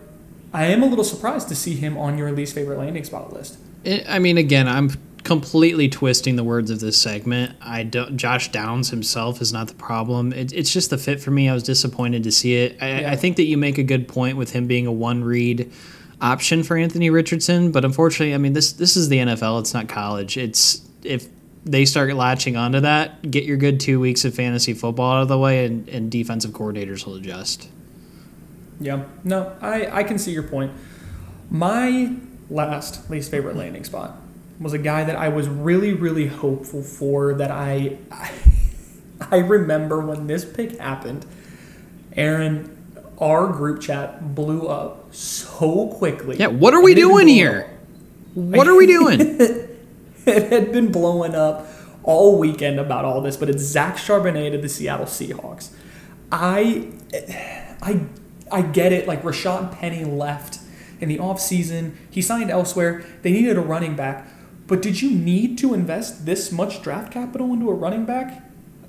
I 0.51 0.65
am 0.65 0.81
a 0.81 0.87
little 0.87 1.03
surprised 1.03 1.47
to 1.49 1.55
see 1.55 1.75
him 1.75 1.95
on 1.95 2.17
your 2.17 2.31
least 2.31 2.55
favorite 2.55 2.79
landing 2.79 3.03
spot 3.03 3.31
list. 3.31 3.59
I 3.85 4.19
mean, 4.19 4.37
again, 4.37 4.67
I'm 4.67 4.89
completely 5.23 5.87
twisting 5.89 6.35
the 6.35 6.43
words 6.43 6.71
of 6.71 6.79
this 6.79 6.97
segment. 6.97 7.55
I 7.61 7.83
don't. 7.83 8.17
Josh 8.17 8.51
Downs 8.51 8.89
himself 8.89 9.41
is 9.41 9.53
not 9.53 9.67
the 9.67 9.73
problem. 9.75 10.33
It, 10.33 10.53
it's 10.53 10.71
just 10.71 10.89
the 10.89 10.97
fit 10.97 11.19
for 11.19 11.31
me. 11.31 11.49
I 11.49 11.53
was 11.53 11.63
disappointed 11.63 12.23
to 12.23 12.31
see 12.31 12.55
it. 12.55 12.77
I, 12.81 13.01
Yeah. 13.01 13.11
I 13.11 13.15
think 13.15 13.37
that 13.37 13.45
you 13.45 13.57
make 13.57 13.77
a 13.77 13.83
good 13.83 14.07
point 14.07 14.37
with 14.37 14.51
him 14.51 14.67
being 14.67 14.87
a 14.87 14.91
one 14.91 15.23
read 15.23 15.71
option 16.19 16.63
for 16.63 16.77
Anthony 16.77 17.09
Richardson, 17.09 17.71
but 17.71 17.83
unfortunately, 17.83 18.33
I 18.33 18.37
mean 18.37 18.53
this 18.53 18.73
this 18.73 18.95
is 18.95 19.09
the 19.09 19.17
NFL. 19.17 19.59
It's 19.61 19.73
not 19.73 19.87
college. 19.87 20.37
It's 20.37 20.81
if 21.03 21.27
they 21.63 21.85
start 21.85 22.13
latching 22.13 22.57
onto 22.57 22.79
that, 22.79 23.29
get 23.29 23.43
your 23.43 23.57
good 23.57 23.79
two 23.79 23.99
weeks 23.99 24.25
of 24.25 24.33
fantasy 24.33 24.73
football 24.73 25.17
out 25.17 25.21
of 25.23 25.27
the 25.27 25.37
way, 25.37 25.65
and, 25.65 25.87
and 25.89 26.11
defensive 26.11 26.51
coordinators 26.51 27.05
will 27.05 27.15
adjust. 27.15 27.69
Yeah, 28.79 29.03
no, 29.23 29.55
I, 29.61 29.99
I 29.99 30.03
can 30.03 30.17
see 30.17 30.31
your 30.31 30.43
point. 30.43 30.71
My 31.51 32.15
last 32.49 33.09
least 33.09 33.29
favorite 33.29 33.55
landing 33.55 33.83
spot 33.83 34.17
was 34.61 34.73
a 34.73 34.77
guy 34.77 35.03
that 35.03 35.15
I 35.15 35.29
was 35.29 35.49
really, 35.49 35.93
really 35.93 36.27
hopeful 36.27 36.83
for. 36.83 37.33
That 37.33 37.51
I, 37.51 37.97
I, 38.11 38.31
I 39.31 39.37
remember 39.37 39.99
when 39.99 40.27
this 40.27 40.45
pick 40.45 40.77
happened, 40.77 41.25
Aaron, 42.15 42.77
our 43.19 43.47
group 43.47 43.81
chat 43.81 44.35
blew 44.35 44.67
up 44.67 45.13
so 45.13 45.87
quickly. 45.87 46.37
Yeah, 46.37 46.47
what 46.47 46.73
are 46.73 46.81
we 46.81 46.93
doing 46.93 47.27
here? 47.27 47.69
What 48.33 48.67
are 48.67 48.75
we 48.75 48.87
doing? 48.87 49.19
it 50.25 50.51
had 50.51 50.71
been 50.71 50.91
blowing 50.91 51.35
up 51.35 51.67
all 52.03 52.39
weekend 52.39 52.79
about 52.79 53.05
all 53.05 53.21
this, 53.21 53.37
but 53.37 53.49
it's 53.49 53.61
Zach 53.61 53.97
Charbonnet 53.97 54.51
to 54.51 54.57
the 54.57 54.69
Seattle 54.69 55.05
Seahawks. 55.05 55.71
I, 56.31 56.91
I, 57.81 58.05
I 58.51 58.61
get 58.61 58.93
it. 58.93 59.07
Like 59.07 59.21
Rashaad 59.23 59.77
Penny 59.77 60.03
left 60.03 60.59
in 60.99 61.09
the 61.09 61.17
offseason. 61.17 61.95
He 62.09 62.21
signed 62.21 62.49
elsewhere. 62.49 63.03
They 63.21 63.31
needed 63.31 63.57
a 63.57 63.61
running 63.61 63.95
back. 63.95 64.27
But 64.71 64.81
did 64.81 65.01
you 65.01 65.11
need 65.11 65.57
to 65.57 65.73
invest 65.73 66.25
this 66.25 66.49
much 66.49 66.81
draft 66.81 67.11
capital 67.11 67.51
into 67.51 67.69
a 67.69 67.73
running 67.73 68.05
back? 68.05 68.41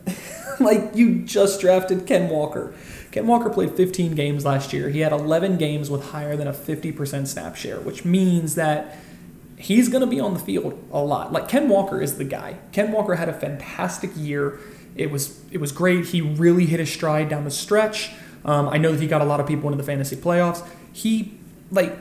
like 0.61 0.95
you 0.95 1.25
just 1.25 1.61
drafted 1.61 2.07
Ken 2.07 2.31
Walker. 2.31 2.73
Ken 3.11 3.27
Walker 3.27 3.51
played 3.51 3.75
15 3.75 4.15
games 4.15 4.45
last 4.45 4.73
year. 4.73 4.91
He 4.91 5.01
had 5.01 5.11
11 5.11 5.57
games 5.57 5.91
with 5.91 6.11
higher 6.11 6.37
than 6.37 6.47
a 6.47 6.53
50% 6.53 7.27
snap 7.27 7.57
share, 7.57 7.81
which 7.81 8.05
means 8.05 8.55
that 8.55 8.97
he's 9.59 9.89
going 9.89 10.03
to 10.03 10.07
be 10.07 10.21
on 10.21 10.35
the 10.35 10.39
field 10.39 10.81
a 10.93 11.03
lot. 11.03 11.33
Like 11.33 11.49
Ken 11.49 11.69
Walker 11.69 12.01
is 12.01 12.17
the 12.17 12.23
guy. 12.23 12.59
Ken 12.71 12.93
Walker 12.93 13.17
had 13.17 13.29
a 13.29 13.35
fantastic 13.35 14.13
year. 14.15 14.61
It 14.95 15.11
was 15.11 15.45
it 15.51 15.59
was 15.59 15.73
great. 15.73 16.07
He 16.07 16.21
really 16.21 16.67
hit 16.67 16.79
his 16.79 16.93
stride 16.93 17.29
down 17.29 17.43
the 17.43 17.51
stretch. 17.51 18.13
Um, 18.45 18.69
I 18.69 18.79
know 18.79 18.93
that 18.93 19.01
he 19.01 19.09
got 19.09 19.21
a 19.21 19.25
lot 19.25 19.41
of 19.41 19.49
people 19.49 19.69
into 19.69 19.79
the 19.79 19.87
fantasy 19.91 20.15
playoffs. 20.15 20.65
He 20.93 21.41
like 21.73 21.99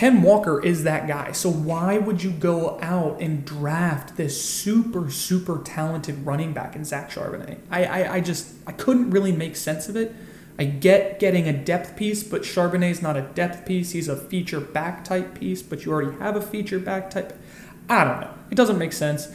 Ken 0.00 0.22
Walker 0.22 0.64
is 0.64 0.84
that 0.84 1.06
guy. 1.06 1.30
So 1.32 1.50
why 1.50 1.98
would 1.98 2.22
you 2.22 2.30
go 2.30 2.80
out 2.80 3.20
and 3.20 3.44
draft 3.44 4.16
this 4.16 4.42
super 4.42 5.10
super 5.10 5.60
talented 5.62 6.24
running 6.24 6.54
back 6.54 6.74
in 6.74 6.86
Zach 6.86 7.10
Charbonnet? 7.10 7.58
I 7.70 7.84
I, 7.84 8.14
I 8.14 8.20
just 8.22 8.54
I 8.66 8.72
couldn't 8.72 9.10
really 9.10 9.30
make 9.30 9.56
sense 9.56 9.90
of 9.90 9.96
it. 9.96 10.14
I 10.58 10.64
get 10.64 11.20
getting 11.20 11.46
a 11.48 11.52
depth 11.52 11.96
piece, 11.96 12.22
but 12.22 12.44
Charbonnet's 12.44 13.02
not 13.02 13.18
a 13.18 13.20
depth 13.20 13.66
piece. 13.66 13.90
He's 13.90 14.08
a 14.08 14.16
feature 14.16 14.58
back 14.58 15.04
type 15.04 15.38
piece, 15.38 15.60
but 15.60 15.84
you 15.84 15.92
already 15.92 16.16
have 16.16 16.34
a 16.34 16.40
feature 16.40 16.78
back 16.78 17.10
type. 17.10 17.38
I 17.86 18.02
don't 18.04 18.22
know. 18.22 18.32
It 18.50 18.54
doesn't 18.54 18.78
make 18.78 18.94
sense. 18.94 19.28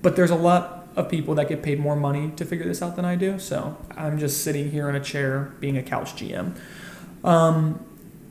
But 0.00 0.14
there's 0.14 0.30
a 0.30 0.36
lot 0.36 0.90
of 0.94 1.08
people 1.08 1.34
that 1.34 1.48
get 1.48 1.60
paid 1.64 1.80
more 1.80 1.96
money 1.96 2.30
to 2.36 2.44
figure 2.44 2.66
this 2.66 2.82
out 2.82 2.94
than 2.94 3.04
I 3.04 3.16
do. 3.16 3.40
So 3.40 3.76
I'm 3.96 4.16
just 4.20 4.44
sitting 4.44 4.70
here 4.70 4.88
in 4.88 4.94
a 4.94 5.02
chair 5.02 5.54
being 5.58 5.76
a 5.76 5.82
couch 5.82 6.14
GM. 6.14 6.56
Um, 7.24 7.84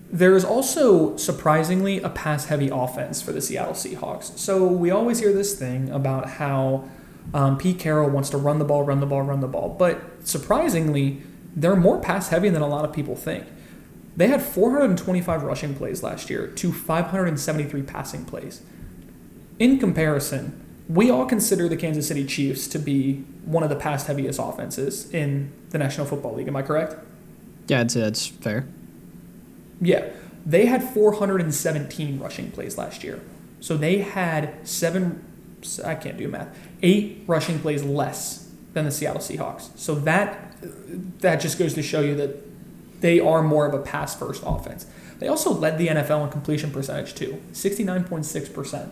there 0.09 0.35
is 0.35 0.45
also 0.45 1.17
surprisingly 1.17 2.01
a 2.01 2.09
pass 2.09 2.45
heavy 2.45 2.69
offense 2.69 3.21
for 3.21 3.31
the 3.31 3.41
Seattle 3.41 3.73
Seahawks. 3.73 4.37
So 4.37 4.65
we 4.65 4.89
always 4.89 5.19
hear 5.19 5.33
this 5.33 5.57
thing 5.57 5.89
about 5.89 6.29
how 6.31 6.87
um, 7.33 7.57
Pete 7.57 7.79
Carroll 7.79 8.09
wants 8.09 8.29
to 8.29 8.37
run 8.37 8.59
the 8.59 8.65
ball, 8.65 8.83
run 8.83 9.01
the 9.01 9.05
ball, 9.05 9.21
run 9.21 9.41
the 9.41 9.47
ball. 9.47 9.75
But 9.77 10.01
surprisingly, 10.25 11.21
they're 11.55 11.75
more 11.75 11.99
pass 11.99 12.29
heavy 12.29 12.49
than 12.49 12.61
a 12.61 12.67
lot 12.67 12.85
of 12.85 12.93
people 12.93 13.15
think. 13.15 13.45
They 14.15 14.27
had 14.27 14.41
425 14.41 15.43
rushing 15.43 15.75
plays 15.75 16.01
last 16.01 16.29
year 16.29 16.47
to 16.47 16.71
573 16.71 17.81
passing 17.83 18.25
plays. 18.25 18.61
In 19.59 19.77
comparison, 19.77 20.63
we 20.87 21.09
all 21.09 21.25
consider 21.25 21.67
the 21.67 21.75
Kansas 21.75 22.07
City 22.07 22.25
Chiefs 22.25 22.67
to 22.69 22.79
be 22.79 23.25
one 23.43 23.63
of 23.63 23.69
the 23.69 23.75
pass 23.75 24.07
heaviest 24.07 24.39
offenses 24.41 25.11
in 25.13 25.51
the 25.69 25.77
National 25.77 26.07
Football 26.07 26.35
League. 26.35 26.47
Am 26.47 26.55
I 26.55 26.61
correct? 26.61 26.95
yeah, 27.67 27.81
I'd 27.81 27.91
say 27.91 27.99
that's 27.99 28.25
fair. 28.25 28.65
Yeah. 29.81 30.09
They 30.45 30.65
had 30.65 30.83
417 30.83 32.19
rushing 32.19 32.51
plays 32.51 32.77
last 32.77 33.03
year. 33.03 33.19
So 33.59 33.75
they 33.75 33.99
had 33.99 34.67
seven, 34.67 35.23
I 35.83 35.95
can't 35.95 36.17
do 36.17 36.27
math, 36.27 36.57
eight 36.81 37.23
rushing 37.27 37.59
plays 37.59 37.83
less 37.83 38.49
than 38.73 38.85
the 38.85 38.91
Seattle 38.91 39.21
Seahawks. 39.21 39.77
So 39.77 39.95
that 39.95 40.43
that 41.19 41.39
just 41.39 41.59
goes 41.59 41.73
to 41.75 41.83
show 41.83 42.01
you 42.01 42.15
that 42.15 42.43
they 43.01 43.19
are 43.19 43.43
more 43.43 43.65
of 43.65 43.73
a 43.73 43.79
pass 43.79 44.15
first 44.15 44.43
offense. 44.45 44.87
They 45.19 45.27
also 45.27 45.51
led 45.51 45.77
the 45.77 45.87
NFL 45.87 46.25
in 46.25 46.29
completion 46.29 46.71
percentage 46.71 47.15
too, 47.15 47.41
69.6%. 47.51 48.89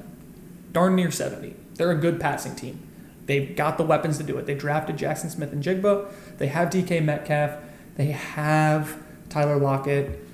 Darn 0.71 0.95
near 0.95 1.11
70. 1.11 1.55
They're 1.75 1.91
a 1.91 1.95
good 1.95 2.19
passing 2.19 2.55
team. 2.55 2.79
They've 3.25 3.55
got 3.55 3.77
the 3.77 3.83
weapons 3.83 4.17
to 4.17 4.23
do 4.23 4.37
it. 4.37 4.45
They 4.45 4.55
drafted 4.55 4.97
Jaxon 4.97 5.31
Smith-Njigba. 5.31 6.11
They 6.37 6.47
have 6.47 6.69
DK 6.69 7.03
Metcalf. 7.03 7.51
They 7.95 8.07
have 8.07 8.97
Tyler 9.29 9.57
Lockett. 9.57 10.24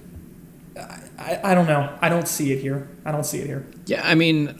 I, 1.22 1.52
I 1.52 1.56
don't 1.56 1.68
know. 1.68 1.98
I 2.02 2.10
don't 2.10 2.28
see 2.28 2.52
it 2.52 2.60
here. 2.60 2.90
I 3.06 3.12
don't 3.12 3.26
see 3.26 3.40
it 3.40 3.48
here. 3.48 3.66
Yeah, 3.86 4.02
I 4.04 4.16
mean, 4.16 4.58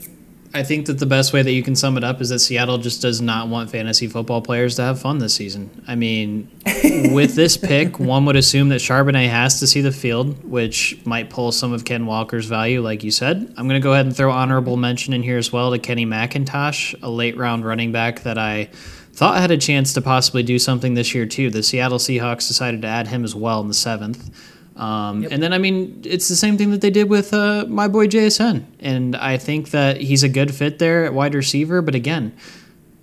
I 0.54 0.64
think 0.64 0.88
that 0.88 1.00
the 1.00 1.06
best 1.06 1.32
way 1.32 1.42
that 1.42 1.52
you 1.52 1.64
can 1.64 1.76
sum 1.76 1.96
it 1.98 2.04
up 2.04 2.20
is 2.20 2.30
that 2.30 2.40
Seattle 2.40 2.78
just 2.78 3.02
does 3.02 3.22
not 3.22 3.48
want 3.48 3.70
fantasy 3.70 4.08
football 4.08 4.42
players 4.42 4.76
to 4.76 4.82
have 4.82 5.00
fun 5.00 5.20
this 5.20 5.34
season. 5.34 5.84
I 5.88 5.96
mean, 5.96 6.52
with 7.14 7.36
this 7.36 7.56
pick, 7.56 8.00
one 8.00 8.26
would 8.26 8.36
assume 8.36 8.70
that 8.70 8.82
Charbonnet 8.82 9.30
has 9.30 9.60
to 9.62 9.68
see 9.68 9.80
the 9.80 9.94
field, 9.94 10.44
which 10.44 11.00
might 11.06 11.30
pull 11.30 11.54
some 11.54 11.72
of 11.72 11.86
Ken 11.86 12.06
Walker's 12.06 12.48
value, 12.48 12.82
like 12.82 13.04
you 13.04 13.12
said. 13.12 13.54
I'm 13.56 13.68
going 13.68 13.80
to 13.80 13.84
go 13.84 13.94
ahead 13.94 14.06
and 14.06 14.16
throw 14.16 14.32
honorable 14.32 14.76
mention 14.76 15.14
in 15.14 15.24
here 15.24 15.38
as 15.38 15.54
well 15.54 15.72
to 15.72 15.80
Kenny 15.80 16.06
McIntosh, 16.06 17.02
a 17.02 17.10
late 17.10 17.38
round 17.38 17.66
running 17.66 17.94
back 17.94 18.24
that 18.24 18.38
I 18.38 18.66
thought 19.14 19.40
had 19.40 19.52
a 19.52 19.58
chance 19.58 19.94
to 19.94 20.02
possibly 20.02 20.44
do 20.44 20.60
something 20.60 20.96
this 20.96 21.16
year, 21.16 21.26
too. 21.26 21.50
The 21.50 21.64
Seattle 21.64 21.98
Seahawks 21.98 22.48
decided 22.48 22.82
to 22.82 22.88
add 22.88 23.08
him 23.08 23.24
as 23.24 23.34
well 23.34 23.62
in 23.62 23.70
the 23.70 23.74
seventh. 23.74 24.30
Um, 24.76 25.28
And 25.30 25.44
then, 25.44 25.54
I 25.54 25.58
mean, 25.58 26.02
it's 26.06 26.28
the 26.30 26.36
same 26.36 26.58
thing 26.58 26.72
that 26.72 26.82
they 26.82 26.90
did 26.90 27.10
with 27.10 27.34
uh, 27.34 27.66
my 27.68 27.88
boy 27.88 28.08
JSN. 28.08 28.64
And 28.80 29.16
I 29.16 29.38
think 29.38 29.72
that 29.72 29.98
he's 29.98 30.24
a 30.24 30.30
good 30.30 30.54
fit 30.56 30.80
there 30.80 31.06
at 31.06 31.14
wide 31.14 31.36
receiver. 31.36 31.82
But 31.82 31.94
again, 31.94 32.32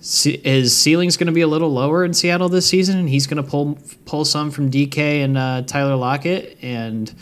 ce- 0.00 0.40
his 0.42 0.76
ceiling's 0.76 1.16
going 1.16 1.26
to 1.26 1.32
be 1.32 1.42
a 1.42 1.46
little 1.46 1.70
lower 1.72 2.04
in 2.04 2.14
Seattle 2.14 2.48
this 2.48 2.66
season, 2.66 2.98
and 2.98 3.08
he's 3.08 3.26
going 3.26 3.42
to 3.42 3.48
pull 3.48 3.78
pull 4.06 4.24
some 4.24 4.50
from 4.50 4.70
DK 4.70 5.22
and 5.24 5.36
uh, 5.36 5.62
Tyler 5.66 5.94
Lockett. 5.96 6.56
And 6.62 7.12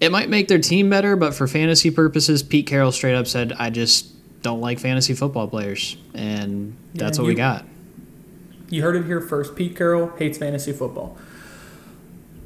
it 0.00 0.10
might 0.10 0.28
make 0.28 0.48
their 0.48 0.58
team 0.58 0.88
better, 0.90 1.14
but 1.14 1.34
for 1.34 1.46
fantasy 1.46 1.90
purposes, 1.90 2.42
Pete 2.42 2.66
Carroll 2.66 2.92
straight 2.92 3.14
up 3.14 3.26
said, 3.26 3.52
I 3.58 3.70
just 3.70 4.08
don't 4.42 4.60
like 4.60 4.80
fantasy 4.80 5.14
football 5.14 5.46
players. 5.46 5.96
And 6.14 6.74
that's 6.94 7.18
Yeah, 7.18 7.22
what 7.22 7.28
we 7.28 7.34
got. 7.34 7.64
You 8.70 8.82
heard 8.82 8.96
it 8.96 9.04
here 9.04 9.20
first. 9.20 9.54
Pete 9.54 9.76
Carroll 9.76 10.10
hates 10.16 10.38
fantasy 10.38 10.72
football. 10.72 11.16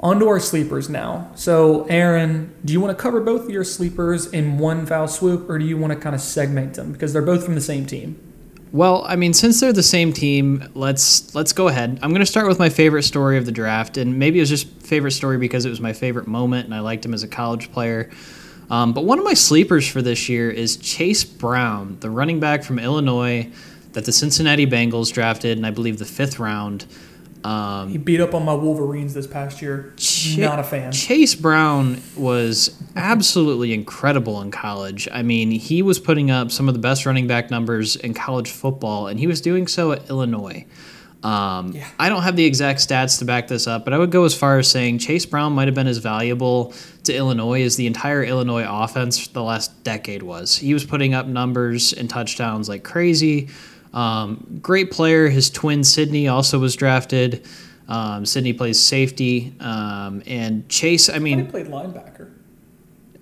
On 0.01 0.19
to 0.19 0.29
our 0.29 0.41
sleepers 0.41 0.91
now. 0.91 1.31
So, 1.35 1.85
Aaron, 1.85 2.55
do 2.65 2.73
you 2.73 2.81
want 2.81 2.97
to 2.97 3.03
cover 3.03 3.21
both 3.21 3.45
of 3.45 3.51
your 3.51 3.65
sleepers 3.65 4.27
in 4.27 4.59
one 4.59 4.85
foul 4.85 5.09
swoop, 5.09 5.49
or 5.49 5.59
do 5.59 5.65
you 5.65 5.79
want 5.79 5.93
to 5.93 5.99
kind 5.99 6.15
of 6.15 6.21
segment 6.21 6.75
them 6.75 6.93
because 6.93 7.13
they're 7.13 7.23
both 7.23 7.45
from 7.45 7.55
the 7.55 7.63
same 7.63 7.87
team? 7.87 8.21
Well, 8.73 9.05
I 9.09 9.17
mean, 9.17 9.33
since 9.33 9.61
they're 9.61 9.73
the 9.73 9.83
same 9.83 10.13
team, 10.13 10.69
let's 10.75 11.35
let's 11.35 11.55
go 11.55 11.69
ahead. 11.69 11.99
I'm 12.03 12.11
going 12.11 12.21
to 12.21 12.27
start 12.27 12.47
with 12.47 12.59
my 12.59 12.69
favorite 12.69 13.05
story 13.05 13.39
of 13.39 13.47
the 13.47 13.53
draft, 13.53 13.97
and 13.97 14.19
maybe 14.19 14.39
it 14.39 14.43
was 14.43 14.51
just 14.51 14.69
favorite 14.83 15.13
story 15.13 15.39
because 15.39 15.65
it 15.65 15.71
was 15.71 15.81
my 15.81 15.95
favorite 15.95 16.27
moment, 16.27 16.67
and 16.67 16.75
I 16.75 16.81
liked 16.81 17.05
him 17.05 17.15
as 17.15 17.23
a 17.23 17.29
college 17.29 17.73
player. 17.73 18.11
Um, 18.69 18.93
but 18.93 19.05
one 19.05 19.19
of 19.19 19.25
my 19.25 19.35
sleepers 19.35 19.89
for 19.89 20.03
this 20.03 20.29
year 20.29 20.51
is 20.51 20.77
Chase 20.77 21.25
Brown, 21.25 21.97
the 22.01 22.11
running 22.11 22.41
back 22.41 22.65
from 22.65 22.79
Illinois 22.79 23.51
that 23.93 24.05
the 24.05 24.13
Cincinnati 24.13 24.67
Bengals 24.67 25.11
drafted, 25.11 25.57
and 25.57 25.67
I 25.67 25.71
believe 25.71 25.99
the 25.99 26.05
fifth 26.05 26.39
round. 26.39 26.85
Um, 27.45 27.91
He 27.91 27.99
beat 27.99 28.21
up 28.21 28.35
on 28.35 28.45
my 28.45 28.55
Wolverines 28.55 29.15
this 29.15 29.27
past 29.27 29.63
year. 29.63 29.93
Ch- 29.97 30.37
Not 30.39 30.59
a 30.59 30.63
fan. 30.65 30.93
Chase 30.93 31.35
Brown 31.35 32.01
was 32.17 32.77
absolutely 32.97 33.73
incredible 33.73 34.41
in 34.43 34.51
college. 34.51 35.09
I 35.13 35.23
mean, 35.23 35.51
he 35.51 35.83
was 35.83 35.99
putting 35.99 36.31
up 36.31 36.51
some 36.51 36.69
of 36.69 36.75
the 36.75 36.81
best 36.81 37.07
running 37.07 37.27
back 37.27 37.51
numbers 37.51 37.95
in 37.97 38.15
college 38.15 38.51
football, 38.51 39.07
and 39.07 39.19
he 39.21 39.27
was 39.27 39.41
doing 39.41 39.67
so 39.67 39.93
at 39.93 40.09
Illinois. 40.11 40.65
Um, 41.23 41.73
Yeah. 41.73 41.87
I 41.99 42.09
don't 42.09 42.23
have 42.23 42.37
the 42.37 42.45
exact 42.45 42.81
stats 42.81 43.19
to 43.21 43.25
back 43.25 43.49
this 43.49 43.67
up, 43.67 43.85
but 43.85 43.93
I 43.95 43.99
would 43.99 44.11
go 44.11 44.25
as 44.25 44.35
far 44.35 44.59
as 44.59 44.69
saying 44.69 44.99
Chase 44.99 45.27
Brown 45.27 45.53
might 45.55 45.67
have 45.67 45.75
been 45.75 45.87
as 45.89 45.99
valuable 45.99 46.73
to 47.05 47.15
Illinois 47.15 47.63
as 47.63 47.77
the 47.77 47.87
entire 47.87 48.23
Illinois 48.23 48.67
offense 48.69 49.27
the 49.29 49.43
last 49.43 49.83
decade 49.83 50.23
was. 50.23 50.57
He 50.59 50.73
was 50.75 50.85
putting 50.85 51.15
up 51.15 51.27
numbers 51.27 51.93
and 51.93 52.09
touchdowns 52.09 52.69
like 52.69 52.85
crazy. 52.85 53.49
Um, 53.93 54.59
great 54.63 54.91
player. 54.91 55.29
His 55.29 55.51
twin 55.51 55.85
Sydney 55.85 56.29
also 56.29 56.59
was 56.59 56.77
drafted. 56.77 57.47
Um, 57.89 58.27
Sydney 58.27 58.53
plays 58.53 58.81
safety, 58.81 59.55
um, 59.61 60.23
and 60.27 60.69
Chase. 60.69 61.09
I 61.09 61.15
He 61.15 61.21
mean, 61.21 61.47
played 61.47 61.67
linebacker. 61.67 62.33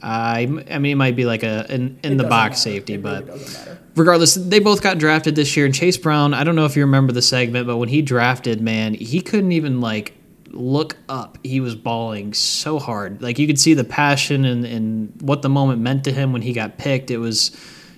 I, 0.03 0.41
I 0.71 0.79
mean, 0.79 0.93
it 0.93 0.97
might 0.97 1.17
be 1.17 1.25
like 1.25 1.43
a 1.43 1.67
in, 1.73 1.99
in 2.03 2.17
the 2.19 2.25
box 2.25 2.59
matter. 2.65 2.77
safety, 2.77 2.95
It 2.95 3.03
but 3.03 3.27
really 3.27 3.45
regardless, 3.97 4.35
they 4.35 4.59
both 4.59 4.83
got 4.83 4.99
drafted 4.99 5.35
this 5.35 5.57
year. 5.57 5.65
And 5.65 5.75
Chase 5.75 5.97
Brown, 5.97 6.35
I 6.35 6.45
don't 6.45 6.57
know 6.57 6.67
if 6.67 6.77
you 6.77 6.83
remember 6.83 7.12
the 7.12 7.23
segment, 7.23 7.67
but 7.67 7.79
when 7.79 7.89
he 7.89 8.03
drafted, 8.03 8.61
man, 8.61 8.95
he 8.95 9.21
couldn't 9.21 9.53
even 9.53 9.81
like 9.81 10.12
look 10.51 10.97
up. 11.09 11.39
He 11.43 11.61
was 11.61 11.75
bawling 11.75 12.35
so 12.35 12.79
hard. 12.79 13.23
Like 13.23 13.39
you 13.39 13.47
could 13.47 13.59
see 13.59 13.75
the 13.75 13.85
passion 13.85 14.45
and, 14.45 14.65
and 14.65 15.23
what 15.23 15.43
the 15.43 15.49
moment 15.49 15.81
meant 15.81 16.05
to 16.05 16.12
him 16.12 16.33
when 16.33 16.43
he 16.43 16.53
got 16.53 16.77
picked. 16.79 17.11
It 17.11 17.19
was 17.19 17.51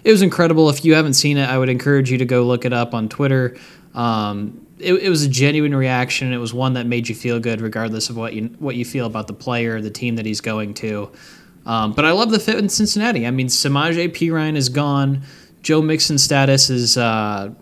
it 0.06 0.12
was 0.12 0.22
incredible. 0.22 0.70
If 0.70 0.84
you 0.84 0.94
haven't 0.94 1.14
seen 1.14 1.36
it, 1.36 1.50
I 1.50 1.58
would 1.58 1.68
encourage 1.68 2.12
you 2.12 2.18
to 2.18 2.24
go 2.24 2.44
look 2.44 2.64
it 2.64 2.72
up 2.72 2.94
on 2.94 3.08
Twitter. 3.08 3.56
Um, 3.92 4.64
it, 4.78 4.94
it 4.94 5.08
was 5.08 5.24
a 5.24 5.28
genuine 5.28 5.74
reaction. 5.74 6.32
It 6.32 6.36
was 6.36 6.54
one 6.54 6.74
that 6.74 6.86
made 6.86 7.08
you 7.08 7.14
feel 7.16 7.40
good, 7.40 7.60
regardless 7.60 8.08
of 8.08 8.16
what 8.16 8.32
you 8.32 8.44
what 8.60 8.76
you 8.76 8.84
feel 8.84 9.06
about 9.06 9.26
the 9.26 9.32
player, 9.32 9.80
the 9.80 9.90
team 9.90 10.14
that 10.14 10.24
he's 10.24 10.40
going 10.40 10.74
to. 10.74 11.10
Um, 11.64 11.92
but 11.92 12.04
I 12.04 12.12
love 12.12 12.30
the 12.30 12.38
fit 12.38 12.54
in 12.56 12.68
Cincinnati. 12.68 13.26
I 13.26 13.32
mean, 13.32 13.48
Samaje 13.48 14.08
Perine 14.10 14.54
is 14.54 14.68
gone. 14.68 15.22
Joe 15.62 15.82
Mixon's 15.82 16.22
status 16.22 16.70
is. 16.70 16.96
Uh, 16.96 17.52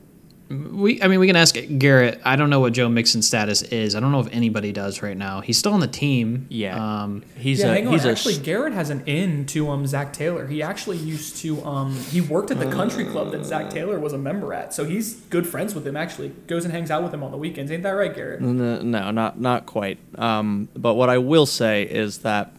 we, 0.73 1.03
I 1.03 1.09
mean, 1.09 1.21
we 1.21 1.27
can 1.27 1.37
ask 1.37 1.57
Garrett. 1.79 2.21
I 2.25 2.37
don't 2.37 2.51
know 2.51 2.61
what 2.61 2.73
Joe 2.73 2.89
Mixon's 2.89 3.27
status 3.27 3.63
is. 3.63 3.95
I 3.95 4.01
don't 4.01 4.13
know 4.13 4.21
if 4.21 4.29
anybody 4.33 4.73
does 4.73 5.03
right 5.03 5.17
now. 5.17 5.41
He's 5.41 5.59
still 5.59 5.73
on 5.73 5.81
the 5.81 5.87
team. 5.89 6.47
Yeah. 6.49 7.03
Um, 7.03 7.23
He's 7.37 7.61
yeah, 7.61 7.67
a 7.67 7.75
hang 7.75 7.87
on. 7.87 7.93
he's 7.93 8.05
a 8.05 8.11
Actually, 8.13 8.39
Garrett 8.39 8.73
has 8.73 8.91
an 8.91 9.03
in 9.07 9.47
to 9.47 9.69
um 9.71 9.87
Zac 9.87 10.13
Taylor. 10.13 10.47
He 10.47 10.63
actually 10.63 10.97
used 10.99 11.37
to 11.39 11.63
um 11.65 11.95
he 12.11 12.21
worked 12.21 12.51
at 12.51 12.59
the 12.59 12.71
country 12.71 13.05
club 13.05 13.33
that 13.33 13.45
Zac 13.45 13.71
Taylor 13.71 13.99
was 13.99 14.13
a 14.13 14.19
member 14.19 14.55
at. 14.55 14.73
So 14.75 14.85
he's 14.85 15.15
good 15.31 15.47
friends 15.47 15.75
with 15.75 15.87
him. 15.87 15.97
Actually, 15.97 16.31
goes 16.47 16.65
and 16.65 16.73
hangs 16.73 16.91
out 16.91 17.03
with 17.03 17.13
him 17.13 17.23
on 17.23 17.31
the 17.31 17.37
weekends. 17.39 17.71
Ain't 17.71 17.83
that 17.83 17.91
right, 17.91 18.15
Garrett? 18.15 18.41
N- 18.43 18.91
No, 18.91 19.11
not 19.11 19.41
not 19.41 19.67
quite. 19.67 19.99
Um, 20.17 20.69
but 20.77 20.95
what 20.95 21.09
I 21.11 21.19
will 21.19 21.47
say 21.47 21.83
is 21.83 22.19
that 22.19 22.53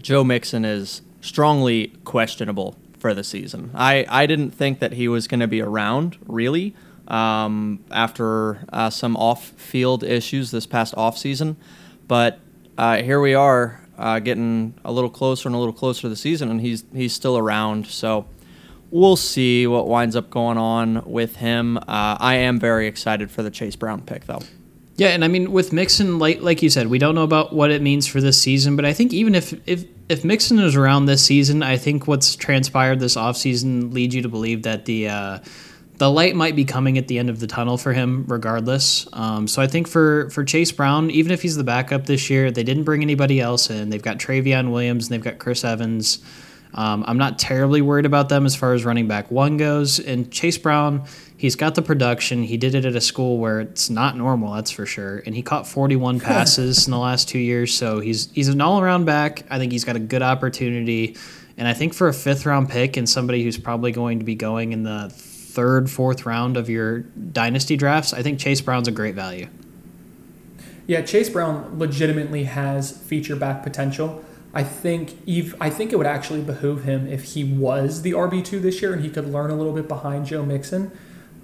Joe 0.00 0.24
Mixon 0.24 0.64
is 0.64 1.02
strongly 1.20 1.92
questionable 2.04 2.76
for 2.98 3.14
the 3.14 3.24
season. 3.24 3.70
I, 3.74 4.04
I 4.08 4.26
didn't 4.26 4.50
think 4.52 4.78
that 4.80 4.92
he 4.92 5.08
was 5.08 5.26
going 5.26 5.40
to 5.40 5.46
be 5.48 5.60
around 5.60 6.16
really 6.26 6.74
um, 7.08 7.84
after 7.90 8.64
uh, 8.72 8.90
some 8.90 9.16
off-field 9.16 10.04
issues 10.04 10.50
this 10.50 10.66
past 10.66 10.94
off-season, 10.96 11.56
but 12.08 12.40
uh, 12.78 13.02
here 13.02 13.20
we 13.20 13.34
are 13.34 13.80
uh, 13.98 14.18
getting 14.18 14.74
a 14.84 14.92
little 14.92 15.10
closer 15.10 15.48
and 15.48 15.54
a 15.54 15.58
little 15.58 15.72
closer 15.72 16.02
to 16.02 16.08
the 16.08 16.16
season, 16.16 16.50
and 16.50 16.60
he's 16.60 16.84
he's 16.92 17.12
still 17.12 17.38
around. 17.38 17.86
So 17.86 18.26
we'll 18.90 19.16
see 19.16 19.66
what 19.66 19.88
winds 19.88 20.16
up 20.16 20.30
going 20.30 20.58
on 20.58 21.02
with 21.04 21.36
him. 21.36 21.76
Uh, 21.76 21.82
I 22.18 22.34
am 22.34 22.58
very 22.58 22.86
excited 22.86 23.30
for 23.30 23.42
the 23.42 23.50
Chase 23.50 23.76
Brown 23.76 24.02
pick, 24.02 24.26
though. 24.26 24.40
Yeah, 24.96 25.08
and 25.08 25.24
I 25.24 25.28
mean 25.28 25.52
with 25.52 25.72
Mixon, 25.72 26.18
like 26.18 26.42
like 26.42 26.62
you 26.62 26.70
said, 26.70 26.88
we 26.88 26.98
don't 26.98 27.14
know 27.14 27.22
about 27.22 27.52
what 27.52 27.70
it 27.70 27.80
means 27.80 28.06
for 28.06 28.20
this 28.20 28.38
season, 28.38 28.76
but 28.76 28.84
I 28.84 28.92
think 28.92 29.12
even 29.12 29.34
if 29.34 29.54
if 29.66 29.84
if 30.08 30.24
Mixon 30.24 30.58
is 30.58 30.76
around 30.76 31.06
this 31.06 31.24
season, 31.24 31.62
I 31.62 31.76
think 31.76 32.06
what's 32.06 32.36
transpired 32.36 33.00
this 33.00 33.16
offseason 33.16 33.92
leads 33.92 34.14
you 34.14 34.22
to 34.22 34.28
believe 34.28 34.62
that 34.64 34.84
the 34.84 35.08
uh, 35.08 35.38
the 36.02 36.10
light 36.10 36.34
might 36.34 36.56
be 36.56 36.64
coming 36.64 36.98
at 36.98 37.06
the 37.06 37.16
end 37.16 37.30
of 37.30 37.38
the 37.38 37.46
tunnel 37.46 37.78
for 37.78 37.92
him, 37.92 38.24
regardless. 38.26 39.06
Um, 39.12 39.46
so 39.46 39.62
I 39.62 39.68
think 39.68 39.86
for 39.86 40.28
for 40.30 40.42
Chase 40.42 40.72
Brown, 40.72 41.12
even 41.12 41.30
if 41.30 41.42
he's 41.42 41.54
the 41.54 41.62
backup 41.62 42.06
this 42.06 42.28
year, 42.28 42.50
they 42.50 42.64
didn't 42.64 42.82
bring 42.82 43.02
anybody 43.02 43.40
else 43.40 43.70
in. 43.70 43.88
They've 43.88 44.02
got 44.02 44.18
Trayveon 44.18 44.72
Williams 44.72 45.06
and 45.06 45.14
they've 45.14 45.22
got 45.22 45.38
Chris 45.38 45.62
Evans. 45.62 46.18
Um, 46.74 47.04
I'm 47.06 47.18
not 47.18 47.38
terribly 47.38 47.82
worried 47.82 48.04
about 48.04 48.28
them 48.28 48.46
as 48.46 48.56
far 48.56 48.72
as 48.72 48.84
running 48.84 49.06
back 49.06 49.30
one 49.30 49.58
goes. 49.58 50.00
And 50.00 50.28
Chase 50.32 50.58
Brown, 50.58 51.04
he's 51.36 51.54
got 51.54 51.76
the 51.76 51.82
production. 51.82 52.42
He 52.42 52.56
did 52.56 52.74
it 52.74 52.84
at 52.84 52.96
a 52.96 53.00
school 53.00 53.38
where 53.38 53.60
it's 53.60 53.88
not 53.88 54.16
normal, 54.16 54.54
that's 54.54 54.72
for 54.72 54.86
sure. 54.86 55.22
And 55.24 55.36
he 55.36 55.42
caught 55.42 55.68
41 55.68 56.18
passes 56.28 56.84
in 56.84 56.90
the 56.90 56.98
last 56.98 57.28
two 57.28 57.38
years, 57.38 57.72
so 57.72 58.00
he's 58.00 58.28
he's 58.32 58.48
an 58.48 58.60
all 58.60 58.80
around 58.80 59.04
back. 59.04 59.44
I 59.50 59.58
think 59.58 59.70
he's 59.70 59.84
got 59.84 59.94
a 59.94 60.00
good 60.00 60.22
opportunity. 60.22 61.16
And 61.56 61.68
I 61.68 61.74
think 61.74 61.94
for 61.94 62.08
a 62.08 62.12
fifth 62.12 62.44
round 62.44 62.70
pick 62.70 62.96
and 62.96 63.08
somebody 63.08 63.44
who's 63.44 63.56
probably 63.56 63.92
going 63.92 64.18
to 64.18 64.24
be 64.24 64.34
going 64.34 64.72
in 64.72 64.82
the 64.82 65.14
third, 65.52 65.90
fourth 65.90 66.24
round 66.26 66.56
of 66.56 66.68
your 66.68 67.00
dynasty 67.00 67.76
drafts, 67.76 68.12
I 68.12 68.22
think 68.22 68.38
Chase 68.38 68.60
Brown's 68.60 68.88
a 68.88 68.90
great 68.90 69.14
value. 69.14 69.48
Yeah, 70.86 71.02
Chase 71.02 71.28
Brown 71.28 71.78
legitimately 71.78 72.44
has 72.44 72.90
feature 72.90 73.36
back 73.36 73.62
potential. 73.62 74.24
I 74.54 74.64
think 74.64 75.16
Eve, 75.26 75.54
I 75.60 75.70
think 75.70 75.92
it 75.92 75.96
would 75.96 76.06
actually 76.06 76.42
behoove 76.42 76.84
him 76.84 77.06
if 77.06 77.34
he 77.34 77.44
was 77.44 78.02
the 78.02 78.12
RB 78.12 78.44
two 78.44 78.60
this 78.60 78.82
year 78.82 78.92
and 78.92 79.02
he 79.02 79.08
could 79.08 79.26
learn 79.26 79.50
a 79.50 79.54
little 79.54 79.72
bit 79.72 79.88
behind 79.88 80.26
Joe 80.26 80.44
Mixon, 80.44 80.90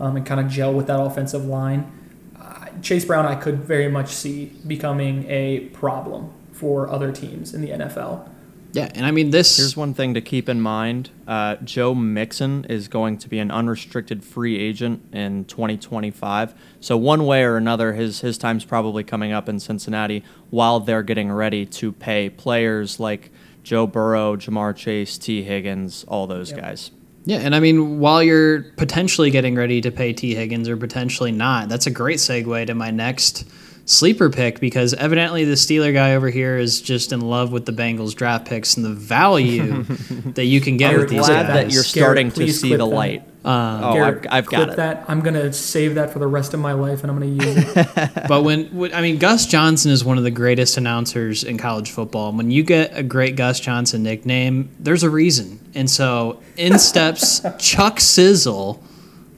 um, 0.00 0.16
and 0.16 0.26
kind 0.26 0.40
of 0.40 0.48
gel 0.48 0.72
with 0.72 0.86
that 0.88 1.00
offensive 1.00 1.44
line. 1.44 1.90
Uh, 2.38 2.66
Chase 2.82 3.04
Brown, 3.04 3.26
I 3.26 3.34
could 3.34 3.60
very 3.60 3.88
much 3.88 4.08
see 4.08 4.46
becoming 4.66 5.24
a 5.28 5.60
problem 5.72 6.32
for 6.52 6.88
other 6.90 7.12
teams 7.12 7.54
in 7.54 7.60
the 7.60 7.70
NFL. 7.70 8.28
Yeah, 8.72 8.90
and 8.94 9.06
I 9.06 9.10
mean 9.12 9.30
this. 9.30 9.56
Here's 9.56 9.76
one 9.76 9.94
thing 9.94 10.12
to 10.14 10.20
keep 10.20 10.48
in 10.48 10.60
mind: 10.60 11.10
uh, 11.26 11.56
Joe 11.56 11.94
Mixon 11.94 12.64
is 12.68 12.86
going 12.88 13.16
to 13.18 13.28
be 13.28 13.38
an 13.38 13.50
unrestricted 13.50 14.22
free 14.22 14.58
agent 14.58 15.02
in 15.12 15.46
2025. 15.46 16.54
So 16.80 16.96
one 16.96 17.24
way 17.24 17.44
or 17.44 17.56
another, 17.56 17.94
his 17.94 18.20
his 18.20 18.36
time's 18.36 18.64
probably 18.64 19.04
coming 19.04 19.32
up 19.32 19.48
in 19.48 19.58
Cincinnati 19.58 20.22
while 20.50 20.80
they're 20.80 21.02
getting 21.02 21.32
ready 21.32 21.64
to 21.66 21.92
pay 21.92 22.28
players 22.28 23.00
like 23.00 23.30
Joe 23.62 23.86
Burrow, 23.86 24.36
Ja'Marr 24.36 24.76
Chase, 24.76 25.16
Tee 25.18 25.42
Higgins, 25.42 26.04
all 26.08 26.26
those 26.26 26.50
Yep. 26.50 26.60
guys. 26.60 26.90
Yeah, 27.24 27.38
and 27.38 27.54
I 27.54 27.60
mean, 27.60 27.98
while 27.98 28.22
you're 28.22 28.62
potentially 28.76 29.30
getting 29.30 29.54
ready 29.54 29.80
to 29.82 29.90
pay 29.90 30.12
Tee 30.14 30.34
Higgins 30.34 30.66
or 30.68 30.76
potentially 30.78 31.32
not, 31.32 31.68
that's 31.68 31.86
a 31.86 31.90
great 31.90 32.18
segue 32.18 32.66
to 32.66 32.74
my 32.74 32.90
next 32.90 33.44
sleeper 33.88 34.28
pick 34.28 34.60
because 34.60 34.92
evidently 34.92 35.44
the 35.46 35.54
Steeler 35.54 35.94
guy 35.94 36.14
over 36.14 36.28
here 36.28 36.58
is 36.58 36.82
just 36.82 37.10
in 37.10 37.22
love 37.22 37.52
with 37.52 37.64
the 37.64 37.72
Bengals 37.72 38.14
draft 38.14 38.46
picks 38.46 38.76
and 38.76 38.84
the 38.84 38.90
value 38.92 39.82
that 40.34 40.44
you 40.44 40.60
can 40.60 40.76
get 40.76 40.92
I'm 40.92 41.00
with 41.00 41.08
these 41.08 41.26
Glad 41.26 41.46
guys. 41.46 41.54
that 41.54 41.72
you're 41.72 41.82
Garrett, 41.82 41.86
starting 41.86 42.30
to 42.32 42.52
see 42.52 42.70
the 42.72 42.76
that. 42.78 42.84
light. 42.84 43.22
Uh, 43.42 43.80
oh, 43.82 43.92
Garrett, 43.94 44.26
I've, 44.26 44.44
I've 44.44 44.46
got 44.46 44.68
it. 44.68 44.76
that. 44.76 45.06
I'm 45.08 45.20
gonna 45.20 45.52
save 45.54 45.94
that 45.94 46.12
for 46.12 46.18
the 46.18 46.26
rest 46.26 46.52
of 46.52 46.60
my 46.60 46.72
life, 46.74 47.02
and 47.02 47.10
I'm 47.10 47.18
gonna 47.18 47.32
use 47.32 47.64
it. 47.76 48.10
but 48.28 48.42
when, 48.42 48.66
when 48.76 48.92
I 48.92 49.00
mean 49.00 49.16
Gus 49.16 49.46
Johnson 49.46 49.90
is 49.90 50.04
one 50.04 50.18
of 50.18 50.24
the 50.24 50.30
greatest 50.30 50.76
announcers 50.76 51.42
in 51.42 51.56
college 51.56 51.90
football. 51.90 52.30
When 52.32 52.50
you 52.50 52.62
get 52.62 52.94
a 52.94 53.02
great 53.02 53.36
Gus 53.36 53.58
Johnson 53.58 54.02
nickname, 54.02 54.68
there's 54.78 55.02
a 55.02 55.08
reason. 55.08 55.60
And 55.74 55.90
so 55.90 56.42
in 56.58 56.78
steps 56.78 57.40
Chuck 57.58 58.00
Sizzle, 58.00 58.82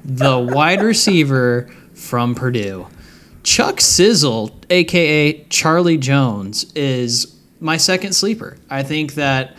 the 0.05 0.39
wide 0.39 0.83
receiver 0.83 1.71
from 1.95 2.35
Purdue. 2.35 2.89
Chuck 3.51 3.81
Sizzle, 3.81 4.57
aka 4.71 5.45
Charlie 5.49 5.99
Jones, 5.99 6.73
is 6.75 7.37
my 7.59 7.79
second 7.79 8.13
sleeper. 8.13 8.57
I 8.71 8.85
think 8.85 9.15
that 9.15 9.57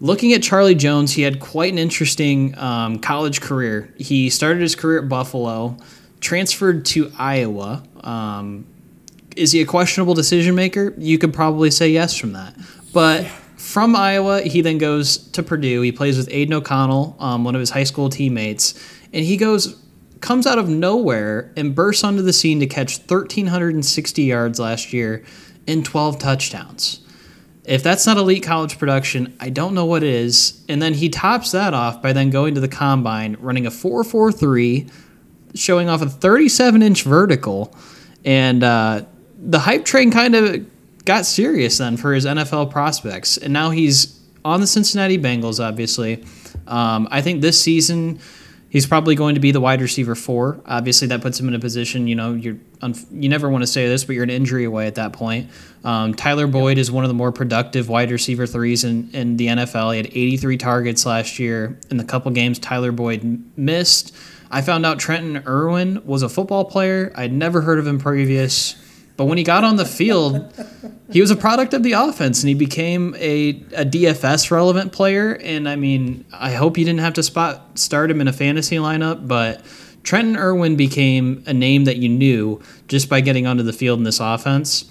looking 0.00 0.32
at 0.32 0.42
Charlie 0.42 0.74
Jones, 0.74 1.12
he 1.12 1.20
had 1.20 1.40
quite 1.40 1.70
an 1.70 1.78
interesting 1.78 2.56
um, 2.56 3.00
college 3.00 3.42
career. 3.42 3.92
He 3.98 4.30
started 4.30 4.62
his 4.62 4.74
career 4.74 5.02
at 5.02 5.10
Buffalo, 5.10 5.76
transferred 6.20 6.86
to 6.86 7.12
Iowa. 7.18 7.82
Um, 8.02 8.64
is 9.36 9.52
he 9.52 9.60
a 9.60 9.66
questionable 9.66 10.14
decision 10.14 10.54
maker? 10.54 10.94
You 10.96 11.18
could 11.18 11.34
probably 11.34 11.70
say 11.70 11.90
yes 11.90 12.16
from 12.16 12.32
that. 12.32 12.56
But 12.94 13.26
from 13.58 13.94
Iowa, 13.94 14.40
he 14.40 14.62
then 14.62 14.78
goes 14.78 15.18
to 15.32 15.42
Purdue. 15.42 15.82
He 15.82 15.92
plays 15.92 16.16
with 16.16 16.30
Aidan 16.30 16.54
O'Connell, 16.54 17.14
um, 17.18 17.44
one 17.44 17.54
of 17.54 17.60
his 17.60 17.68
high 17.68 17.84
school 17.84 18.08
teammates, 18.08 18.72
and 19.12 19.22
he 19.22 19.36
goes 19.36 19.83
comes 20.24 20.46
out 20.46 20.58
of 20.58 20.68
nowhere 20.68 21.52
and 21.54 21.74
bursts 21.74 22.02
onto 22.02 22.22
the 22.22 22.32
scene 22.32 22.58
to 22.58 22.66
catch 22.66 22.98
1360 22.98 24.22
yards 24.22 24.58
last 24.58 24.92
year 24.92 25.22
and 25.68 25.84
12 25.84 26.18
touchdowns. 26.18 27.00
If 27.64 27.82
that's 27.82 28.06
not 28.06 28.16
elite 28.16 28.42
college 28.42 28.78
production, 28.78 29.36
I 29.38 29.50
don't 29.50 29.74
know 29.74 29.84
what 29.84 30.02
is. 30.02 30.64
And 30.68 30.80
then 30.80 30.94
he 30.94 31.10
tops 31.10 31.52
that 31.52 31.74
off 31.74 32.02
by 32.02 32.12
then 32.12 32.30
going 32.30 32.54
to 32.54 32.60
the 32.60 32.68
combine, 32.68 33.36
running 33.38 33.66
a 33.66 33.70
4.43, 33.70 34.90
showing 35.54 35.88
off 35.88 36.00
a 36.00 36.08
37 36.08 36.82
inch 36.82 37.02
vertical. 37.02 37.76
And 38.24 38.64
uh, 38.64 39.04
the 39.38 39.58
hype 39.58 39.84
train 39.84 40.10
kind 40.10 40.34
of 40.34 40.66
got 41.04 41.26
serious 41.26 41.78
then 41.78 41.98
for 41.98 42.14
his 42.14 42.24
NFL 42.24 42.70
prospects. 42.70 43.36
And 43.36 43.52
now 43.52 43.70
he's 43.70 44.20
on 44.42 44.60
the 44.60 44.66
Cincinnati 44.66 45.18
Bengals, 45.18 45.62
obviously. 45.62 46.24
Um, 46.66 47.08
I 47.10 47.20
think 47.20 47.42
this 47.42 47.60
season 47.60 48.20
He's 48.74 48.88
probably 48.88 49.14
going 49.14 49.36
to 49.36 49.40
be 49.40 49.52
the 49.52 49.60
wide 49.60 49.80
receiver 49.80 50.16
four. 50.16 50.60
Obviously, 50.66 51.06
that 51.06 51.22
puts 51.22 51.38
him 51.38 51.46
in 51.46 51.54
a 51.54 51.60
position. 51.60 52.08
You 52.08 52.16
know, 52.16 52.34
you're 52.34 52.58
you 53.12 53.28
never 53.28 53.48
want 53.48 53.62
to 53.62 53.68
say 53.68 53.86
this, 53.86 54.02
but 54.02 54.16
you're 54.16 54.24
an 54.24 54.30
injury 54.30 54.64
away 54.64 54.88
at 54.88 54.96
that 54.96 55.12
point. 55.12 55.48
Um, 55.84 56.12
Tyler 56.12 56.48
Boyd 56.48 56.76
is 56.76 56.90
one 56.90 57.04
of 57.04 57.08
the 57.08 57.14
more 57.14 57.30
productive 57.30 57.88
wide 57.88 58.10
receiver 58.10 58.48
threes 58.48 58.82
in, 58.82 59.10
in 59.12 59.36
the 59.36 59.46
NFL. 59.46 59.92
He 59.92 59.98
had 59.98 60.06
83 60.08 60.56
targets 60.56 61.06
last 61.06 61.38
year. 61.38 61.78
In 61.88 61.98
the 61.98 62.04
couple 62.04 62.32
games 62.32 62.58
Tyler 62.58 62.90
Boyd 62.90 63.44
missed, 63.56 64.12
I 64.50 64.60
found 64.60 64.84
out 64.84 64.98
Trenton 64.98 65.44
Irwin 65.46 66.04
was 66.04 66.24
a 66.24 66.28
football 66.28 66.64
player. 66.64 67.12
I'd 67.14 67.32
never 67.32 67.60
heard 67.60 67.78
of 67.78 67.86
him 67.86 68.00
previous. 68.00 68.74
But 69.16 69.26
when 69.26 69.38
he 69.38 69.44
got 69.44 69.62
on 69.62 69.76
the 69.76 69.84
field, 69.84 70.52
he 71.10 71.20
was 71.20 71.30
a 71.30 71.36
product 71.36 71.72
of 71.72 71.82
the 71.82 71.92
offense 71.92 72.42
and 72.42 72.48
he 72.48 72.54
became 72.54 73.14
a, 73.16 73.50
a 73.74 73.84
DFS 73.84 74.50
relevant 74.50 74.92
player. 74.92 75.36
And 75.36 75.68
I 75.68 75.76
mean, 75.76 76.24
I 76.32 76.52
hope 76.52 76.76
you 76.76 76.84
didn't 76.84 77.00
have 77.00 77.14
to 77.14 77.22
spot 77.22 77.78
start 77.78 78.10
him 78.10 78.20
in 78.20 78.26
a 78.26 78.32
fantasy 78.32 78.76
lineup, 78.76 79.28
but 79.28 79.62
Trenton 80.02 80.36
Irwin 80.36 80.76
became 80.76 81.44
a 81.46 81.54
name 81.54 81.84
that 81.84 81.96
you 81.96 82.08
knew 82.08 82.60
just 82.88 83.08
by 83.08 83.20
getting 83.20 83.46
onto 83.46 83.62
the 83.62 83.72
field 83.72 83.98
in 83.98 84.04
this 84.04 84.20
offense. 84.20 84.90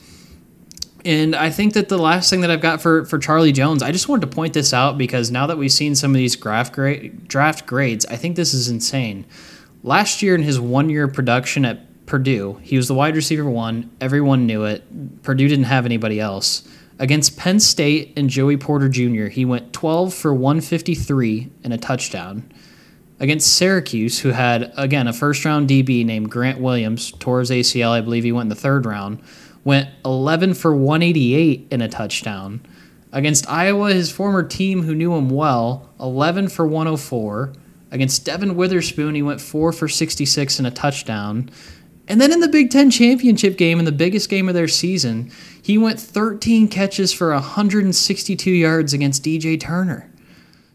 And 1.05 1.35
I 1.35 1.49
think 1.49 1.73
that 1.73 1.89
the 1.89 1.97
last 1.97 2.29
thing 2.29 2.41
that 2.41 2.49
I've 2.51 2.61
got 2.61 2.81
for, 2.81 3.03
for 3.05 3.19
Charlie 3.19 3.51
Jones, 3.51 3.83
I 3.83 3.91
just 3.91 4.07
wanted 4.07 4.29
to 4.29 4.35
point 4.35 4.53
this 4.53 4.73
out 4.73 4.97
because 4.97 5.31
now 5.31 5.47
that 5.47 5.57
we've 5.57 5.71
seen 5.71 5.95
some 5.95 6.11
of 6.11 6.17
these 6.17 6.35
draft, 6.37 6.73
grade, 6.73 7.27
draft 7.27 7.65
grades, 7.65 8.05
I 8.05 8.15
think 8.15 8.37
this 8.37 8.53
is 8.53 8.69
insane. 8.69 9.25
Last 9.83 10.21
year 10.21 10.33
in 10.33 10.43
his 10.43 10.61
one 10.61 10.89
year 10.89 11.09
production 11.09 11.65
at 11.65 11.81
Purdue. 12.05 12.59
He 12.61 12.77
was 12.77 12.87
the 12.87 12.93
wide 12.93 13.15
receiver 13.15 13.49
one. 13.49 13.91
Everyone 14.01 14.45
knew 14.45 14.63
it. 14.65 15.23
Purdue 15.23 15.47
didn't 15.47 15.65
have 15.65 15.85
anybody 15.85 16.19
else. 16.19 16.67
Against 16.99 17.37
Penn 17.37 17.59
State 17.59 18.13
and 18.15 18.29
Joey 18.29 18.57
Porter 18.57 18.87
Jr., 18.87 19.25
he 19.25 19.45
went 19.45 19.73
12 19.73 20.13
for 20.13 20.33
153 20.33 21.51
and 21.63 21.73
a 21.73 21.77
touchdown. 21.77 22.51
Against 23.19 23.55
Syracuse, 23.55 24.19
who 24.19 24.29
had, 24.29 24.73
again, 24.77 25.07
a 25.07 25.13
first 25.13 25.45
round 25.45 25.69
DB 25.69 26.05
named 26.05 26.29
Grant 26.29 26.59
Williams, 26.59 27.11
tore 27.11 27.39
his 27.39 27.49
ACL, 27.49 27.91
I 27.91 28.01
believe 28.01 28.23
he 28.23 28.31
went 28.31 28.45
in 28.45 28.49
the 28.49 28.55
third 28.55 28.85
round, 28.85 29.21
went 29.63 29.89
11 30.03 30.53
for 30.55 30.75
188 30.75 31.67
and 31.71 31.81
a 31.81 31.87
touchdown. 31.87 32.61
Against 33.11 33.49
Iowa, 33.49 33.93
his 33.93 34.11
former 34.11 34.43
team 34.43 34.83
who 34.83 34.95
knew 34.95 35.13
him 35.13 35.29
well, 35.29 35.89
11 35.99 36.49
for 36.49 36.65
104. 36.65 37.53
Against 37.91 38.25
Devon 38.25 38.55
Witherspoon, 38.55 39.13
he 39.13 39.21
went 39.21 39.39
4 39.39 39.71
for 39.71 39.87
66 39.87 40.57
and 40.57 40.67
a 40.67 40.71
touchdown. 40.71 41.49
And 42.07 42.19
then 42.19 42.33
in 42.33 42.41
the 42.41 42.49
Big 42.49 42.69
Ten 42.69 42.91
championship 42.91 43.57
game, 43.57 43.79
in 43.79 43.85
the 43.85 43.91
biggest 43.91 44.29
game 44.29 44.49
of 44.49 44.55
their 44.55 44.67
season, 44.67 45.31
he 45.61 45.77
went 45.77 45.99
13 45.99 46.67
catches 46.67 47.13
for 47.13 47.31
162 47.31 48.51
yards 48.51 48.93
against 48.93 49.23
DJ 49.23 49.59
Turner. 49.59 50.09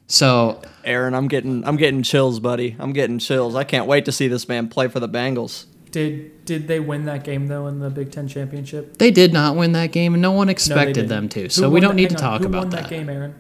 So, 0.06 0.62
Aaron, 0.84 1.14
I'm 1.14 1.28
getting 1.28 1.64
I'm 1.64 1.76
getting 1.76 2.02
chills, 2.02 2.40
buddy. 2.40 2.74
I'm 2.78 2.94
getting 2.94 3.18
chills. 3.18 3.54
I 3.54 3.64
can't 3.64 3.86
wait 3.86 4.06
to 4.06 4.12
see 4.12 4.26
this 4.26 4.48
man 4.48 4.68
play 4.68 4.88
for 4.88 5.00
the 5.00 5.08
Bengals. 5.08 5.66
Did 5.90 6.44
did 6.46 6.66
they 6.66 6.80
win 6.80 7.04
that 7.04 7.24
game 7.24 7.46
though 7.46 7.66
in 7.66 7.78
the 7.78 7.90
Big 7.90 8.10
Ten 8.10 8.26
championship? 8.26 8.96
They 8.96 9.10
did 9.10 9.34
not 9.34 9.54
win 9.54 9.72
that 9.72 9.92
game, 9.92 10.14
and 10.14 10.22
no 10.22 10.32
one 10.32 10.48
expected 10.48 11.08
no, 11.08 11.14
them 11.14 11.28
to. 11.30 11.50
So 11.50 11.68
we 11.68 11.80
don't 11.80 11.96
need 11.96 12.10
to 12.10 12.16
talk 12.16 12.40
Who 12.40 12.46
about 12.46 12.64
won 12.64 12.70
that. 12.70 12.84
that 12.84 12.90
game, 12.90 13.10
Aaron. 13.10 13.34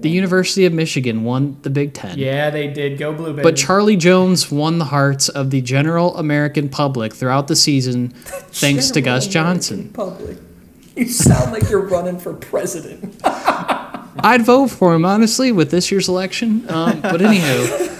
The 0.00 0.08
University 0.08 0.64
of 0.64 0.72
Michigan 0.72 1.24
won 1.24 1.58
the 1.62 1.70
Big 1.70 1.92
Ten. 1.92 2.18
Yeah, 2.18 2.48
they 2.50 2.68
did. 2.68 2.98
Go 2.98 3.12
blue, 3.12 3.32
baby. 3.32 3.42
But 3.42 3.56
Charlie 3.56 3.96
Jones 3.96 4.50
won 4.50 4.78
the 4.78 4.86
hearts 4.86 5.28
of 5.28 5.50
the 5.50 5.60
general 5.60 6.16
American 6.16 6.70
public 6.70 7.12
throughout 7.14 7.48
the 7.48 7.56
season, 7.56 8.08
thanks 8.52 8.90
to 8.92 9.02
Gus 9.02 9.26
American 9.26 9.32
Johnson. 9.32 9.88
Public. 9.90 10.38
You 10.96 11.06
sound 11.06 11.52
like 11.52 11.68
you're 11.68 11.86
running 11.86 12.18
for 12.18 12.32
president. 12.34 13.20
I'd 13.24 14.42
vote 14.42 14.68
for 14.68 14.94
him 14.94 15.04
honestly 15.04 15.52
with 15.52 15.70
this 15.70 15.90
year's 15.90 16.08
election. 16.08 16.68
Um, 16.70 17.00
but 17.00 17.20
anywho, 17.20 17.96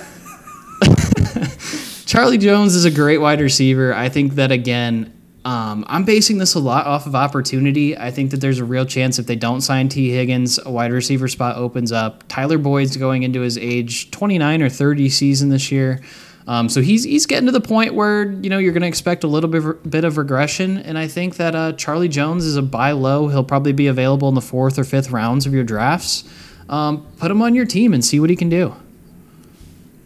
Charlie 2.06 2.38
Jones 2.38 2.74
is 2.74 2.84
a 2.84 2.90
great 2.90 3.18
wide 3.18 3.40
receiver. 3.40 3.94
I 3.94 4.08
think 4.08 4.34
that 4.34 4.50
again, 4.50 5.12
um, 5.44 5.84
I'm 5.88 6.04
basing 6.04 6.38
this 6.38 6.54
a 6.54 6.58
lot 6.58 6.86
off 6.86 7.06
of 7.06 7.14
opportunity. 7.14 7.96
I 7.96 8.10
think 8.10 8.30
that 8.32 8.40
there's 8.40 8.58
a 8.58 8.64
real 8.64 8.84
chance 8.84 9.18
if 9.18 9.26
they 9.26 9.36
don't 9.36 9.62
sign 9.62 9.88
Tee 9.88 10.10
Higgins, 10.10 10.58
a 10.64 10.70
wide 10.70 10.92
receiver 10.92 11.28
spot 11.28 11.56
opens 11.56 11.92
up. 11.92 12.24
Tyler 12.28 12.58
Boyd's 12.58 12.96
going 12.96 13.22
into 13.22 13.40
his 13.40 13.56
age 13.56 14.10
29 14.10 14.62
or 14.62 14.68
30 14.68 15.08
season 15.08 15.48
this 15.48 15.72
year. 15.72 16.00
Um, 16.46 16.68
so 16.68 16.82
he's 16.82 17.04
he's 17.04 17.26
getting 17.26 17.46
to 17.46 17.52
the 17.52 17.60
point 17.60 17.94
where 17.94 18.32
you 18.32 18.50
know 18.50 18.58
you're 18.58 18.72
going 18.72 18.82
to 18.82 18.88
expect 18.88 19.24
a 19.24 19.28
little 19.28 19.48
bit, 19.48 19.88
bit 19.88 20.04
of 20.04 20.18
regression, 20.18 20.78
and 20.78 20.98
I 20.98 21.06
think 21.06 21.36
that 21.36 21.54
uh, 21.54 21.72
Charlie 21.74 22.08
Jones 22.08 22.44
is 22.44 22.56
a 22.56 22.62
buy 22.62 22.92
low. 22.92 23.28
He'll 23.28 23.44
probably 23.44 23.72
be 23.72 23.86
available 23.86 24.28
in 24.28 24.34
the 24.34 24.40
fourth 24.40 24.78
or 24.78 24.84
fifth 24.84 25.10
rounds 25.10 25.46
of 25.46 25.54
your 25.54 25.64
drafts. 25.64 26.24
Um, 26.68 27.06
put 27.18 27.30
him 27.30 27.40
on 27.40 27.54
your 27.54 27.66
team 27.66 27.94
and 27.94 28.04
see 28.04 28.18
what 28.20 28.30
he 28.30 28.36
can 28.36 28.48
do. 28.48 28.74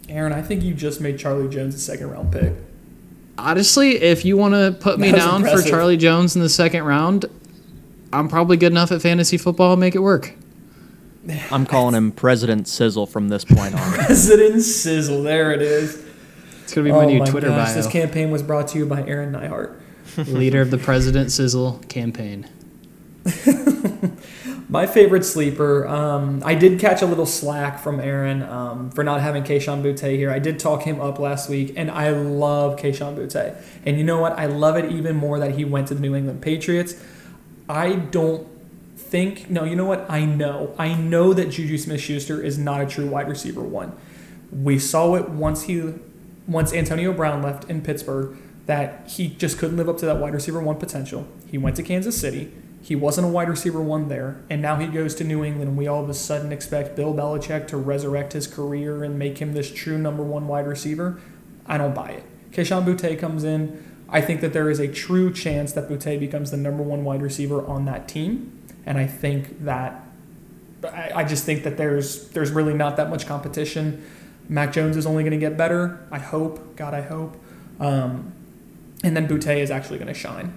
Aaron, 0.07 0.33
I 0.33 0.41
think 0.41 0.61
you 0.61 0.73
just 0.73 1.01
made 1.01 1.17
Charlie 1.17 1.49
Jones 1.49 1.73
a 1.73 1.79
second 1.79 2.11
round 2.11 2.31
pick. 2.31 2.53
Honestly, 3.37 4.01
if 4.01 4.23
you 4.23 4.37
want 4.37 4.53
to 4.53 4.75
put 4.79 4.99
me 4.99 5.11
down 5.11 5.37
impressive. 5.37 5.65
for 5.65 5.69
Charlie 5.69 5.97
Jones 5.97 6.35
in 6.35 6.41
the 6.41 6.49
second 6.49 6.83
round, 6.83 7.25
I'm 8.13 8.29
probably 8.29 8.57
good 8.57 8.71
enough 8.71 8.91
at 8.91 9.01
fantasy 9.01 9.37
football 9.37 9.75
to 9.75 9.79
make 9.79 9.95
it 9.95 9.99
work. 9.99 10.33
I'm 11.51 11.65
calling 11.65 11.95
him 11.95 12.11
President 12.11 12.67
Sizzle 12.67 13.07
from 13.07 13.29
this 13.29 13.43
point 13.43 13.73
on. 13.73 13.93
President 13.93 14.61
Sizzle, 14.61 15.23
there 15.23 15.51
it 15.51 15.61
is. 15.61 16.03
It's 16.63 16.73
gonna 16.73 16.85
be 16.85 16.91
my 16.91 17.05
oh 17.05 17.07
new 17.07 17.19
my 17.19 17.25
Twitter 17.25 17.47
gosh, 17.47 17.69
bio. 17.69 17.75
This 17.75 17.87
campaign 17.87 18.31
was 18.31 18.41
brought 18.43 18.67
to 18.69 18.77
you 18.77 18.85
by 18.85 19.03
Aaron 19.05 19.33
Nihart. 19.33 19.75
Leader 20.17 20.61
of 20.61 20.71
the 20.71 20.77
President 20.77 21.31
Sizzle 21.31 21.81
campaign. 21.89 22.47
My 24.75 24.87
favorite 24.87 25.23
sleeper. 25.23 25.87
Um, 25.87 26.41
I 26.43 26.53
did 26.53 26.81
catch 26.81 27.01
a 27.01 27.05
little 27.05 27.25
slack 27.25 27.79
from 27.79 28.01
Aaron 28.01 28.43
um, 28.43 28.91
for 28.91 29.05
not 29.05 29.21
having 29.21 29.41
Kayshon 29.41 29.81
Boutte 29.81 30.17
here. 30.17 30.29
I 30.29 30.39
did 30.39 30.59
talk 30.59 30.83
him 30.83 30.99
up 30.99 31.17
last 31.17 31.49
week, 31.49 31.71
and 31.77 31.89
I 31.89 32.09
love 32.09 32.77
Kayshon 32.77 33.15
Boutte. 33.15 33.55
And 33.85 33.97
you 33.97 34.03
know 34.03 34.19
what? 34.19 34.37
I 34.37 34.47
love 34.47 34.75
it 34.75 34.91
even 34.91 35.15
more 35.15 35.39
that 35.39 35.51
he 35.51 35.63
went 35.63 35.87
to 35.87 35.93
the 35.93 36.01
New 36.01 36.13
England 36.13 36.41
Patriots. 36.41 37.01
I 37.69 37.93
don't 37.93 38.49
think. 38.97 39.49
No, 39.49 39.63
you 39.63 39.77
know 39.77 39.85
what? 39.85 40.05
I 40.09 40.25
know. 40.25 40.75
I 40.77 40.93
know 40.93 41.31
that 41.31 41.51
Juju 41.51 41.77
Smith-Schuster 41.77 42.43
is 42.43 42.57
not 42.57 42.81
a 42.81 42.85
true 42.85 43.07
wide 43.07 43.29
receiver 43.29 43.61
one. 43.61 43.95
We 44.51 44.77
saw 44.77 45.15
it 45.15 45.29
once 45.29 45.63
he, 45.63 45.93
once 46.47 46.73
Antonio 46.73 47.13
Brown 47.13 47.41
left 47.41 47.69
in 47.69 47.81
Pittsburgh, 47.81 48.35
that 48.65 49.09
he 49.09 49.29
just 49.29 49.57
couldn't 49.57 49.77
live 49.77 49.87
up 49.87 49.99
to 49.99 50.05
that 50.05 50.17
wide 50.17 50.33
receiver 50.33 50.59
one 50.59 50.75
potential. 50.75 51.25
He 51.47 51.57
went 51.57 51.77
to 51.77 51.83
Kansas 51.83 52.19
City 52.19 52.51
he 52.85 52.95
wasn't 52.95 53.25
a 53.25 53.29
wide 53.31 53.49
receiver 53.49 53.81
one 53.81 54.09
there, 54.09 54.43
and 54.47 54.61
now 54.61 54.75
he 54.75 54.85
goes 54.85 55.15
to 55.15 55.23
New 55.23 55.43
England, 55.43 55.69
and 55.69 55.75
we 55.75 55.87
all 55.87 56.03
of 56.03 56.09
a 56.09 56.13
sudden 56.13 56.51
expect 56.51 56.95
Bill 56.95 57.15
Belichick 57.15 57.67
to 57.69 57.77
resurrect 57.77 58.33
his 58.33 58.45
career 58.45 59.03
and 59.03 59.17
make 59.17 59.39
him 59.39 59.53
this 59.53 59.73
true 59.73 59.97
number 59.97 60.21
one 60.21 60.47
wide 60.47 60.67
receiver. 60.67 61.19
I 61.65 61.79
don't 61.79 61.95
buy 61.95 62.09
it. 62.09 62.23
Kayshon 62.51 62.85
Boutte 62.85 63.17
comes 63.17 63.43
in. 63.43 63.83
I 64.07 64.21
think 64.21 64.39
that 64.41 64.53
there 64.53 64.69
is 64.69 64.79
a 64.79 64.87
true 64.87 65.33
chance 65.33 65.73
that 65.73 65.89
Boutte 65.89 66.19
becomes 66.19 66.51
the 66.51 66.57
number 66.57 66.83
one 66.83 67.03
wide 67.03 67.23
receiver 67.23 67.65
on 67.65 67.85
that 67.85 68.07
team, 68.07 68.61
and 68.85 68.99
I 68.99 69.07
think 69.07 69.65
that 69.65 70.07
I, 70.83 71.11
I 71.15 71.23
just 71.23 71.43
think 71.43 71.63
that 71.63 71.77
there's 71.77 72.27
there's 72.29 72.51
really 72.51 72.75
not 72.75 72.97
that 72.97 73.09
much 73.09 73.25
competition. 73.25 74.05
Mac 74.47 74.71
Jones 74.71 74.95
is 74.95 75.07
only 75.07 75.23
going 75.23 75.31
to 75.31 75.39
get 75.39 75.57
better. 75.57 76.05
I 76.11 76.19
hope. 76.19 76.75
God, 76.75 76.93
I 76.93 77.01
hope. 77.01 77.35
Um, 77.79 78.31
and 79.03 79.17
then 79.17 79.27
Boutte 79.27 79.57
is 79.57 79.71
actually 79.71 79.97
going 79.97 80.13
to 80.13 80.13
shine. 80.13 80.53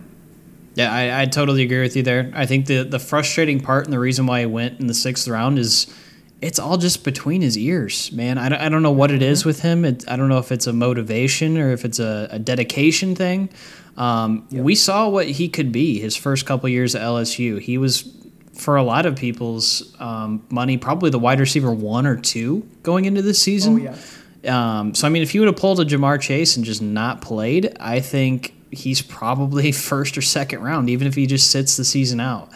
Yeah, 0.78 0.92
I, 0.92 1.22
I 1.22 1.26
totally 1.26 1.64
agree 1.64 1.80
with 1.80 1.96
you 1.96 2.04
there. 2.04 2.30
I 2.34 2.46
think 2.46 2.66
the 2.66 2.84
the 2.84 3.00
frustrating 3.00 3.58
part 3.58 3.84
and 3.84 3.92
the 3.92 3.98
reason 3.98 4.26
why 4.26 4.40
he 4.40 4.46
went 4.46 4.78
in 4.78 4.86
the 4.86 4.94
sixth 4.94 5.26
round 5.26 5.58
is 5.58 5.92
it's 6.40 6.60
all 6.60 6.76
just 6.76 7.02
between 7.02 7.42
his 7.42 7.58
ears, 7.58 8.12
man. 8.12 8.38
I 8.38 8.48
don't, 8.48 8.60
I 8.60 8.68
don't 8.68 8.84
know 8.84 8.92
what 8.92 9.10
it 9.10 9.20
is 9.20 9.44
with 9.44 9.62
him. 9.62 9.84
It, 9.84 10.08
I 10.08 10.14
don't 10.14 10.28
know 10.28 10.38
if 10.38 10.52
it's 10.52 10.68
a 10.68 10.72
motivation 10.72 11.58
or 11.58 11.72
if 11.72 11.84
it's 11.84 11.98
a, 11.98 12.28
a 12.30 12.38
dedication 12.38 13.16
thing. 13.16 13.50
Um, 13.96 14.46
yep. 14.50 14.62
We 14.62 14.76
saw 14.76 15.08
what 15.08 15.26
he 15.26 15.48
could 15.48 15.72
be 15.72 15.98
his 15.98 16.14
first 16.14 16.46
couple 16.46 16.68
years 16.68 16.94
at 16.94 17.02
LSU. 17.02 17.60
He 17.60 17.76
was, 17.76 18.08
for 18.54 18.76
a 18.76 18.84
lot 18.84 19.04
of 19.04 19.16
people's 19.16 19.96
um, 19.98 20.46
money, 20.48 20.78
probably 20.78 21.10
the 21.10 21.18
wide 21.18 21.40
receiver 21.40 21.72
one 21.72 22.06
or 22.06 22.16
two 22.16 22.68
going 22.84 23.04
into 23.04 23.20
this 23.20 23.42
season. 23.42 23.88
Oh, 23.88 23.96
yeah. 24.44 24.78
Um, 24.78 24.94
so, 24.94 25.08
I 25.08 25.10
mean, 25.10 25.24
if 25.24 25.34
you 25.34 25.40
would 25.40 25.48
have 25.48 25.56
pulled 25.56 25.80
a 25.80 25.84
Ja'Marr 25.84 26.20
Chase 26.20 26.54
and 26.56 26.64
just 26.64 26.80
not 26.80 27.20
played, 27.20 27.76
I 27.80 27.98
think 27.98 28.54
he's 28.70 29.02
probably 29.02 29.72
first 29.90 30.16
or 30.18 30.22
second 30.22 30.62
round, 30.62 30.90
even 30.90 31.06
if 31.06 31.14
he 31.14 31.26
just 31.26 31.50
sits 31.50 31.76
the 31.76 31.84
season 31.84 32.20
out. 32.20 32.50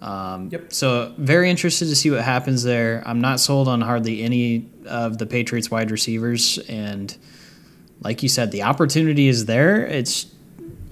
Um, 0.00 0.48
yep. 0.50 0.72
So 0.72 1.14
very 1.16 1.48
interested 1.48 1.86
to 1.86 1.94
see 1.94 2.10
what 2.10 2.22
happens 2.22 2.64
there. 2.64 3.02
I'm 3.06 3.20
not 3.20 3.38
sold 3.38 3.68
on 3.68 3.80
hardly 3.80 4.22
any 4.22 4.68
of 4.86 5.18
the 5.18 5.26
Patriots 5.26 5.70
wide 5.70 5.92
receivers, 5.92 6.58
and 6.68 7.16
like 8.00 8.22
you 8.22 8.28
said, 8.28 8.50
the 8.50 8.64
opportunity 8.64 9.28
is 9.28 9.46
there. 9.46 9.86
It's 9.86 10.26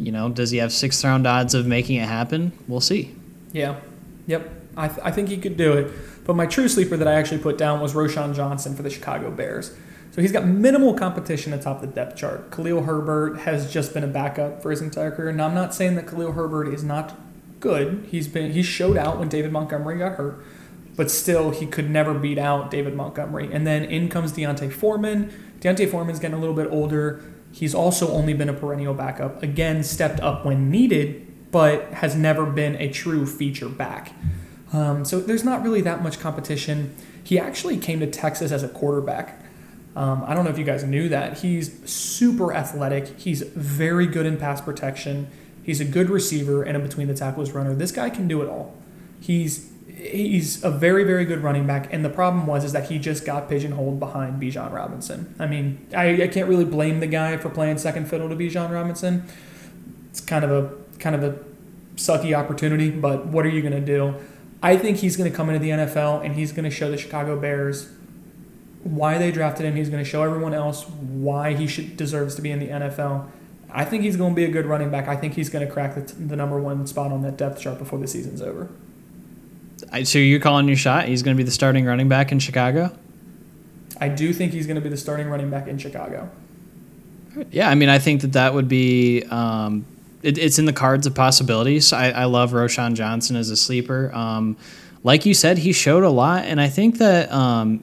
you 0.00 0.12
know, 0.12 0.30
does 0.30 0.50
he 0.50 0.58
have 0.58 0.72
sixth 0.72 1.04
round 1.04 1.26
odds 1.26 1.54
of 1.54 1.66
making 1.66 1.96
it 1.96 2.08
happen? 2.08 2.52
We'll 2.66 2.80
see. 2.80 3.14
Yeah. 3.52 3.80
Yep. 4.26 4.50
I, 4.76 4.88
th- 4.88 5.00
I 5.02 5.10
think 5.10 5.28
he 5.28 5.36
could 5.36 5.56
do 5.56 5.72
it. 5.74 5.92
But 6.24 6.36
my 6.36 6.46
true 6.46 6.68
sleeper 6.68 6.96
that 6.96 7.06
I 7.06 7.14
actually 7.14 7.38
put 7.38 7.58
down 7.58 7.80
was 7.80 7.92
Roschon 7.92 8.34
Johnson 8.34 8.74
for 8.74 8.82
the 8.82 8.90
Chicago 8.90 9.30
Bears. 9.30 9.76
So 10.12 10.20
he's 10.20 10.32
got 10.32 10.44
minimal 10.46 10.94
competition 10.94 11.52
atop 11.52 11.80
the 11.80 11.86
depth 11.86 12.16
chart. 12.16 12.50
Khalil 12.50 12.82
Herbert 12.82 13.40
has 13.40 13.72
just 13.72 13.94
been 13.94 14.02
a 14.02 14.08
backup 14.08 14.60
for 14.62 14.70
his 14.70 14.80
entire 14.82 15.10
career. 15.10 15.32
Now 15.32 15.46
I'm 15.46 15.54
not 15.54 15.74
saying 15.74 15.94
that 15.94 16.06
Khalil 16.08 16.32
Herbert 16.32 16.72
is 16.74 16.82
not 16.82 17.16
good. 17.60 18.06
He's 18.10 18.26
been 18.26 18.52
he 18.52 18.62
showed 18.62 18.96
out 18.96 19.18
when 19.18 19.28
David 19.28 19.52
Montgomery 19.52 19.98
got 19.98 20.16
hurt. 20.16 20.42
but 21.00 21.10
still 21.10 21.50
he 21.50 21.66
could 21.66 21.88
never 21.88 22.12
beat 22.12 22.36
out 22.36 22.70
David 22.70 22.94
Montgomery. 22.94 23.50
And 23.50 23.66
then 23.66 23.84
in 23.84 24.10
comes 24.10 24.32
D'Onta 24.32 24.70
Foreman. 24.70 25.32
D'Onta 25.60 25.90
Foreman's 25.90 26.18
getting 26.18 26.36
a 26.36 26.38
little 26.40 26.54
bit 26.54 26.68
older. 26.70 27.22
He's 27.52 27.74
also 27.74 28.12
only 28.12 28.34
been 28.34 28.50
a 28.50 28.52
perennial 28.52 28.92
backup. 28.92 29.42
Again, 29.42 29.82
stepped 29.82 30.20
up 30.20 30.44
when 30.44 30.70
needed, 30.70 31.50
but 31.50 31.90
has 31.94 32.14
never 32.14 32.44
been 32.44 32.76
a 32.76 32.90
true 32.90 33.24
feature 33.24 33.70
back. 33.70 34.12
Um, 34.74 35.04
so 35.06 35.20
there's 35.20 35.42
not 35.42 35.62
really 35.62 35.80
that 35.80 36.02
much 36.02 36.20
competition. 36.20 36.94
He 37.24 37.38
actually 37.38 37.76
came 37.78 38.00
to 38.00 38.06
Texas 38.06 38.52
as 38.52 38.62
a 38.62 38.68
quarterback. 38.68 39.39
Um, 39.96 40.24
I 40.26 40.34
don't 40.34 40.44
know 40.44 40.50
if 40.50 40.58
you 40.58 40.64
guys 40.64 40.84
knew 40.84 41.08
that. 41.08 41.38
He's 41.38 41.88
super 41.88 42.54
athletic. 42.54 43.18
He's 43.18 43.42
very 43.42 44.06
good 44.06 44.26
in 44.26 44.36
pass 44.36 44.60
protection. 44.60 45.28
He's 45.62 45.80
a 45.80 45.84
good 45.84 46.10
receiver 46.10 46.62
and 46.62 46.76
a 46.76 46.80
between 46.80 47.08
the 47.08 47.14
tackles 47.14 47.52
runner. 47.52 47.74
This 47.74 47.92
guy 47.92 48.10
can 48.10 48.28
do 48.28 48.42
it 48.42 48.48
all. 48.48 48.74
He's 49.20 49.70
he's 49.86 50.64
a 50.64 50.70
very 50.70 51.04
very 51.04 51.24
good 51.24 51.42
running 51.42 51.66
back. 51.66 51.92
And 51.92 52.04
the 52.04 52.10
problem 52.10 52.46
was 52.46 52.64
is 52.64 52.72
that 52.72 52.88
he 52.88 52.98
just 52.98 53.26
got 53.26 53.48
pigeonholed 53.48 53.98
behind 53.98 54.40
Bijan 54.40 54.72
Robinson. 54.72 55.34
I 55.38 55.46
mean, 55.46 55.86
I, 55.94 56.22
I 56.22 56.28
can't 56.28 56.48
really 56.48 56.64
blame 56.64 57.00
the 57.00 57.06
guy 57.06 57.36
for 57.36 57.50
playing 57.50 57.78
second 57.78 58.08
fiddle 58.08 58.28
to 58.28 58.36
Bijan 58.36 58.70
Robinson. 58.70 59.24
It's 60.10 60.20
kind 60.20 60.44
of 60.44 60.50
a 60.50 60.98
kind 60.98 61.14
of 61.16 61.22
a 61.24 61.38
sucky 61.96 62.36
opportunity, 62.36 62.90
but 62.90 63.26
what 63.26 63.44
are 63.44 63.50
you 63.50 63.60
going 63.60 63.74
to 63.74 63.80
do? 63.80 64.14
I 64.62 64.76
think 64.76 64.98
he's 64.98 65.16
going 65.16 65.30
to 65.30 65.36
come 65.36 65.48
into 65.48 65.60
the 65.60 65.70
NFL 65.70 66.24
and 66.24 66.34
he's 66.34 66.52
going 66.52 66.64
to 66.64 66.70
show 66.70 66.90
the 66.90 66.98
Chicago 66.98 67.38
Bears 67.38 67.88
why 68.82 69.18
they 69.18 69.30
drafted 69.30 69.66
him. 69.66 69.76
He's 69.76 69.90
going 69.90 70.02
to 70.02 70.08
show 70.08 70.22
everyone 70.22 70.54
else 70.54 70.88
why 70.88 71.54
he 71.54 71.66
should 71.66 71.96
deserves 71.96 72.34
to 72.36 72.42
be 72.42 72.50
in 72.50 72.58
the 72.58 72.68
NFL. 72.68 73.28
I 73.72 73.84
think 73.84 74.02
he's 74.02 74.16
going 74.16 74.32
to 74.32 74.36
be 74.36 74.44
a 74.44 74.50
good 74.50 74.66
running 74.66 74.90
back. 74.90 75.06
I 75.06 75.16
think 75.16 75.34
he's 75.34 75.48
going 75.48 75.66
to 75.66 75.72
crack 75.72 75.94
the, 75.94 76.00
the 76.00 76.36
number 76.36 76.60
one 76.60 76.86
spot 76.86 77.12
on 77.12 77.22
that 77.22 77.36
depth 77.36 77.60
chart 77.60 77.78
before 77.78 77.98
the 77.98 78.06
season's 78.06 78.42
over. 78.42 78.68
So 80.04 80.18
you're 80.18 80.40
calling 80.40 80.66
your 80.66 80.76
shot? 80.76 81.06
He's 81.06 81.22
going 81.22 81.36
to 81.36 81.40
be 81.40 81.44
the 81.44 81.52
starting 81.52 81.84
running 81.84 82.08
back 82.08 82.32
in 82.32 82.38
Chicago? 82.38 82.96
I 84.00 84.08
do 84.08 84.32
think 84.32 84.52
he's 84.52 84.66
going 84.66 84.76
to 84.76 84.80
be 84.80 84.88
the 84.88 84.96
starting 84.96 85.28
running 85.28 85.50
back 85.50 85.68
in 85.68 85.78
Chicago. 85.78 86.30
Yeah, 87.50 87.68
I 87.68 87.74
mean, 87.74 87.88
I 87.88 87.98
think 87.98 88.22
that 88.22 88.32
that 88.32 88.54
would 88.54 88.68
be 88.68 89.22
um, 89.24 89.86
it, 90.22 90.38
it's 90.38 90.58
in 90.58 90.64
the 90.64 90.72
cards 90.72 91.06
of 91.06 91.14
possibilities. 91.14 91.92
I, 91.92 92.10
I 92.10 92.24
love 92.24 92.52
Roschon 92.52 92.94
Johnson 92.94 93.36
as 93.36 93.50
a 93.50 93.56
sleeper. 93.56 94.10
Um, 94.14 94.56
like 95.02 95.24
you 95.24 95.34
said, 95.34 95.58
he 95.58 95.72
showed 95.72 96.02
a 96.02 96.10
lot, 96.10 96.44
and 96.44 96.60
I 96.60 96.68
think 96.68 96.98
that 96.98 97.30
um, 97.32 97.82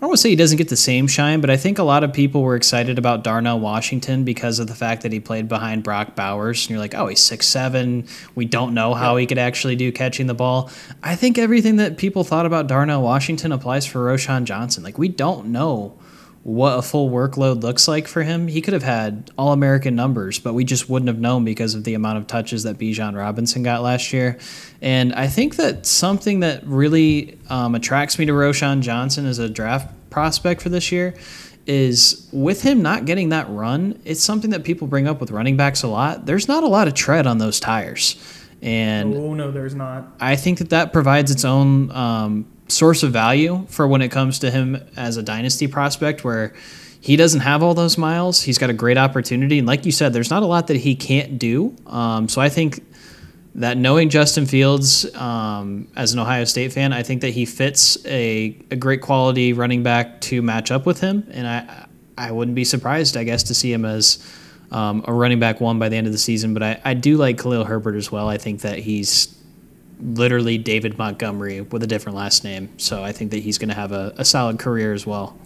I 0.00 0.04
won't 0.04 0.18
say 0.18 0.28
he 0.28 0.36
doesn't 0.36 0.58
get 0.58 0.68
the 0.68 0.76
same 0.76 1.06
shine, 1.06 1.40
but 1.40 1.48
I 1.48 1.56
think 1.56 1.78
a 1.78 1.82
lot 1.82 2.04
of 2.04 2.12
people 2.12 2.42
were 2.42 2.54
excited 2.54 2.98
about 2.98 3.24
Darnell 3.24 3.58
Washington 3.58 4.24
because 4.24 4.58
of 4.58 4.66
the 4.66 4.74
fact 4.74 5.02
that 5.02 5.12
he 5.12 5.20
played 5.20 5.48
behind 5.48 5.84
Brock 5.84 6.14
Bowers. 6.14 6.64
And 6.64 6.70
you're 6.70 6.80
like, 6.80 6.94
oh, 6.94 7.06
he's 7.06 7.22
six 7.22 7.46
seven. 7.46 8.06
We 8.34 8.44
don't 8.44 8.74
know 8.74 8.92
how 8.92 9.16
he 9.16 9.24
could 9.24 9.38
actually 9.38 9.74
do 9.74 9.90
catching 9.90 10.26
the 10.26 10.34
ball. 10.34 10.70
I 11.02 11.16
think 11.16 11.38
everything 11.38 11.76
that 11.76 11.96
people 11.96 12.24
thought 12.24 12.44
about 12.44 12.66
Darnell 12.66 13.00
Washington 13.00 13.52
applies 13.52 13.86
for 13.86 14.00
Roschon 14.00 14.44
Johnson. 14.44 14.84
Like 14.84 14.98
we 14.98 15.08
don't 15.08 15.46
know 15.46 15.96
what 16.46 16.78
a 16.78 16.82
full 16.82 17.10
workload 17.10 17.64
looks 17.64 17.88
like 17.88 18.06
for 18.06 18.22
him. 18.22 18.46
He 18.46 18.60
could 18.60 18.72
have 18.72 18.84
had 18.84 19.32
all 19.36 19.52
American 19.52 19.96
numbers, 19.96 20.38
but 20.38 20.54
we 20.54 20.62
just 20.62 20.88
wouldn't 20.88 21.08
have 21.08 21.18
known 21.18 21.44
because 21.44 21.74
of 21.74 21.82
the 21.82 21.94
amount 21.94 22.18
of 22.18 22.28
touches 22.28 22.62
that 22.62 22.78
Bijan 22.78 23.16
Robinson 23.16 23.64
got 23.64 23.82
last 23.82 24.12
year. 24.12 24.38
And 24.80 25.12
I 25.12 25.26
think 25.26 25.56
that 25.56 25.86
something 25.86 26.40
that 26.40 26.64
really 26.64 27.36
um, 27.50 27.74
attracts 27.74 28.16
me 28.16 28.26
to 28.26 28.32
Roschon 28.32 28.80
Johnson 28.80 29.26
as 29.26 29.40
a 29.40 29.48
draft 29.48 29.92
prospect 30.08 30.62
for 30.62 30.68
this 30.68 30.92
year 30.92 31.16
is 31.66 32.28
with 32.32 32.62
him 32.62 32.80
not 32.80 33.06
getting 33.06 33.30
that 33.30 33.50
run, 33.50 34.00
it's 34.04 34.22
something 34.22 34.50
that 34.50 34.62
people 34.62 34.86
bring 34.86 35.08
up 35.08 35.20
with 35.20 35.32
running 35.32 35.56
backs 35.56 35.82
a 35.82 35.88
lot. 35.88 36.26
There's 36.26 36.46
not 36.46 36.62
a 36.62 36.68
lot 36.68 36.86
of 36.86 36.94
tread 36.94 37.26
on 37.26 37.38
those 37.38 37.58
tires. 37.58 38.22
And 38.62 39.16
oh 39.16 39.34
no, 39.34 39.50
there's 39.50 39.74
not. 39.74 40.12
I 40.20 40.36
think 40.36 40.58
that 40.58 40.70
that 40.70 40.92
provides 40.92 41.32
its 41.32 41.44
own 41.44 41.90
um, 41.90 42.46
source 42.68 43.02
of 43.02 43.12
value 43.12 43.66
for 43.68 43.86
when 43.86 44.02
it 44.02 44.10
comes 44.10 44.38
to 44.40 44.50
him 44.50 44.76
as 44.96 45.16
a 45.16 45.22
dynasty 45.22 45.66
prospect 45.66 46.24
where 46.24 46.54
he 47.00 47.16
doesn't 47.16 47.40
have 47.40 47.62
all 47.62 47.74
those 47.74 47.96
miles. 47.96 48.42
He's 48.42 48.58
got 48.58 48.70
a 48.70 48.72
great 48.74 48.98
opportunity. 48.98 49.58
And 49.58 49.66
like 49.66 49.86
you 49.86 49.92
said, 49.92 50.12
there's 50.12 50.30
not 50.30 50.42
a 50.42 50.46
lot 50.46 50.66
that 50.68 50.76
he 50.78 50.96
can't 50.96 51.38
do. 51.38 51.76
Um, 51.86 52.28
so 52.28 52.40
I 52.40 52.48
think 52.48 52.84
that 53.56 53.76
knowing 53.76 54.10
Justin 54.10 54.44
Fields 54.44 55.14
um, 55.14 55.88
as 55.96 56.12
an 56.12 56.18
Ohio 56.18 56.44
State 56.44 56.72
fan, 56.72 56.92
I 56.92 57.02
think 57.02 57.20
that 57.20 57.30
he 57.30 57.46
fits 57.46 57.96
a, 58.04 58.58
a 58.70 58.76
great 58.76 59.02
quality 59.02 59.52
running 59.52 59.82
back 59.82 60.20
to 60.22 60.42
match 60.42 60.70
up 60.70 60.84
with 60.84 61.00
him. 61.00 61.26
And 61.30 61.46
I, 61.46 61.86
I 62.18 62.32
wouldn't 62.32 62.54
be 62.54 62.64
surprised, 62.64 63.16
I 63.16 63.24
guess, 63.24 63.44
to 63.44 63.54
see 63.54 63.72
him 63.72 63.84
as 63.84 64.18
um, 64.70 65.04
a 65.06 65.12
running 65.12 65.38
back 65.38 65.60
one 65.60 65.78
by 65.78 65.88
the 65.88 65.96
end 65.96 66.06
of 66.06 66.12
the 66.12 66.18
season. 66.18 66.54
But 66.54 66.62
I, 66.62 66.80
I 66.84 66.94
do 66.94 67.16
like 67.16 67.38
Khalil 67.38 67.64
Herbert 67.64 67.94
as 67.94 68.10
well. 68.10 68.28
I 68.28 68.36
think 68.36 68.62
that 68.62 68.78
he's 68.78 69.35
literally 70.00 70.58
David 70.58 70.98
Montgomery 70.98 71.60
with 71.60 71.82
a 71.82 71.86
different 71.86 72.16
last 72.16 72.44
name. 72.44 72.70
So 72.78 73.02
I 73.02 73.12
think 73.12 73.30
that 73.30 73.38
he's 73.38 73.58
going 73.58 73.68
to 73.68 73.74
have 73.74 73.92
a, 73.92 74.12
a, 74.16 74.24
solid 74.24 74.58
career 74.58 74.92
as 74.92 75.06
well. 75.06 75.38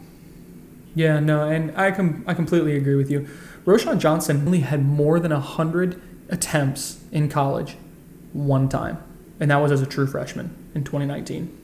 Yeah, 0.95 1.21
no, 1.21 1.49
and 1.49 1.77
I 1.79 1.93
com- 1.93 2.25
I 2.27 2.35
completely 2.35 2.77
agree 2.77 2.97
with 2.97 3.11
you. 3.11 3.29
Roschon 3.65 3.99
Johnson 3.99 4.43
only 4.47 4.61
had 4.61 4.85
more 4.85 5.21
than 5.21 5.31
100 5.31 6.01
attempts 6.29 7.01
in 7.13 7.29
college 7.29 7.77
one 8.33 8.69
time, 8.69 8.99
and 9.39 9.51
that 9.51 9.59
was 9.59 9.71
as 9.71 9.83
a 9.83 9.87
true 9.87 10.07
freshman 10.07 10.57
in 10.75 10.83
2019. 10.83 11.57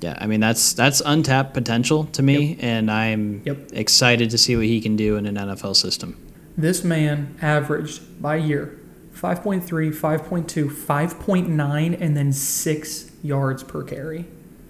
Yeah, 0.00 0.18
I 0.20 0.26
mean 0.26 0.40
that's 0.40 0.72
that's 0.72 1.00
untapped 1.06 1.54
potential 1.54 2.04
to 2.06 2.22
me, 2.22 2.54
Yep. 2.54 2.58
and 2.64 2.90
I'm 2.90 3.42
Yep. 3.44 3.70
excited 3.74 4.30
to 4.30 4.38
see 4.38 4.56
what 4.56 4.64
he 4.66 4.80
can 4.80 4.96
do 4.96 5.16
in 5.16 5.26
an 5.26 5.36
NFL 5.36 5.76
system. 5.76 6.16
This 6.56 6.82
man 6.82 7.36
averaged 7.40 8.20
by 8.20 8.36
year 8.36 8.76
5.3, 9.14 9.62
5.2, 9.62 10.70
5.9, 10.70 12.00
and 12.00 12.16
then 12.16 12.32
six 12.32 13.10
yards 13.22 13.62
per 13.62 13.82
carry. 13.82 14.26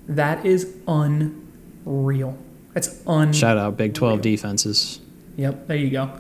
That 0.09 0.45
is 0.45 0.75
unreal. 0.87 2.37
That's 2.75 3.01
un. 3.07 3.33
Shout 3.33 3.57
out 3.57 3.77
Big 3.77 3.95
12 3.95 4.21
defenses. 4.21 5.01
Yep, 5.37 5.69
there 5.69 5.77
you 5.77 5.91
go. 5.91 6.11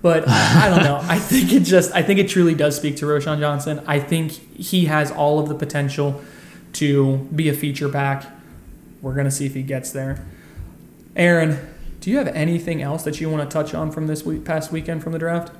But 0.00 0.28
I, 0.28 0.70
don't 0.70 0.84
know. 0.84 1.00
I 1.02 1.18
think 1.18 1.52
it 1.52 1.60
just, 1.60 1.92
I 1.92 2.02
think 2.02 2.20
it 2.20 2.28
truly 2.28 2.54
does 2.54 2.76
speak 2.76 2.96
to 2.98 3.06
Roschon 3.06 3.40
Johnson. 3.40 3.82
I 3.86 3.98
think 3.98 4.32
he 4.32 4.86
has 4.86 5.10
all 5.10 5.38
of 5.38 5.48
the 5.48 5.54
potential 5.54 6.22
to 6.74 7.18
be 7.34 7.48
a 7.48 7.54
feature 7.54 7.88
back. 7.88 8.26
We're 9.02 9.14
going 9.14 9.26
to 9.26 9.30
see 9.30 9.46
if 9.46 9.54
he 9.54 9.62
gets 9.62 9.90
there. 9.90 10.24
Aaron, 11.16 11.58
do 12.00 12.10
you 12.10 12.18
have 12.18 12.28
anything 12.28 12.80
else 12.80 13.02
that 13.04 13.20
you 13.20 13.28
want 13.28 13.48
to 13.48 13.52
touch 13.52 13.74
on 13.74 13.90
from 13.90 14.06
this 14.06 14.24
week, 14.24 14.44
past 14.44 14.70
weekend 14.70 15.02
from 15.02 15.12
the 15.12 15.18
draft? 15.18 15.52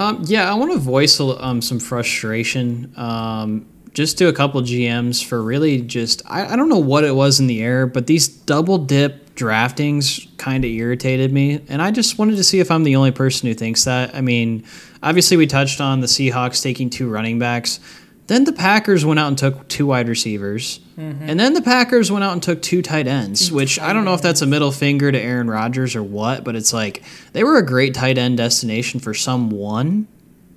Um, 0.00 0.22
yeah, 0.24 0.50
I 0.50 0.54
want 0.54 0.72
to 0.72 0.78
voice 0.78 1.20
um, 1.20 1.60
some 1.60 1.78
frustration 1.78 2.90
um, 2.96 3.66
just 3.92 4.16
to 4.16 4.28
a 4.28 4.32
couple 4.32 4.58
GMs 4.62 5.22
for 5.22 5.42
really 5.42 5.82
just 5.82 6.22
I, 6.24 6.54
I 6.54 6.56
don't 6.56 6.70
know 6.70 6.78
what 6.78 7.04
it 7.04 7.14
was 7.14 7.38
in 7.38 7.48
the 7.48 7.62
air, 7.62 7.86
but 7.86 8.06
these 8.06 8.26
double 8.26 8.78
dip 8.78 9.34
draftings 9.34 10.26
kind 10.38 10.64
of 10.64 10.70
irritated 10.70 11.34
me, 11.34 11.60
and 11.68 11.82
I 11.82 11.90
just 11.90 12.18
wanted 12.18 12.36
to 12.36 12.44
see 12.44 12.60
if 12.60 12.70
I'm 12.70 12.84
the 12.84 12.96
only 12.96 13.10
person 13.10 13.46
who 13.46 13.52
thinks 13.52 13.84
that. 13.84 14.14
I 14.14 14.22
mean, 14.22 14.64
obviously 15.02 15.36
we 15.36 15.46
touched 15.46 15.82
on 15.82 16.00
the 16.00 16.06
Seahawks 16.06 16.62
taking 16.62 16.88
two 16.88 17.10
running 17.10 17.38
backs. 17.38 17.78
Then 18.26 18.44
the 18.44 18.54
Packers 18.54 19.04
went 19.04 19.20
out 19.20 19.28
and 19.28 19.36
took 19.36 19.68
two 19.68 19.84
wide 19.84 20.08
receivers. 20.08 20.80
And 21.00 21.40
then 21.40 21.54
the 21.54 21.62
Packers 21.62 22.10
went 22.12 22.24
out 22.24 22.32
and 22.34 22.42
took 22.42 22.60
two 22.62 22.82
tight 22.82 23.06
ends, 23.06 23.50
which 23.50 23.78
I 23.80 23.92
don't 23.92 24.04
know 24.04 24.14
if 24.14 24.22
that's 24.22 24.42
a 24.42 24.46
middle 24.46 24.70
finger 24.72 25.10
to 25.10 25.18
Aaron 25.18 25.48
Rodgers 25.48 25.96
or 25.96 26.02
what, 26.02 26.44
but 26.44 26.56
it's 26.56 26.72
like 26.72 27.02
they 27.32 27.42
were 27.44 27.56
a 27.58 27.64
great 27.64 27.94
tight 27.94 28.18
end 28.18 28.36
destination 28.36 29.00
for 29.00 29.14
someone. 29.14 30.06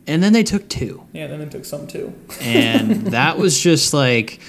And 0.05 0.21
then 0.21 0.33
they 0.33 0.43
took 0.43 0.67
two. 0.67 1.05
Yeah, 1.13 1.27
then 1.27 1.39
they 1.39 1.45
took 1.45 1.63
some 1.63 1.87
too. 1.87 2.13
And 2.41 3.07
that 3.07 3.37
was 3.37 3.57
just 3.59 3.93
like, 3.93 4.39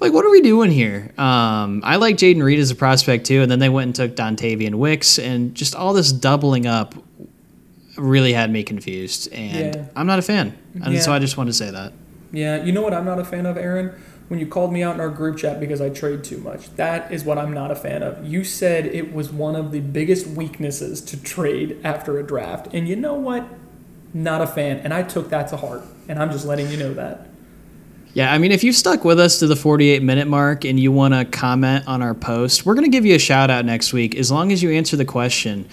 like, 0.00 0.12
what 0.12 0.24
are 0.24 0.30
we 0.30 0.40
doing 0.40 0.72
here? 0.72 1.12
Um, 1.16 1.82
I 1.84 1.96
like 1.96 2.16
Jayden 2.16 2.42
Reed 2.42 2.58
as 2.58 2.72
a 2.72 2.74
prospect 2.74 3.24
too. 3.26 3.40
And 3.42 3.48
then 3.50 3.60
they 3.60 3.68
went 3.68 3.86
and 3.86 3.94
took 3.94 4.16
Dontayvion 4.16 4.74
Wicks, 4.74 5.18
and 5.20 5.54
just 5.54 5.76
all 5.76 5.92
this 5.94 6.10
doubling 6.10 6.66
up 6.66 6.96
really 7.96 8.32
had 8.32 8.50
me 8.50 8.64
confused. 8.64 9.32
And 9.32 9.76
Yeah. 9.76 9.84
I'm 9.94 10.06
not 10.08 10.18
a 10.18 10.22
fan. 10.22 10.56
And 10.82 11.00
so 11.00 11.12
I 11.12 11.20
just 11.20 11.36
wanted 11.36 11.50
to 11.50 11.56
say 11.56 11.70
that. 11.70 11.92
Yeah, 12.32 12.62
you 12.62 12.72
know 12.72 12.82
what 12.82 12.94
I'm 12.94 13.04
not 13.04 13.18
a 13.18 13.24
fan 13.24 13.46
of, 13.46 13.56
Aaron? 13.56 13.94
When 14.28 14.40
you 14.40 14.46
called 14.46 14.72
me 14.72 14.82
out 14.82 14.94
in 14.94 15.00
our 15.00 15.10
group 15.10 15.36
chat 15.36 15.60
because 15.60 15.80
I 15.80 15.90
trade 15.90 16.24
too 16.24 16.38
much. 16.38 16.74
That 16.76 17.12
is 17.12 17.24
what 17.24 17.38
I'm 17.38 17.52
not 17.52 17.70
a 17.70 17.76
fan 17.76 18.02
of. 18.02 18.26
You 18.26 18.42
said 18.42 18.86
it 18.86 19.12
was 19.12 19.30
one 19.30 19.54
of 19.54 19.70
the 19.70 19.80
biggest 19.80 20.26
weaknesses 20.26 21.00
to 21.02 21.22
trade 21.22 21.78
after 21.84 22.18
a 22.18 22.22
draft. 22.22 22.68
And 22.72 22.88
you 22.88 22.96
know 22.96 23.14
what? 23.14 23.46
Not 24.14 24.40
a 24.40 24.46
fan. 24.46 24.78
And 24.78 24.94
I 24.94 25.02
took 25.02 25.28
that 25.28 25.48
to 25.48 25.58
heart. 25.58 25.82
And 26.08 26.18
I'm 26.18 26.30
just 26.30 26.46
letting 26.46 26.70
you 26.70 26.78
know 26.78 26.94
that. 26.94 27.28
Yeah, 28.14 28.32
I 28.32 28.38
mean, 28.38 28.52
if 28.52 28.62
you've 28.62 28.76
stuck 28.76 29.04
with 29.04 29.18
us 29.18 29.40
to 29.40 29.48
the 29.48 29.56
48 29.56 30.00
minute 30.00 30.28
mark 30.28 30.64
and 30.64 30.78
you 30.78 30.92
want 30.92 31.14
to 31.14 31.24
comment 31.24 31.86
on 31.88 32.00
our 32.00 32.14
post, 32.14 32.64
we're 32.64 32.74
going 32.74 32.84
to 32.84 32.90
give 32.90 33.04
you 33.04 33.16
a 33.16 33.18
shout 33.18 33.50
out 33.50 33.64
next 33.64 33.92
week 33.92 34.14
as 34.14 34.30
long 34.30 34.52
as 34.52 34.62
you 34.62 34.70
answer 34.70 34.96
the 34.96 35.04
question 35.04 35.68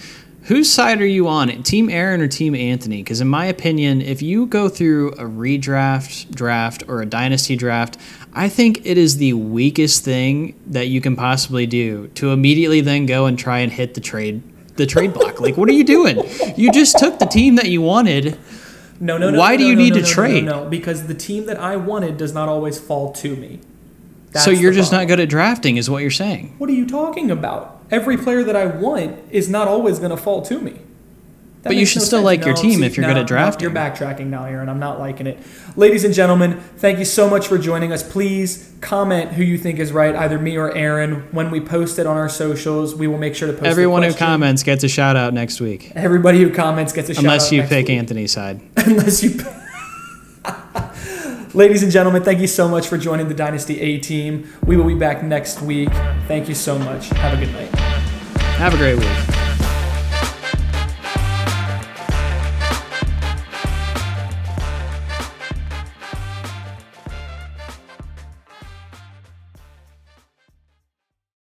Whose 0.46 0.72
side 0.72 1.00
are 1.00 1.06
you 1.06 1.28
on, 1.28 1.62
Team 1.62 1.88
Aaron 1.88 2.20
or 2.20 2.26
Team 2.26 2.56
Anthony? 2.56 2.96
Because, 2.98 3.20
in 3.20 3.28
my 3.28 3.46
opinion, 3.46 4.02
if 4.02 4.22
you 4.22 4.46
go 4.46 4.68
through 4.68 5.12
a 5.12 5.24
redraft 5.24 6.34
draft 6.34 6.82
or 6.88 7.00
a 7.00 7.06
dynasty 7.06 7.54
draft, 7.54 7.96
I 8.32 8.48
think 8.48 8.84
it 8.84 8.98
is 8.98 9.18
the 9.18 9.34
weakest 9.34 10.04
thing 10.04 10.58
that 10.66 10.88
you 10.88 11.00
can 11.00 11.14
possibly 11.14 11.66
do 11.66 12.08
to 12.14 12.32
immediately 12.32 12.80
then 12.80 13.06
go 13.06 13.26
and 13.26 13.38
try 13.38 13.60
and 13.60 13.70
hit 13.70 13.94
the 13.94 14.00
trade. 14.00 14.42
The 14.76 14.86
trade 14.86 15.14
block. 15.14 15.40
Like, 15.40 15.56
what 15.56 15.68
are 15.68 15.74
you 15.74 15.84
doing? 15.84 16.18
You 16.56 16.72
just 16.72 16.98
took 16.98 17.20
the 17.20 17.26
team 17.26 17.54
that 17.56 17.68
you 17.68 17.80
wanted. 17.80 18.36
No, 18.98 19.18
no, 19.18 19.30
no. 19.30 19.38
Why 19.38 19.52
no, 19.52 19.58
do 19.58 19.64
you 19.64 19.76
no, 19.76 19.82
need 19.82 19.94
no, 19.94 20.00
to 20.00 20.06
trade? 20.06 20.44
No, 20.44 20.64
no, 20.64 20.70
because 20.70 21.06
the 21.06 21.14
team 21.14 21.46
that 21.46 21.58
I 21.58 21.76
wanted 21.76 22.16
does 22.16 22.34
not 22.34 22.48
always 22.48 22.80
fall 22.80 23.12
to 23.12 23.36
me. 23.36 23.60
That's 24.32 24.44
so 24.44 24.50
you're 24.50 24.72
just 24.72 24.90
not 24.90 25.06
good 25.06 25.20
at 25.20 25.28
drafting, 25.28 25.76
is 25.76 25.88
what 25.88 26.02
you're 26.02 26.10
saying. 26.10 26.54
What 26.58 26.70
are 26.70 26.74
you 26.74 26.88
talking 26.88 27.30
about? 27.30 27.81
Every 27.92 28.16
player 28.16 28.42
that 28.42 28.56
I 28.56 28.66
want 28.66 29.18
is 29.30 29.48
not 29.48 29.68
always 29.68 29.98
going 30.00 30.10
to 30.10 30.16
fall 30.16 30.42
to 30.42 30.58
me. 30.58 30.80
That 31.62 31.68
But 31.68 31.76
you 31.76 31.86
should 31.86 32.00
no 32.00 32.06
still 32.06 32.18
sense. 32.18 32.24
like 32.24 32.44
your 32.44 32.56
team 32.56 32.80
see, 32.80 32.86
if 32.86 32.96
you're 32.96 33.06
no, 33.06 33.12
good 33.12 33.18
at 33.18 33.22
no, 33.22 33.26
drafting. 33.28 33.62
you're 33.62 33.70
backtracking 33.70 34.26
now, 34.26 34.46
Aaron. 34.46 34.68
I'm 34.68 34.80
not 34.80 34.98
liking 34.98 35.28
it. 35.28 35.38
Ladies 35.76 36.02
and 36.02 36.12
gentlemen, 36.12 36.58
thank 36.78 36.98
you 36.98 37.04
so 37.04 37.30
much 37.30 37.46
for 37.46 37.56
joining 37.56 37.92
us. 37.92 38.02
Please 38.02 38.72
comment 38.80 39.30
who 39.32 39.44
you 39.44 39.56
think 39.56 39.78
is 39.78 39.92
right, 39.92 40.16
either 40.16 40.40
me 40.40 40.56
or 40.56 40.74
Aaron. 40.74 41.28
When 41.30 41.52
we 41.52 41.60
post 41.60 42.00
it 42.00 42.06
on 42.06 42.16
our 42.16 42.28
socials, 42.28 42.96
we 42.96 43.06
will 43.06 43.18
make 43.18 43.36
sure 43.36 43.46
to 43.46 43.52
post. 43.52 43.66
Everyone 43.66 44.02
who 44.02 44.12
comments 44.12 44.64
gets 44.64 44.82
a 44.82 44.88
shout 44.88 45.14
out 45.14 45.34
next 45.34 45.60
week, 45.60 45.92
Everybody 45.94 46.40
who 46.42 46.50
comments 46.52 46.92
gets 46.92 47.10
a 47.10 47.14
shout 47.14 47.22
unless 47.22 47.46
out 47.46 47.52
Unless 47.52 47.70
you 47.70 47.76
pick 47.76 47.86
week. 47.88 47.98
Anthony's 47.98 48.32
side. 48.32 48.60
unless 48.78 49.22
you. 49.22 49.38
Ladies 51.54 51.82
and 51.82 51.92
gentlemen, 51.92 52.24
thank 52.24 52.40
you 52.40 52.46
so 52.48 52.66
much 52.66 52.88
for 52.88 52.96
joining 52.98 53.28
the 53.28 53.34
Dynasty 53.34 53.78
A 53.80 53.98
team. 53.98 54.50
We 54.64 54.76
will 54.76 54.86
be 54.86 54.94
back 54.94 55.22
next 55.22 55.60
week. 55.62 55.90
Thank 56.26 56.48
you 56.48 56.54
so 56.54 56.78
much. 56.78 57.10
Have 57.10 57.38
a 57.40 57.44
good 57.44 57.52
night. 57.52 57.81
Have 58.62 58.74
a 58.74 58.76
great 58.76 58.94
week. 58.96 59.41